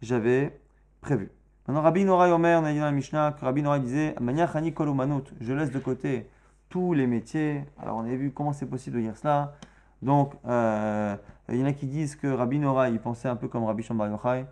j'avais 0.00 0.60
prévu. 1.00 1.30
Maintenant, 1.66 1.82
Rabbi 1.82 2.04
Nora 2.04 2.28
Yomer, 2.28 2.58
on 2.60 2.64
a 2.64 2.72
dit 2.72 2.78
dans 2.78 2.86
la 2.86 2.92
Mishnah 2.92 3.32
que 3.32 3.44
Rabbi 3.44 3.62
Nora 3.62 3.78
disait 3.78 4.14
Je 4.18 5.52
laisse 5.52 5.70
de 5.70 5.78
côté 5.78 6.28
tous 6.68 6.92
les 6.92 7.06
métiers. 7.06 7.64
Alors, 7.78 7.98
on 7.98 8.04
a 8.04 8.14
vu 8.14 8.32
comment 8.32 8.52
c'est 8.52 8.66
possible 8.66 8.96
de 8.96 9.02
dire 9.02 9.16
cela. 9.16 9.54
Donc, 10.00 10.34
euh, 10.46 11.16
il 11.48 11.56
y 11.56 11.62
en 11.62 11.66
a 11.66 11.72
qui 11.72 11.86
disent 11.86 12.16
que 12.16 12.26
Rabbi 12.26 12.58
Nora, 12.58 12.88
il 12.88 12.98
pensait 12.98 13.28
un 13.28 13.36
peu 13.36 13.46
comme 13.46 13.64
Rabbi 13.64 13.82
Shambar 13.82 14.08
Yochai, 14.08 14.46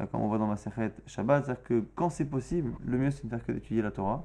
euh, 0.00 0.06
comme 0.06 0.22
on 0.22 0.28
voit 0.28 0.38
dans 0.38 0.48
ma 0.48 0.56
Sechet 0.56 0.92
Shabbat. 1.06 1.44
C'est-à-dire 1.44 1.62
que 1.62 1.84
quand 1.94 2.10
c'est 2.10 2.24
possible, 2.24 2.72
le 2.84 2.98
mieux 2.98 3.10
c'est 3.10 3.24
de 3.24 3.28
faire 3.28 3.44
que 3.44 3.52
d'étudier 3.52 3.82
la 3.82 3.92
Torah. 3.92 4.24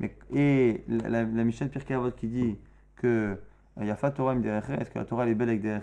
Mais, 0.00 0.16
et 0.32 0.84
la 0.88 1.24
Mishnah 1.24 1.66
de 1.66 1.72
Pirkei 1.72 1.94
Avot 1.94 2.10
qui 2.12 2.28
dit 2.28 2.58
que 2.98 3.40
il 3.80 3.86
y 3.86 3.90
a 3.90 3.94
Torah 3.94 4.34
que 4.34 4.98
la 4.98 5.04
Torah 5.04 5.26
est 5.26 5.34
belle 5.34 5.50
avec 5.50 5.62
des 5.62 5.78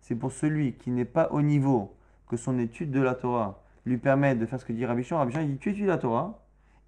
C'est 0.00 0.14
pour 0.14 0.32
celui 0.32 0.74
qui 0.74 0.90
n'est 0.90 1.06
pas 1.06 1.28
au 1.30 1.40
niveau 1.40 1.96
que 2.28 2.36
son 2.36 2.58
étude 2.58 2.90
de 2.90 3.00
la 3.00 3.14
Torah 3.14 3.62
lui 3.86 3.96
permet 3.96 4.34
de 4.34 4.46
faire 4.46 4.60
ce 4.60 4.64
que 4.64 4.72
dit 4.72 4.84
Rabbi 4.84 5.02
Shimon. 5.02 5.20
Rabbi 5.20 5.32
Shimon 5.32 5.46
dit 5.46 5.58
Tu 5.58 5.70
étudies 5.70 5.86
la 5.86 5.98
Torah 5.98 6.38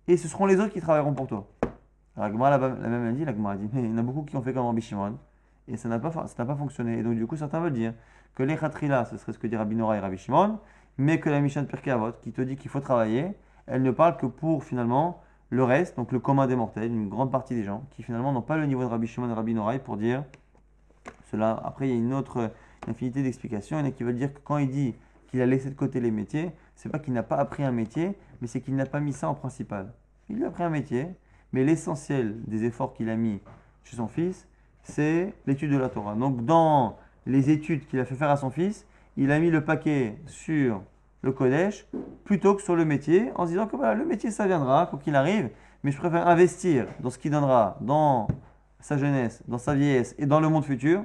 et 0.06 0.16
ce 0.16 0.28
seront 0.28 0.46
les 0.46 0.60
autres 0.60 0.72
qui 0.72 0.80
travailleront 0.80 1.14
pour 1.14 1.26
toi. 1.26 1.48
La 2.16 2.28
la 2.28 2.58
même 2.58 3.16
dit, 3.16 3.24
la 3.24 3.32
Gemara 3.32 3.56
dit 3.56 3.68
Mais 3.72 3.82
il 3.82 3.90
y 3.90 3.92
en 3.92 3.98
a 3.98 4.02
beaucoup 4.02 4.22
qui 4.22 4.36
ont 4.36 4.42
fait 4.42 4.52
comme 4.52 4.66
Rabbi 4.66 4.82
Shimon 4.82 5.18
et 5.68 5.76
ça 5.76 5.88
n'a 5.88 5.98
pas, 5.98 6.10
pas 6.10 6.56
fonctionné. 6.56 6.98
Et 6.98 7.02
donc, 7.02 7.14
du 7.14 7.26
coup, 7.26 7.36
certains 7.36 7.60
veulent 7.60 7.72
dire 7.72 7.94
que 8.34 8.42
les 8.42 8.56
khatrila, 8.56 9.04
ce 9.06 9.16
serait 9.16 9.32
ce 9.32 9.38
que 9.38 9.46
dit 9.46 9.56
Rabbi 9.56 9.76
Nora 9.76 9.96
et 9.96 10.00
Rabbi 10.00 10.18
Shimon, 10.18 10.58
mais 10.98 11.20
que 11.20 11.30
la 11.30 11.40
Mishnah 11.40 11.62
de 11.62 11.66
Pirkei 11.66 11.90
Avot, 11.90 12.12
qui 12.22 12.32
te 12.32 12.42
dit 12.42 12.56
qu'il 12.56 12.70
faut 12.70 12.80
travailler, 12.80 13.32
elle 13.66 13.82
ne 13.82 13.90
parle 13.90 14.16
que 14.16 14.26
pour 14.26 14.64
finalement 14.64 15.22
le 15.54 15.62
reste, 15.62 15.96
donc 15.96 16.10
le 16.10 16.18
commun 16.18 16.46
des 16.46 16.56
mortels, 16.56 16.90
une 16.90 17.08
grande 17.08 17.30
partie 17.30 17.54
des 17.54 17.62
gens, 17.62 17.84
qui 17.90 18.02
finalement 18.02 18.32
n'ont 18.32 18.42
pas 18.42 18.56
le 18.56 18.66
niveau 18.66 18.82
de 18.82 18.88
Rabbi 18.88 19.06
Shimon 19.06 19.30
et 19.30 19.32
Rabbi 19.32 19.54
Noraï 19.54 19.78
pour 19.78 19.96
dire 19.96 20.24
cela. 21.30 21.60
Après, 21.64 21.88
il 21.88 21.92
y 21.92 21.94
a 21.94 21.98
une 21.98 22.12
autre 22.12 22.50
infinité 22.88 23.22
d'explications. 23.22 23.78
Il 23.78 23.80
y 23.80 23.84
en 23.84 23.88
a 23.88 23.92
qui 23.92 24.02
veulent 24.02 24.16
dire 24.16 24.34
que 24.34 24.40
quand 24.42 24.58
il 24.58 24.68
dit 24.68 24.94
qu'il 25.28 25.40
a 25.40 25.46
laissé 25.46 25.70
de 25.70 25.74
côté 25.74 26.00
les 26.00 26.10
métiers, 26.10 26.50
c'est 26.74 26.88
pas 26.88 26.98
qu'il 26.98 27.12
n'a 27.12 27.22
pas 27.22 27.36
appris 27.36 27.62
un 27.62 27.70
métier, 27.70 28.16
mais 28.40 28.48
c'est 28.48 28.60
qu'il 28.60 28.74
n'a 28.74 28.84
pas 28.84 28.98
mis 28.98 29.12
ça 29.12 29.28
en 29.28 29.34
principal. 29.34 29.92
Il 30.28 30.42
a 30.42 30.48
appris 30.48 30.64
un 30.64 30.70
métier, 30.70 31.06
mais 31.52 31.62
l'essentiel 31.62 32.40
des 32.46 32.64
efforts 32.64 32.92
qu'il 32.92 33.08
a 33.08 33.16
mis 33.16 33.40
chez 33.84 33.96
son 33.96 34.08
fils, 34.08 34.48
c'est 34.82 35.34
l'étude 35.46 35.70
de 35.70 35.78
la 35.78 35.88
Torah. 35.88 36.16
Donc, 36.16 36.44
dans 36.44 36.96
les 37.26 37.50
études 37.50 37.86
qu'il 37.86 38.00
a 38.00 38.04
fait 38.04 38.16
faire 38.16 38.30
à 38.30 38.36
son 38.36 38.50
fils, 38.50 38.86
il 39.16 39.30
a 39.30 39.38
mis 39.38 39.50
le 39.50 39.64
paquet 39.64 40.18
sur 40.26 40.82
le 41.24 41.32
Kodesh 41.32 41.86
plutôt 42.24 42.54
que 42.54 42.62
sur 42.62 42.76
le 42.76 42.84
métier, 42.84 43.32
en 43.34 43.46
se 43.46 43.50
disant 43.50 43.66
que 43.66 43.76
voilà, 43.76 43.94
le 43.94 44.04
métier 44.04 44.30
ça 44.30 44.46
viendra, 44.46 44.86
quoi 44.86 44.98
qu'il 45.02 45.16
arrive, 45.16 45.48
mais 45.82 45.90
je 45.90 45.98
préfère 45.98 46.28
investir 46.28 46.86
dans 47.00 47.10
ce 47.10 47.18
qui 47.18 47.30
donnera 47.30 47.76
dans 47.80 48.28
sa 48.80 48.98
jeunesse, 48.98 49.42
dans 49.48 49.58
sa 49.58 49.74
vieillesse 49.74 50.14
et 50.18 50.26
dans 50.26 50.40
le 50.40 50.48
monde 50.48 50.64
futur, 50.64 51.04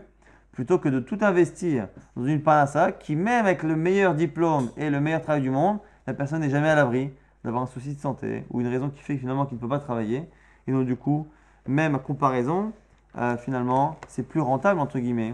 plutôt 0.52 0.78
que 0.78 0.90
de 0.90 1.00
tout 1.00 1.18
investir 1.22 1.88
dans 2.16 2.26
une 2.26 2.42
panassa 2.42 2.92
qui, 2.92 3.16
même 3.16 3.46
avec 3.46 3.64
le 3.64 3.76
meilleur 3.76 4.14
diplôme 4.14 4.70
et 4.76 4.90
le 4.90 5.00
meilleur 5.00 5.22
travail 5.22 5.42
du 5.42 5.50
monde, 5.50 5.80
la 6.06 6.14
personne 6.14 6.42
n'est 6.42 6.50
jamais 6.50 6.70
à 6.70 6.76
l'abri 6.76 7.12
d'avoir 7.44 7.64
un 7.64 7.68
souci 7.68 7.96
de 7.96 8.00
santé 8.00 8.44
ou 8.50 8.60
une 8.60 8.68
raison 8.68 8.90
qui 8.90 9.00
fait 9.00 9.16
finalement 9.16 9.46
qu'il 9.46 9.56
ne 9.56 9.62
peut 9.62 9.70
pas 9.70 9.80
travailler. 9.80 10.30
Et 10.68 10.72
donc, 10.72 10.86
du 10.86 10.98
coup, 10.98 11.28
même 11.66 11.96
à 11.96 12.00
comparaison, 12.00 12.74
euh, 13.18 13.38
finalement, 13.38 13.98
c'est 14.10 14.28
plus 14.28 14.42
rentable, 14.42 14.82
entre 14.82 15.00
guillemets, 15.00 15.34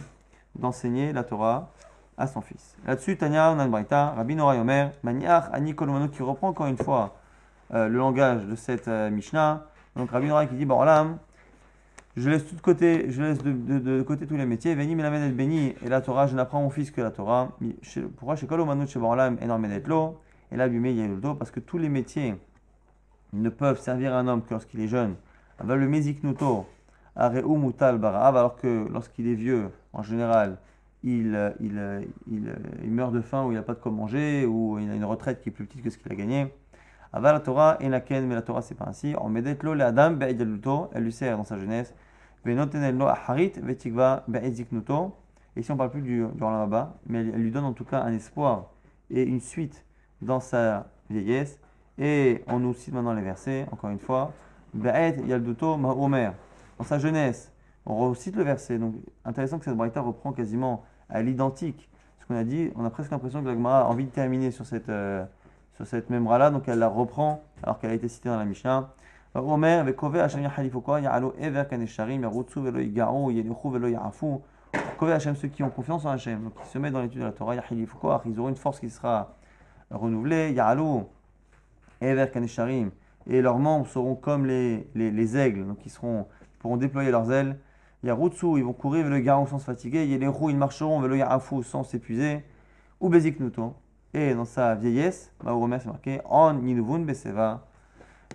d'enseigner 0.56 1.12
la 1.12 1.24
Torah 1.24 1.72
à 2.18 2.28
son 2.28 2.42
fils. 2.42 2.76
Là-dessus, 2.86 3.18
Tanya 3.18 3.54
Nanbraita, 3.56 4.12
Rabbi 4.12 4.36
Nora 4.36 4.56
Yomer, 4.56 4.90
Maniach 5.04 5.50
Ani 5.52 5.76
qui 5.76 6.24
reprend 6.24 6.50
encore 6.50 6.68
une 6.68 6.78
fois 6.78 7.16
euh, 7.74 7.88
le 7.88 7.98
langage 7.98 8.46
de 8.46 8.56
cette 8.56 8.88
euh, 8.88 9.10
Mishnah. 9.10 9.66
Donc 9.96 10.12
Rabbi 10.12 10.28
Nora 10.28 10.46
qui 10.46 10.56
dit 10.56 10.66
Borlam, 10.66 11.18
je 12.16 12.30
laisse 12.30 12.48
tout 12.48 12.56
de 12.56 12.62
côté, 12.62 13.12
je 13.12 13.22
laisse 13.22 13.44
de, 13.44 14.02
côté 14.02 14.26
tous 14.26 14.38
les 14.38 14.46
métiers. 14.46 14.74
Veni 14.76 14.96
melamed 14.96 15.22
el 15.22 15.34
beni 15.34 15.76
et 15.84 15.90
la 15.90 16.00
Torah, 16.00 16.28
je 16.28 16.36
n'apprends 16.36 16.62
mon 16.62 16.70
fils 16.70 16.90
que 16.92 17.02
la 17.02 17.12
Torah. 17.12 17.50
Pourquoi 18.18 18.38
chez 18.38 18.48
Kolomanut 18.48 18.88
chez 18.88 19.00
Borlam 19.00 19.38
et 19.42 19.88
lo? 19.88 20.20
Et 20.52 20.58
là 20.58 20.70
Bumé 20.70 20.94
Yeludo 20.94 21.34
Parce 21.34 21.52
que 21.52 21.60
tous 21.60 21.78
les 21.78 21.90
métiers 21.90 22.36
ne 23.34 23.50
peuvent 23.50 23.80
servir 23.80 24.16
un 24.16 24.28
homme 24.28 24.44
que 24.44 24.52
lorsqu'il 24.52 24.80
est 24.80 24.88
jeune. 24.88 25.16
Avec 25.60 25.78
le 25.78 25.88
Meziknuto, 25.88 26.66
Areu 27.16 27.42
Mutal 27.58 28.04
alors 28.04 28.56
que 28.56 28.88
lorsqu'il 28.90 29.28
est 29.28 29.36
vieux, 29.36 29.70
en 29.94 30.04
général, 30.04 30.58
il, 31.06 31.56
il, 31.60 32.08
il, 32.84 32.92
meurt 32.92 33.14
de 33.14 33.22
faim 33.22 33.46
ou 33.46 33.52
il 33.52 33.56
n'a 33.56 33.62
pas 33.62 33.76
de 33.76 33.80
quoi 33.80 33.92
manger 33.92 34.46
ou 34.46 34.80
il 34.80 34.90
a 34.90 34.96
une 34.96 35.06
retraite 35.06 35.42
qui 35.42 35.50
est 35.50 35.52
plus 35.52 35.66
petite 35.66 35.84
que 35.84 35.90
ce 35.90 35.98
qu'il 35.98 36.12
a 36.12 36.16
gagné. 36.16 36.54
Aval 37.14 37.36
la 37.36 37.40
Torah 37.40 37.78
et 37.80 37.88
la 37.88 38.02
Ken, 38.02 38.28
mais 38.28 38.36
la 38.36 38.42
Torah 38.42 38.62
c'est 38.62 38.76
pas 38.76 38.86
ainsi. 38.88 39.16
On 39.22 39.30
met 39.30 39.42
lo 39.62 39.80
Adam 39.80 40.18
elle 40.20 41.04
lui 41.04 41.12
sert 41.12 41.38
dans 41.38 41.44
sa 41.44 41.58
jeunesse. 41.58 41.94
Venotenello 42.44 43.08
aharit 43.08 43.54
vetikva 43.62 44.24
be'eziknuto. 44.28 45.16
Et 45.56 45.64
si 45.64 45.72
on 45.72 45.78
parle 45.78 45.92
plus 45.92 46.02
du, 46.02 46.26
du 46.26 46.44
mais 47.08 47.20
elle, 47.20 47.42
lui 47.42 47.52
donne 47.52 47.64
en 47.64 47.74
tout 47.74 47.86
cas 47.86 48.02
un 48.02 48.14
espoir 48.14 48.72
et 49.10 49.24
une 49.24 49.40
suite 49.40 49.86
dans 50.22 50.40
sa 50.40 50.88
vieillesse. 51.10 51.60
Et 51.98 52.44
on 52.48 52.60
nous 52.60 52.74
cite 52.74 52.94
maintenant 52.94 53.14
les 53.14 53.22
versets, 53.22 53.66
encore 53.72 53.90
une 53.90 54.00
fois. 54.00 54.34
Yalduto 54.76 55.78
ma'omer. 55.78 56.32
Dans 56.78 56.84
sa 56.84 57.00
jeunesse, 57.00 57.54
on 57.86 58.10
recite 58.10 58.36
le 58.36 58.44
verset. 58.44 58.78
Donc 58.78 58.96
intéressant 59.24 59.58
que 59.58 59.66
cette 59.66 59.78
braïta 59.78 60.02
reprend 60.02 60.34
quasiment 60.34 60.84
à 61.09 61.23
l'identique 61.23 61.89
ce 62.21 62.27
qu'on 62.27 62.37
a 62.37 62.45
dit. 62.45 62.71
On 62.77 62.85
a 62.85 62.91
presque 62.91 63.11
l'impression 63.11 63.43
que 63.43 63.49
l'Agmara 63.49 63.83
a 63.83 63.85
envie 63.85 64.05
de 64.05 64.11
terminer 64.11 64.51
sur 64.51 64.67
cette, 64.67 64.89
euh, 64.89 65.25
sur 65.75 65.87
cette 65.87 66.11
là 66.11 66.51
donc 66.51 66.69
elle 66.69 66.79
la 66.79 66.89
reprend 66.89 67.43
alors 67.63 67.79
qu'elle 67.79 67.91
a 67.91 67.95
été 67.95 68.09
citée 68.09 68.29
dans 68.29 68.39
la 68.39 68.45
Mishnah. 68.45 68.91
Omer, 69.35 69.85
וקובע 69.87 70.25
השם 70.25 70.43
יחליפו 70.43 70.83
כוח, 70.83 70.99
יעלו 71.03 71.33
עבר 71.39 71.65
כנשרים, 71.65 72.23
ירוצו 72.23 72.61
ולא 72.65 72.79
ייגעו, 72.79 73.31
ילכו 73.31 73.73
ולא 73.73 73.87
יעפו. 73.87 74.41
קובע 74.97 75.17
Hachem, 75.17 75.37
ceux 75.37 75.49
qui 75.49 75.63
ont 75.63 75.71
confiance 75.71 76.05
en 76.05 76.11
Hachem, 76.11 76.45
donc 76.45 76.55
qui 76.55 76.69
se 76.69 76.79
mettent 76.79 76.93
dans 76.93 77.01
l'étude 77.01 77.21
de 77.21 77.25
la 77.25 77.33
Torah, 77.33 77.55
יחליפו 77.55 77.99
כוח, 77.99 78.27
ils 78.27 78.39
auront 78.41 78.49
une 78.49 78.57
force 78.57 78.81
qui 78.81 78.91
sera 78.91 79.29
renouvelée, 79.91 80.53
יעלו 80.57 81.05
עבר 82.01 82.27
כנשרים, 82.33 82.91
et 83.29 83.41
leurs 83.41 83.59
membres 83.59 83.87
seront 83.87 84.17
comme 84.17 84.47
les, 84.47 84.89
les, 84.97 85.13
les 85.13 85.37
aigles, 85.37 85.65
donc 85.65 85.79
ils 85.87 85.91
seront, 85.91 86.27
pourront 86.59 86.77
déployer 86.77 87.13
leurs 87.13 87.31
ailes, 87.31 87.57
Yarutsu, 88.06 88.58
ils 88.58 88.64
vont 88.64 88.74
courir, 88.74 89.10
le 89.10 89.20
garou 89.20 89.48
sans 89.48 89.58
se 89.58 89.66
fatiguer. 89.66 90.06
Yeleru, 90.06 90.52
ils 90.52 90.58
marcheront, 90.58 91.02
le 91.02 91.18
Yarafu 91.18 91.64
sans 91.64 91.84
s'épuiser. 91.84 92.44
Ou 93.00 93.10
Beziknuto. 93.10 93.74
Et 94.14 94.36
dans 94.36 94.46
sa 94.46 94.76
vieillesse, 94.76 95.34
Maouromère, 95.44 95.82
c'est 95.82 95.88
marqué 95.88 96.22
En 96.26 96.54
Ninuvun 96.54 97.00
Beseva. 97.00 97.66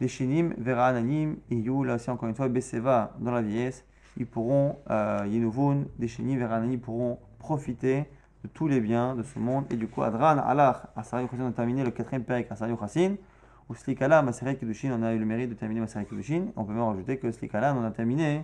Deshinim, 0.00 0.54
Vera 0.58 0.88
Ananim, 0.88 1.36
Iyu, 1.50 1.84
là 1.84 1.94
aussi 1.94 2.10
encore 2.10 2.28
une 2.28 2.34
fois, 2.34 2.48
Beseva, 2.48 3.12
dans 3.20 3.30
la 3.30 3.42
vieillesse, 3.42 3.84
ils 4.16 4.26
pourront, 4.26 4.76
euh, 4.90 5.24
Yinuvun, 5.28 5.84
Deshinim, 5.98 6.38
Vera 6.38 6.56
Ananim, 6.56 6.80
pourront 6.80 7.20
profiter 7.38 8.06
de 8.42 8.48
tous 8.48 8.66
les 8.66 8.80
biens 8.80 9.14
de 9.14 9.22
ce 9.22 9.38
monde. 9.38 9.66
Et 9.70 9.76
du 9.76 9.86
coup, 9.86 10.02
Adran, 10.02 10.38
Allah, 10.38 10.90
Asari 10.96 11.28
Khassin, 11.28 11.44
on 11.44 11.48
a 11.48 11.52
terminé 11.52 11.84
le 11.84 11.92
quatrième 11.92 12.24
période, 12.24 12.46
Asari 12.50 12.76
Khassin. 12.76 13.14
Ou 13.68 13.74
Slikala, 13.76 14.20
Maseret 14.22 14.56
Kedushin, 14.56 14.90
on 14.98 15.02
a 15.04 15.14
eu 15.14 15.18
le 15.18 15.26
mérite 15.26 15.50
de 15.50 15.54
terminer 15.54 15.80
Maseret 15.80 16.06
Kedushin. 16.06 16.46
On 16.56 16.64
peut 16.64 16.72
même 16.72 16.82
rajouter 16.82 17.18
que 17.18 17.30
Slikala, 17.30 17.72
on 17.72 17.84
a 17.84 17.92
terminé 17.92 18.42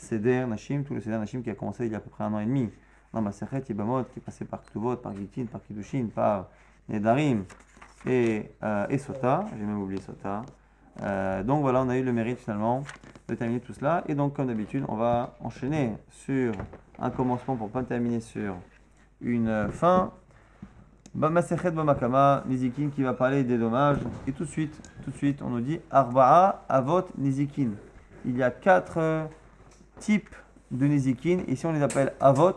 Seder 0.00 0.46
Nashim, 0.46 0.82
tout 0.82 0.94
le 0.94 1.00
Seder 1.00 1.18
Nashim 1.18 1.42
qui 1.42 1.50
a 1.50 1.54
commencé 1.54 1.86
il 1.86 1.92
y 1.92 1.94
a 1.94 1.98
à 1.98 2.00
peu 2.00 2.10
près 2.10 2.24
un 2.24 2.32
an 2.32 2.40
et 2.40 2.46
demi 2.46 2.70
dans 3.12 3.20
Maseret 3.20 3.62
Yibamot, 3.68 4.04
qui 4.04 4.18
est 4.18 4.22
passé 4.22 4.44
par 4.44 4.62
Ktuvot, 4.62 4.96
par 4.96 5.14
Gitin, 5.14 5.44
par 5.44 5.62
Kiddushin, 5.62 6.06
par 6.14 6.48
Nedarim 6.88 7.44
et, 8.06 8.50
euh, 8.62 8.86
et 8.88 8.98
Sota. 8.98 9.44
J'ai 9.58 9.64
même 9.64 9.80
oublié 9.80 10.00
Sota. 10.00 10.42
Euh, 11.02 11.42
donc 11.42 11.60
voilà, 11.60 11.82
on 11.82 11.88
a 11.88 11.96
eu 11.96 12.02
le 12.02 12.12
mérite 12.12 12.38
finalement 12.38 12.82
de 13.28 13.34
terminer 13.34 13.60
tout 13.60 13.74
cela. 13.74 14.02
Et 14.08 14.14
donc, 14.14 14.34
comme 14.34 14.46
d'habitude, 14.46 14.84
on 14.88 14.96
va 14.96 15.36
enchaîner 15.40 15.92
sur 16.10 16.52
un 16.98 17.10
commencement 17.10 17.56
pour 17.56 17.68
pas 17.68 17.82
terminer 17.82 18.20
sur 18.20 18.56
une 19.20 19.68
fin. 19.70 20.12
Bamasechet 21.14 21.72
Bamakama, 21.72 22.44
Nizikin 22.46 22.88
qui 22.94 23.02
va 23.02 23.12
parler 23.12 23.44
des 23.44 23.58
dommages. 23.58 23.98
Et 24.26 24.32
tout 24.32 24.44
de 24.44 24.48
suite, 24.48 24.80
tout 25.04 25.10
de 25.10 25.16
suite, 25.16 25.42
on 25.42 25.50
nous 25.50 25.60
dit 25.60 25.80
Arba'a 25.90 26.64
Avot 26.68 27.06
Nizikin. 27.18 27.70
Il 28.24 28.36
y 28.36 28.42
a 28.42 28.50
quatre 28.50 29.28
types 30.00 30.34
de 30.72 30.86
Nizikin. 30.86 31.40
Ici, 31.46 31.66
on 31.66 31.72
les 31.72 31.82
appelle 31.82 32.12
Avot. 32.20 32.56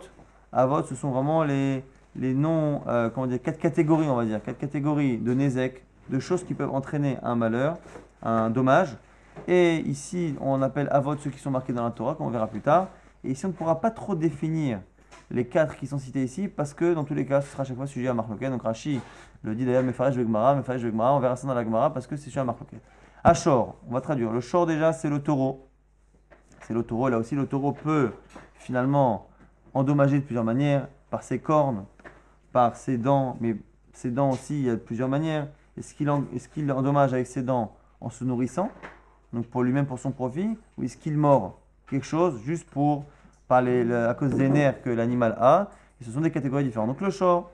Avot, 0.52 0.84
ce 0.84 0.96
sont 0.96 1.12
vraiment 1.12 1.44
les, 1.44 1.84
les 2.16 2.34
noms, 2.34 2.82
euh, 2.88 3.10
comment 3.10 3.28
dire, 3.28 3.42
quatre 3.42 3.60
catégories, 3.60 4.08
on 4.08 4.16
va 4.16 4.26
dire. 4.26 4.42
Quatre 4.42 4.58
catégories 4.58 5.18
de 5.18 5.34
Nezek, 5.34 5.84
de 6.10 6.20
choses 6.20 6.44
qui 6.44 6.54
peuvent 6.54 6.74
entraîner 6.74 7.18
un 7.22 7.36
malheur, 7.36 7.78
un 8.24 8.50
dommage. 8.50 8.98
Et 9.48 9.78
ici, 9.80 10.36
on 10.42 10.62
appelle 10.62 10.88
Avot 10.92 11.16
ceux 11.18 11.30
qui 11.30 11.40
sont 11.40 11.52
marqués 11.52 11.74
dans 11.74 11.84
la 11.84 11.92
Torah, 11.92 12.16
comme 12.16 12.28
on 12.28 12.32
verra 12.32 12.48
plus 12.48 12.62
tard. 12.62 12.88
Et 13.24 13.32
ici, 13.32 13.46
on 13.46 13.50
ne 13.50 13.54
pourra 13.54 13.82
pas 13.82 13.92
trop 13.92 14.16
définir 14.16 14.80
les 15.32 15.46
quatre 15.46 15.76
qui 15.78 15.88
sont 15.88 15.98
cités 15.98 16.24
ici, 16.24 16.48
parce 16.48 16.74
que 16.74 16.94
dans 16.94 17.04
tous 17.04 17.16
les 17.16 17.26
cas, 17.26 17.42
ce 17.42 17.50
sera 17.52 17.64
à 17.64 17.66
chaque 17.66 17.78
fois 17.78 17.88
sujet 17.88 18.08
à 18.08 18.14
Marloquet. 18.14 18.50
Donc 18.50 18.64
Rashi 18.64 19.00
le 19.42 19.56
dit 19.56 19.66
d'ailleurs, 19.66 19.84
Mefaresh 19.84 20.16
Vegmara, 20.16 20.56
Mefaresh 20.56 20.84
Vegmara, 20.84 21.16
on 21.16 21.20
verra 21.20 21.36
ça 21.36 21.48
dans 21.48 21.54
la 21.54 21.64
Gemara, 21.64 21.92
parce 21.92 22.08
que 22.08 22.16
c'est 22.16 22.26
sujet 22.26 22.40
à 22.40 22.44
Marloquet. 22.44 22.78
Ashor, 23.24 23.76
on 23.90 23.94
va 23.94 24.02
traduire. 24.02 24.32
Le 24.32 24.42
shor 24.42 24.66
déjà, 24.66 24.94
c'est 24.94 25.10
le 25.10 25.20
taureau. 25.20 25.68
C'est 26.64 26.74
le 26.74 26.84
taureau. 26.84 27.10
Là 27.10 27.18
aussi, 27.18 27.36
le 27.36 27.46
taureau 27.46 27.72
peut 27.72 28.12
finalement 28.56 29.28
endommager 29.74 30.20
de 30.20 30.24
plusieurs 30.24 30.44
manières, 30.44 30.88
par 31.10 31.24
ses 31.24 31.40
cornes, 31.40 31.86
par 32.52 32.76
ses 32.76 32.98
dents, 32.98 33.38
mais 33.40 33.56
ses 33.92 34.12
dents 34.12 34.32
aussi, 34.32 34.60
il 34.60 34.66
y 34.66 34.70
a 34.70 34.78
plusieurs 34.78 35.10
manières. 35.10 35.48
Est-ce 35.78 35.94
qu'il 35.94 36.72
endommage 36.72 37.14
avec 37.14 37.28
ses 37.28 37.42
dents 37.42 37.76
en 38.00 38.10
se 38.10 38.24
nourrissant, 38.24 38.70
donc 39.32 39.48
pour 39.48 39.64
lui-même, 39.64 39.86
pour 39.86 40.00
son 40.00 40.12
profit, 40.12 40.58
ou 40.78 40.84
est-ce 40.84 40.98
qu'il 40.98 41.18
mord 41.18 41.60
quelque 41.90 42.06
chose 42.06 42.42
juste 42.44 42.70
pour 42.70 43.06
à 43.50 44.16
cause 44.16 44.34
des 44.34 44.50
nerfs 44.50 44.82
que 44.82 44.90
l'animal 44.90 45.36
a? 45.40 45.70
Ce 46.02 46.12
sont 46.12 46.22
des 46.22 46.32
catégories 46.32 46.64
différentes. 46.64 46.90
Donc 46.90 47.02
le 47.02 47.10
short, 47.10 47.52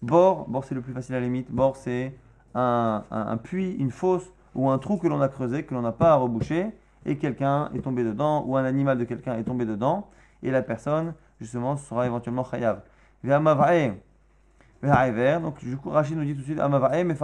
bord, 0.00 0.48
bord 0.48 0.64
c'est 0.64 0.74
le 0.74 0.80
plus 0.80 0.92
facile 0.92 1.14
à 1.14 1.20
la 1.20 1.26
limite. 1.26 1.50
Bord 1.50 1.76
c'est 1.76 2.14
un, 2.54 3.02
puits, 3.42 3.72
une 3.72 3.90
fosse 3.90 4.32
ou 4.54 4.70
un 4.70 4.78
trou 4.78 4.98
que 4.98 5.08
l'on 5.08 5.20
a 5.20 5.28
creusé, 5.28 5.64
que 5.64 5.74
l'on 5.74 5.82
n'a 5.82 5.92
pas 5.92 6.12
à 6.12 6.14
reboucher, 6.14 6.70
et 7.04 7.18
quelqu'un 7.18 7.70
est 7.74 7.80
tombé 7.80 8.04
dedans, 8.04 8.44
ou 8.46 8.56
un 8.56 8.64
animal 8.64 8.98
de 8.98 9.04
quelqu'un 9.04 9.36
est 9.36 9.44
tombé 9.44 9.64
dedans, 9.64 10.08
et 10.42 10.50
la 10.50 10.62
personne, 10.62 11.14
justement, 11.40 11.76
sera 11.76 12.06
éventuellement 12.06 12.44
chayav. 12.44 12.82
Donc, 13.24 15.64
du 15.64 15.76
coup, 15.76 15.90
Rachid 15.90 16.16
nous 16.16 16.24
dit 16.24 16.34
tout 16.34 16.40
de 16.40 16.44
suite 16.44 16.58
Amavae, 16.58 17.04
mais 17.04 17.14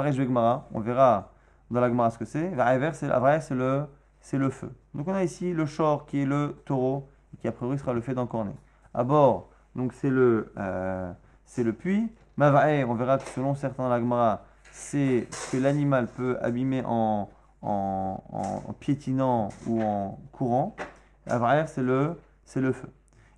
On 0.72 0.80
verra 0.80 1.32
dans 1.70 1.80
la 1.80 1.88
Gemara 1.88 2.10
ce 2.10 2.18
que 2.18 2.24
c'est. 2.24 2.52
c'est 2.92 3.08
c'est 3.40 3.54
le, 3.54 3.86
c'est 4.20 4.38
le 4.38 4.50
feu. 4.50 4.72
Donc, 4.94 5.08
on 5.08 5.14
a 5.14 5.24
ici 5.24 5.52
le 5.52 5.66
short 5.66 6.08
qui 6.08 6.22
est 6.22 6.26
le 6.26 6.56
taureau, 6.64 7.08
qui 7.40 7.48
a 7.48 7.52
priori 7.52 7.78
sera 7.78 7.92
le 7.92 8.00
fait 8.00 8.14
d'encorner. 8.14 8.54
À 8.94 9.04
bord, 9.04 9.50
donc 9.74 9.92
c'est 9.92 10.10
le, 10.10 10.52
euh, 10.56 11.12
c'est 11.44 11.64
le 11.64 11.72
puits. 11.72 12.10
Mavae, 12.36 12.84
on 12.88 12.94
verra 12.94 13.18
que 13.18 13.28
selon 13.28 13.54
certains 13.54 13.88
lagmara, 13.88 14.44
c'est 14.70 15.26
ce 15.30 15.56
que 15.56 15.62
l'animal 15.62 16.06
peut 16.06 16.38
abîmer 16.40 16.82
en, 16.86 17.28
en, 17.62 18.22
piétinant 18.80 19.48
ou 19.66 19.82
en 19.82 20.18
courant. 20.32 20.76
Mavae, 21.26 21.66
c'est 21.66 21.82
le, 21.82 22.20
le 22.56 22.72
feu. 22.72 22.88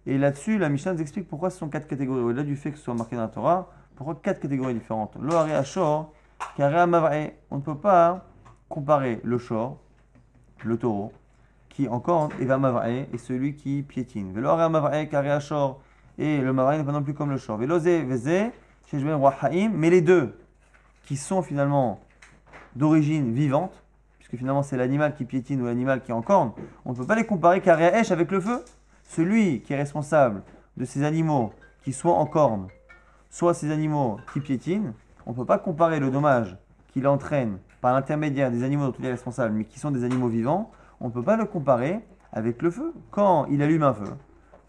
Et 0.07 0.19
là-dessus, 0.19 0.59
la 0.59 0.69
Mishnah 0.69 0.95
nous 0.95 1.01
explique 1.01 1.29
pourquoi 1.29 1.51
ce 1.51 1.59
sont 1.59 1.69
quatre 1.69 1.87
catégories. 1.87 2.23
Au-delà 2.23 2.43
du 2.43 2.57
fait 2.57 2.73
que 2.73 2.79
ce 2.79 2.85
soit 2.85 2.95
marqué 2.95 3.17
dans 3.17 3.23
la 3.23 3.29
Torah, 3.29 3.71
pourquoi 3.97 4.15
quatre 4.15 4.41
catégories 4.41 4.75
différentes? 4.75 5.17
Le 5.21 5.35
Ashor, 5.35 6.13
Karea 6.57 6.87
Mavae. 6.87 7.33
On 7.51 7.57
ne 7.57 7.63
peut 7.63 7.77
pas 7.77 8.25
comparer 8.71 9.21
le 9.25 9.37
shor, 9.37 9.79
le 10.65 10.79
taureau, 10.79 11.13
qui 11.69 11.89
encore 11.89 12.31
et 12.41 12.45
va 12.45 12.59
mavrae 12.59 13.07
et 13.13 13.19
celui 13.19 13.55
qui 13.55 13.83
piétine. 13.83 14.33
Velo 14.33 14.57
mavrae 14.69 15.09
kare 15.09 15.41
shor 15.41 15.81
et 16.19 16.41
le 16.41 16.53
mavrae 16.53 16.79
n'est 16.79 16.85
pas 16.85 16.93
non 16.93 17.03
plus 17.03 17.15
comme 17.15 17.31
le 17.31 17.37
shor. 17.37 17.61
Haim 17.61 19.73
mais 19.75 19.91
les 19.91 20.01
deux 20.01 20.39
qui 21.05 21.17
sont 21.17 21.43
finalement 21.43 22.01
d'origine 22.77 23.33
vivante, 23.33 23.80
puisque 24.31 24.39
finalement 24.39 24.63
c'est 24.63 24.77
l'animal 24.77 25.15
qui 25.15 25.25
piétine 25.25 25.61
ou 25.61 25.65
l'animal 25.65 26.03
qui 26.03 26.13
est 26.13 26.15
en 26.15 26.23
corne, 26.23 26.53
on 26.85 26.93
ne 26.93 26.97
peut 26.97 27.05
pas 27.05 27.17
les 27.17 27.27
comparer 27.27 27.61
kare 27.61 27.81
avec 27.81 28.31
le 28.31 28.41
feu. 28.41 28.65
Celui 29.03 29.61
qui 29.61 29.73
est 29.73 29.77
responsable 29.77 30.43
de 30.77 30.85
ces 30.85 31.03
animaux 31.03 31.53
qui 31.83 31.93
soient 31.93 32.15
en 32.15 32.27
corne, 32.27 32.69
soit 33.29 33.55
ces 33.55 33.73
animaux 33.73 34.19
qui 34.33 34.39
piétinent, 34.39 34.93
on 35.27 35.33
ne 35.33 35.37
peut 35.37 35.45
pas 35.45 35.59
comparer 35.59 35.99
le 35.99 36.11
dommage 36.11 36.57
qu'il 36.93 37.09
entraîne 37.09 37.59
par 37.81 37.93
l'intermédiaire 37.93 38.53
des 38.53 38.63
animaux 38.63 38.87
dont 38.87 38.95
il 39.01 39.05
est 39.05 39.11
responsable, 39.11 39.55
mais 39.55 39.65
qui 39.65 39.81
sont 39.81 39.91
des 39.91 40.05
animaux 40.05 40.29
vivants, 40.29 40.71
on 41.01 41.07
ne 41.07 41.13
peut 41.13 41.23
pas 41.25 41.37
le 41.37 41.45
comparer 41.45 42.01
avec 42.33 42.63
le 42.63 42.71
feu. 42.71 42.95
Quand 43.11 43.47
il 43.47 43.63
allume 43.63 43.83
un 43.83 43.95
feu, 43.95 44.13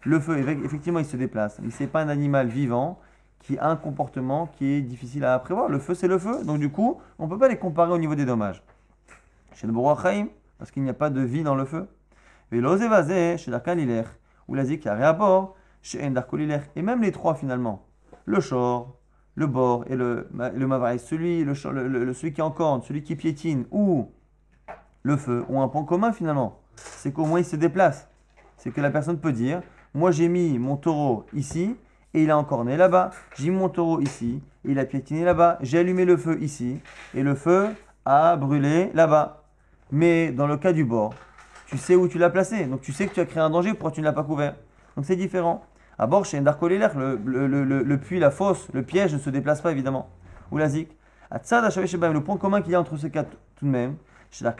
le 0.02 0.18
feu, 0.18 0.38
effectivement, 0.64 0.98
il 0.98 1.04
se 1.04 1.16
déplace, 1.16 1.60
mais 1.62 1.70
ce 1.70 1.84
n'est 1.84 1.88
pas 1.88 2.00
un 2.00 2.08
animal 2.08 2.48
vivant 2.48 2.98
qui 3.38 3.58
a 3.58 3.68
un 3.68 3.76
comportement 3.76 4.46
qui 4.46 4.72
est 4.72 4.80
difficile 4.80 5.24
à 5.24 5.38
prévoir. 5.38 5.68
Le 5.68 5.78
feu, 5.78 5.94
c'est 5.94 6.08
le 6.08 6.18
feu, 6.18 6.44
donc 6.44 6.58
du 6.58 6.70
coup, 6.70 7.00
on 7.20 7.26
ne 7.26 7.30
peut 7.30 7.38
pas 7.38 7.48
les 7.48 7.58
comparer 7.58 7.92
au 7.92 7.98
niveau 7.98 8.16
des 8.16 8.24
dommages. 8.24 8.62
Chez 9.54 9.66
le 9.66 9.72
Bourachaim, 9.72 10.28
parce 10.58 10.70
qu'il 10.70 10.82
n'y 10.82 10.90
a 10.90 10.94
pas 10.94 11.10
de 11.10 11.20
vie 11.20 11.42
dans 11.42 11.54
le 11.54 11.64
feu. 11.64 11.88
Ou 12.52 14.54
la 14.54 14.64
Zik, 14.64 14.88
bord, 15.18 15.56
chez 15.82 16.12
et 16.76 16.82
même 16.82 17.02
les 17.02 17.12
trois 17.12 17.34
finalement. 17.34 17.86
Le 18.24 18.40
Shor, 18.40 18.96
le 19.34 19.46
bord 19.46 19.84
et 19.88 19.96
le, 19.96 20.28
le 20.32 20.98
celui, 20.98 21.44
le, 21.44 21.54
celui 21.54 22.32
qui 22.32 22.40
est 22.40 22.44
en 22.44 22.50
corne, 22.50 22.82
celui 22.82 23.02
qui 23.02 23.16
piétine, 23.16 23.64
ou 23.70 24.10
le 25.02 25.16
feu 25.16 25.44
ont 25.48 25.62
un 25.62 25.68
point 25.68 25.84
commun 25.84 26.12
finalement. 26.12 26.60
C'est 26.76 27.12
qu'au 27.12 27.24
moins 27.24 27.40
il 27.40 27.44
se 27.44 27.56
déplace. 27.56 28.08
C'est 28.56 28.70
que 28.70 28.80
la 28.80 28.90
personne 28.90 29.18
peut 29.18 29.32
dire 29.32 29.62
Moi 29.94 30.10
j'ai 30.10 30.28
mis 30.28 30.58
mon 30.58 30.76
taureau 30.76 31.26
ici 31.34 31.76
et 32.14 32.22
il 32.22 32.30
a 32.30 32.38
encore 32.38 32.64
né 32.64 32.76
là-bas. 32.76 33.10
J'ai 33.36 33.50
mis 33.50 33.56
mon 33.56 33.68
taureau 33.68 34.00
ici 34.00 34.42
et 34.64 34.72
il 34.72 34.78
a 34.78 34.84
piétiné 34.84 35.24
là-bas. 35.24 35.58
J'ai 35.60 35.78
allumé 35.78 36.04
le 36.04 36.16
feu 36.16 36.40
ici 36.40 36.80
et 37.14 37.22
le 37.22 37.34
feu 37.34 37.68
a 38.04 38.36
brûlé 38.36 38.90
là-bas. 38.94 39.41
Mais 39.92 40.32
dans 40.32 40.46
le 40.46 40.56
cas 40.56 40.72
du 40.72 40.84
bord, 40.84 41.14
tu 41.66 41.76
sais 41.76 41.94
où 41.94 42.08
tu 42.08 42.18
l'as 42.18 42.30
placé. 42.30 42.64
Donc 42.64 42.80
tu 42.80 42.92
sais 42.92 43.06
que 43.06 43.12
tu 43.12 43.20
as 43.20 43.26
créé 43.26 43.42
un 43.42 43.50
danger, 43.50 43.70
pourquoi 43.74 43.90
tu 43.90 44.00
ne 44.00 44.06
l'as 44.06 44.12
pas 44.12 44.24
couvert 44.24 44.54
Donc 44.96 45.04
c'est 45.04 45.16
différent. 45.16 45.64
À 45.98 46.06
bord, 46.06 46.24
chez 46.24 46.40
Ndarkolélère, 46.40 46.98
le, 46.98 47.20
le, 47.24 47.46
le, 47.62 47.98
puits, 47.98 48.18
la 48.18 48.30
fosse, 48.30 48.68
le 48.72 48.82
piège 48.82 49.12
ne 49.12 49.18
se 49.18 49.28
déplace 49.28 49.60
pas 49.60 49.70
évidemment. 49.70 50.08
Ou 50.50 50.56
la 50.56 50.68
zik. 50.68 50.96
Le 51.30 52.18
point 52.20 52.36
commun 52.38 52.62
qu'il 52.62 52.72
y 52.72 52.74
a 52.74 52.80
entre 52.80 52.96
ces 52.96 53.10
quatre 53.10 53.30
tout 53.56 53.66
de 53.66 53.70
même, 53.70 53.96
chez 54.30 54.44
la 54.44 54.54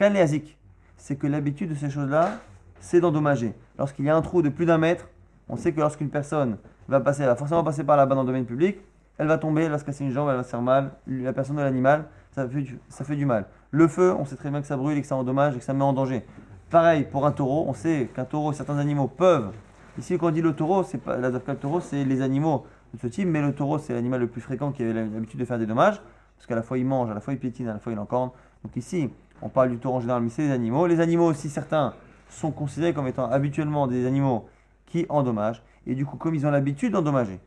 c'est 0.97 1.17
que 1.17 1.27
l'habitude 1.27 1.71
de 1.71 1.75
ces 1.75 1.91
choses-là, 1.91 2.39
c'est 2.79 3.01
d'endommager. 3.01 3.55
Lorsqu'il 3.79 4.05
y 4.05 4.11
a 4.11 4.17
un 4.17 4.23
trou 4.23 4.43
de 4.43 4.51
plus 4.51 4.67
d'un 4.67 4.79
mètre, 4.79 5.09
on 5.49 5.57
sait 5.57 5.73
que 5.73 5.81
lorsqu'une 5.81 6.11
personne 6.11 6.59
va 6.89 7.01
passer, 7.01 7.23
elle 7.23 7.29
va 7.29 7.37
forcément 7.37 7.65
passer 7.65 7.85
par 7.85 7.97
là-bas 7.97 8.15
dans 8.15 8.23
le 8.23 8.27
domaine 8.27 8.45
public, 8.45 8.79
elle 9.19 9.27
va 9.27 9.39
tomber, 9.39 9.63
elle 9.63 9.71
va 9.71 9.79
se 9.79 9.85
casser 9.85 10.05
une 10.05 10.13
jambe, 10.13 10.29
elle 10.31 10.37
va 10.37 10.43
se 10.43 10.51
faire 10.51 10.63
mal, 10.63 10.93
la 11.07 11.33
personne 11.33 11.57
de 11.57 11.63
l'animal, 11.63 12.05
ça 12.33 12.49
fait, 12.49 13.17
du, 13.17 13.27
mal. 13.27 13.47
Le 13.71 13.89
feu, 13.89 14.15
on 14.19 14.25
sait 14.25 14.37
très 14.37 14.51
bien 14.51 14.63
que 14.63 14.67
ça 14.67 14.77
brûle 14.77 14.97
et 14.97 15.03
que 15.03 15.07
ça 15.07 15.17
endommage 15.17 15.55
et 15.55 15.59
que 15.59 15.65
ça 15.65 15.75
met 15.75 15.85
en 15.85 15.93
danger. 15.93 16.25
Pareil 16.71 17.05
pour 17.05 17.27
un 17.27 17.33
taureau, 17.33 17.67
on 17.69 17.75
sait 17.75 18.09
qu'un 18.15 18.25
taureau, 18.25 18.55
certains 18.55 18.79
animaux 18.79 19.07
peuvent. 19.07 19.53
Ici, 19.99 20.17
quand 20.17 20.29
on 20.29 20.31
dit 20.31 20.41
le 20.41 20.55
taureau, 20.55 20.83
c'est 20.83 20.97
pas 20.97 21.19
la 21.19 21.29
le 21.29 21.39
taureau, 21.41 21.81
c'est 21.81 22.05
les 22.05 22.23
animaux 22.23 22.65
de 22.95 23.01
ce 23.01 23.07
type, 23.07 23.29
mais 23.29 23.43
le 23.43 23.55
taureau, 23.55 23.79
c'est 23.79 23.93
l'animal 23.93 24.21
le 24.21 24.29
plus 24.29 24.41
fréquent 24.41 24.73
qui 24.73 24.83
avait 24.83 24.95
l'habitude 24.95 25.39
de 25.39 25.45
faire 25.45 25.59
des 25.59 25.67
dommages, 25.67 26.01
parce 26.37 26.47
qu'à 26.47 26.55
la 26.55 26.63
fois 26.63 26.79
il 26.79 26.87
mange, 26.87 27.11
à 27.11 27.15
la 27.15 27.21
fois 27.21 27.35
il 27.35 27.39
piétine, 27.39 27.69
à 27.69 27.75
la 27.75 27.79
fois 27.79 27.93
il 27.93 27.99
encorne. 27.99 28.31
Donc 28.65 28.75
ici, 28.77 29.11
on 29.43 29.51
parle 29.51 29.69
du 29.69 29.77
taureau 29.77 29.97
en 29.97 30.01
général, 30.01 30.23
mais 30.23 30.31
c'est 30.31 30.43
les 30.43 30.51
animaux. 30.51 30.87
Les 30.87 31.01
animaux 31.01 31.27
aussi, 31.27 31.51
certains 31.51 31.93
sont 32.31 32.51
considérés 32.51 32.95
comme 32.95 33.09
étant 33.09 33.31
habituellement 33.31 33.87
des 33.87 34.07
animaux 34.07 34.49
qui 34.87 35.05
endommagent. 35.11 35.63
Et 35.87 35.95
du 35.95 36.07
coup, 36.07 36.17
comme 36.17 36.35
ils 36.35 36.47
ont 36.47 36.51
l'habitude 36.51 36.93
d'endommager, 36.93 37.41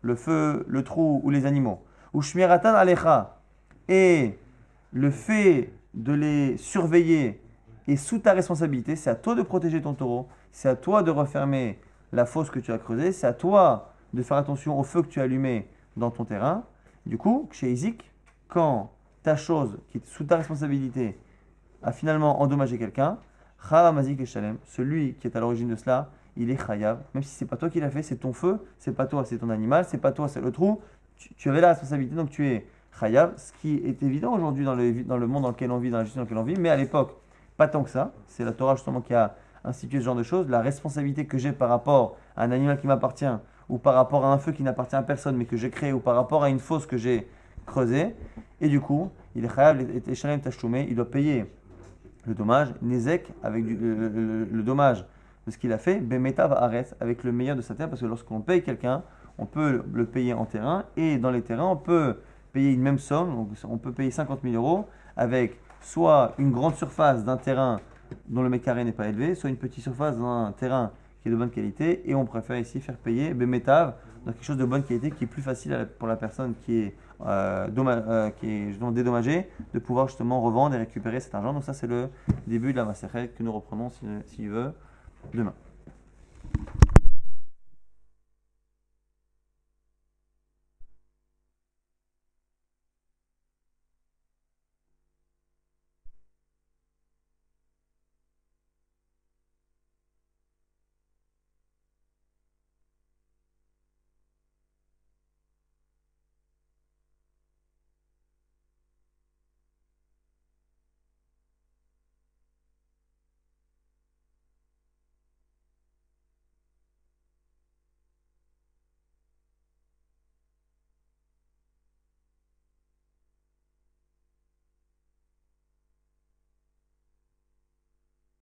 le 0.00 0.16
feu, 0.16 0.64
le 0.66 0.82
trou 0.82 1.20
ou 1.22 1.30
les 1.30 1.46
animaux, 1.46 1.80
ou 2.12 2.22
shmiratan 2.22 2.74
alecha, 2.74 3.41
et 3.88 4.38
le 4.92 5.10
fait 5.10 5.72
de 5.94 6.12
les 6.12 6.56
surveiller 6.56 7.40
est 7.88 7.96
sous 7.96 8.18
ta 8.18 8.32
responsabilité, 8.32 8.96
c'est 8.96 9.10
à 9.10 9.14
toi 9.14 9.34
de 9.34 9.42
protéger 9.42 9.82
ton 9.82 9.94
taureau, 9.94 10.28
c'est 10.52 10.68
à 10.68 10.76
toi 10.76 11.02
de 11.02 11.10
refermer 11.10 11.78
la 12.12 12.26
fosse 12.26 12.50
que 12.50 12.58
tu 12.58 12.72
as 12.72 12.78
creusée, 12.78 13.12
c'est 13.12 13.26
à 13.26 13.32
toi 13.32 13.94
de 14.12 14.22
faire 14.22 14.36
attention 14.36 14.78
au 14.78 14.82
feu 14.82 15.02
que 15.02 15.08
tu 15.08 15.20
as 15.20 15.24
allumé 15.24 15.68
dans 15.96 16.10
ton 16.10 16.24
terrain. 16.24 16.64
Du 17.06 17.18
coup, 17.18 17.48
chez 17.52 17.72
Isaac, 17.72 18.10
quand 18.48 18.92
ta 19.22 19.36
chose 19.36 19.78
qui 19.88 19.98
est 19.98 20.06
sous 20.06 20.24
ta 20.24 20.36
responsabilité 20.36 21.18
a 21.82 21.92
finalement 21.92 22.40
endommagé 22.40 22.78
quelqu'un, 22.78 23.18
celui 24.64 25.14
qui 25.14 25.26
est 25.26 25.36
à 25.36 25.40
l'origine 25.40 25.68
de 25.68 25.76
cela, 25.76 26.10
il 26.36 26.50
est 26.50 26.66
Chayav. 26.66 27.02
Même 27.14 27.22
si 27.22 27.30
c'est 27.30 27.46
pas 27.46 27.56
toi 27.56 27.70
qui 27.70 27.80
l'as 27.80 27.90
fait, 27.90 28.02
c'est 28.02 28.16
ton 28.16 28.32
feu, 28.32 28.58
c'est 28.78 28.94
pas 28.94 29.06
toi, 29.06 29.24
c'est 29.24 29.38
ton 29.38 29.50
animal, 29.50 29.84
c'est 29.88 29.98
pas 29.98 30.12
toi, 30.12 30.28
c'est 30.28 30.40
le 30.40 30.50
trou. 30.50 30.80
Tu, 31.16 31.48
avais 31.48 31.60
la 31.60 31.68
responsabilité, 31.68 32.16
donc 32.16 32.30
tu 32.30 32.46
es 32.48 32.66
Chayav. 32.98 33.34
Ce 33.36 33.52
qui 33.60 33.76
est 33.76 34.02
évident 34.02 34.34
aujourd'hui 34.34 34.64
dans 34.64 34.74
le, 34.74 35.04
dans 35.04 35.16
le 35.16 35.26
monde 35.26 35.42
dans 35.42 35.50
lequel 35.50 35.70
on 35.70 35.78
vit, 35.78 35.90
dans 35.90 35.98
la 35.98 36.04
justice 36.04 36.16
dans 36.16 36.22
laquelle 36.22 36.38
on 36.38 36.42
vit, 36.42 36.56
mais 36.58 36.68
à 36.68 36.76
l'époque, 36.76 37.16
pas 37.56 37.68
tant 37.68 37.82
que 37.82 37.90
ça. 37.90 38.12
C'est 38.26 38.44
la 38.44 38.52
Torah 38.52 38.74
justement 38.74 39.00
qui 39.00 39.14
a 39.14 39.34
institué 39.64 40.00
ce 40.00 40.04
genre 40.04 40.16
de 40.16 40.22
choses. 40.22 40.48
La 40.48 40.60
responsabilité 40.60 41.26
que 41.26 41.38
j'ai 41.38 41.52
par 41.52 41.68
rapport 41.68 42.16
à 42.36 42.44
un 42.44 42.50
animal 42.50 42.80
qui 42.80 42.86
m'appartient, 42.86 43.24
ou 43.68 43.78
par 43.78 43.94
rapport 43.94 44.24
à 44.24 44.32
un 44.32 44.38
feu 44.38 44.52
qui 44.52 44.62
n'appartient 44.62 44.96
à 44.96 45.02
personne 45.02 45.36
mais 45.36 45.44
que 45.44 45.56
j'ai 45.56 45.70
créé, 45.70 45.92
ou 45.92 46.00
par 46.00 46.14
rapport 46.14 46.42
à 46.42 46.50
une 46.50 46.58
fosse 46.58 46.86
que 46.86 46.96
j'ai 46.96 47.28
creusée. 47.66 48.14
Et 48.60 48.68
du 48.68 48.80
coup, 48.80 49.10
il 49.34 49.44
est 49.44 50.14
Chayav 50.14 50.40
il 50.88 50.94
doit 50.94 51.10
payer 51.10 51.46
le 52.26 52.34
dommage, 52.34 52.68
Nezek, 52.82 53.32
avec 53.42 53.64
le, 53.64 54.62
dommage 54.62 55.04
de 55.46 55.50
ce 55.50 55.58
qu'il 55.58 55.72
a 55.72 55.78
fait, 55.78 56.00
Bemetav 56.00 56.52
Ares, 56.52 56.94
avec 57.00 57.24
le 57.24 57.32
meilleur 57.32 57.56
de 57.56 57.62
sa 57.62 57.74
terre, 57.74 57.88
parce 57.88 58.00
que 58.00 58.06
lorsqu'on 58.06 58.40
paye 58.40 58.62
quelqu'un, 58.62 59.02
on 59.38 59.46
peut 59.46 59.82
le 59.92 60.06
payer 60.06 60.34
en 60.34 60.44
terrain, 60.44 60.84
et 60.96 61.18
dans 61.18 61.30
les 61.30 61.42
terrains, 61.42 61.66
on 61.66 61.76
peut 61.76 62.18
payer 62.52 62.72
une 62.72 62.82
même 62.82 62.98
somme, 62.98 63.34
donc 63.34 63.48
on 63.68 63.78
peut 63.78 63.92
payer 63.92 64.10
50 64.10 64.40
000 64.42 64.54
euros 64.54 64.86
avec 65.16 65.58
soit 65.80 66.34
une 66.38 66.52
grande 66.52 66.74
surface 66.76 67.24
d'un 67.24 67.36
terrain 67.36 67.80
dont 68.28 68.42
le 68.42 68.48
mètre 68.48 68.64
carré 68.64 68.84
n'est 68.84 68.92
pas 68.92 69.08
élevé, 69.08 69.34
soit 69.34 69.50
une 69.50 69.56
petite 69.56 69.82
surface 69.82 70.18
d'un 70.18 70.52
terrain 70.52 70.92
qui 71.22 71.28
est 71.28 71.30
de 71.30 71.36
bonne 71.36 71.50
qualité, 71.50 72.08
et 72.10 72.14
on 72.14 72.24
préfère 72.24 72.58
ici 72.58 72.80
faire 72.80 72.96
payer 72.96 73.32
Bemetav 73.32 73.94
dans 74.24 74.32
quelque 74.32 74.44
chose 74.44 74.56
de 74.56 74.64
bonne 74.64 74.82
qualité 74.82 75.10
qui 75.10 75.24
est 75.24 75.26
plus 75.28 75.42
facile 75.42 75.88
pour 75.98 76.08
la 76.08 76.16
personne 76.16 76.54
qui 76.64 76.78
est, 76.78 76.94
euh, 77.24 77.68
euh, 77.76 78.30
qui 78.30 78.48
est 78.48 78.92
dédommagée 78.92 79.48
de 79.72 79.78
pouvoir 79.78 80.08
justement 80.08 80.40
revendre 80.40 80.74
et 80.74 80.78
récupérer 80.78 81.20
cet 81.20 81.34
argent. 81.34 81.52
Donc 81.52 81.64
ça 81.64 81.74
c'est 81.74 81.86
le 81.86 82.08
début 82.46 82.72
de 82.72 82.78
la 82.78 82.84
macérette 82.84 83.36
que 83.36 83.42
nous 83.42 83.52
reprenons 83.52 83.90
s'il 84.26 84.50
veut 84.50 84.72
demain. 85.32 85.54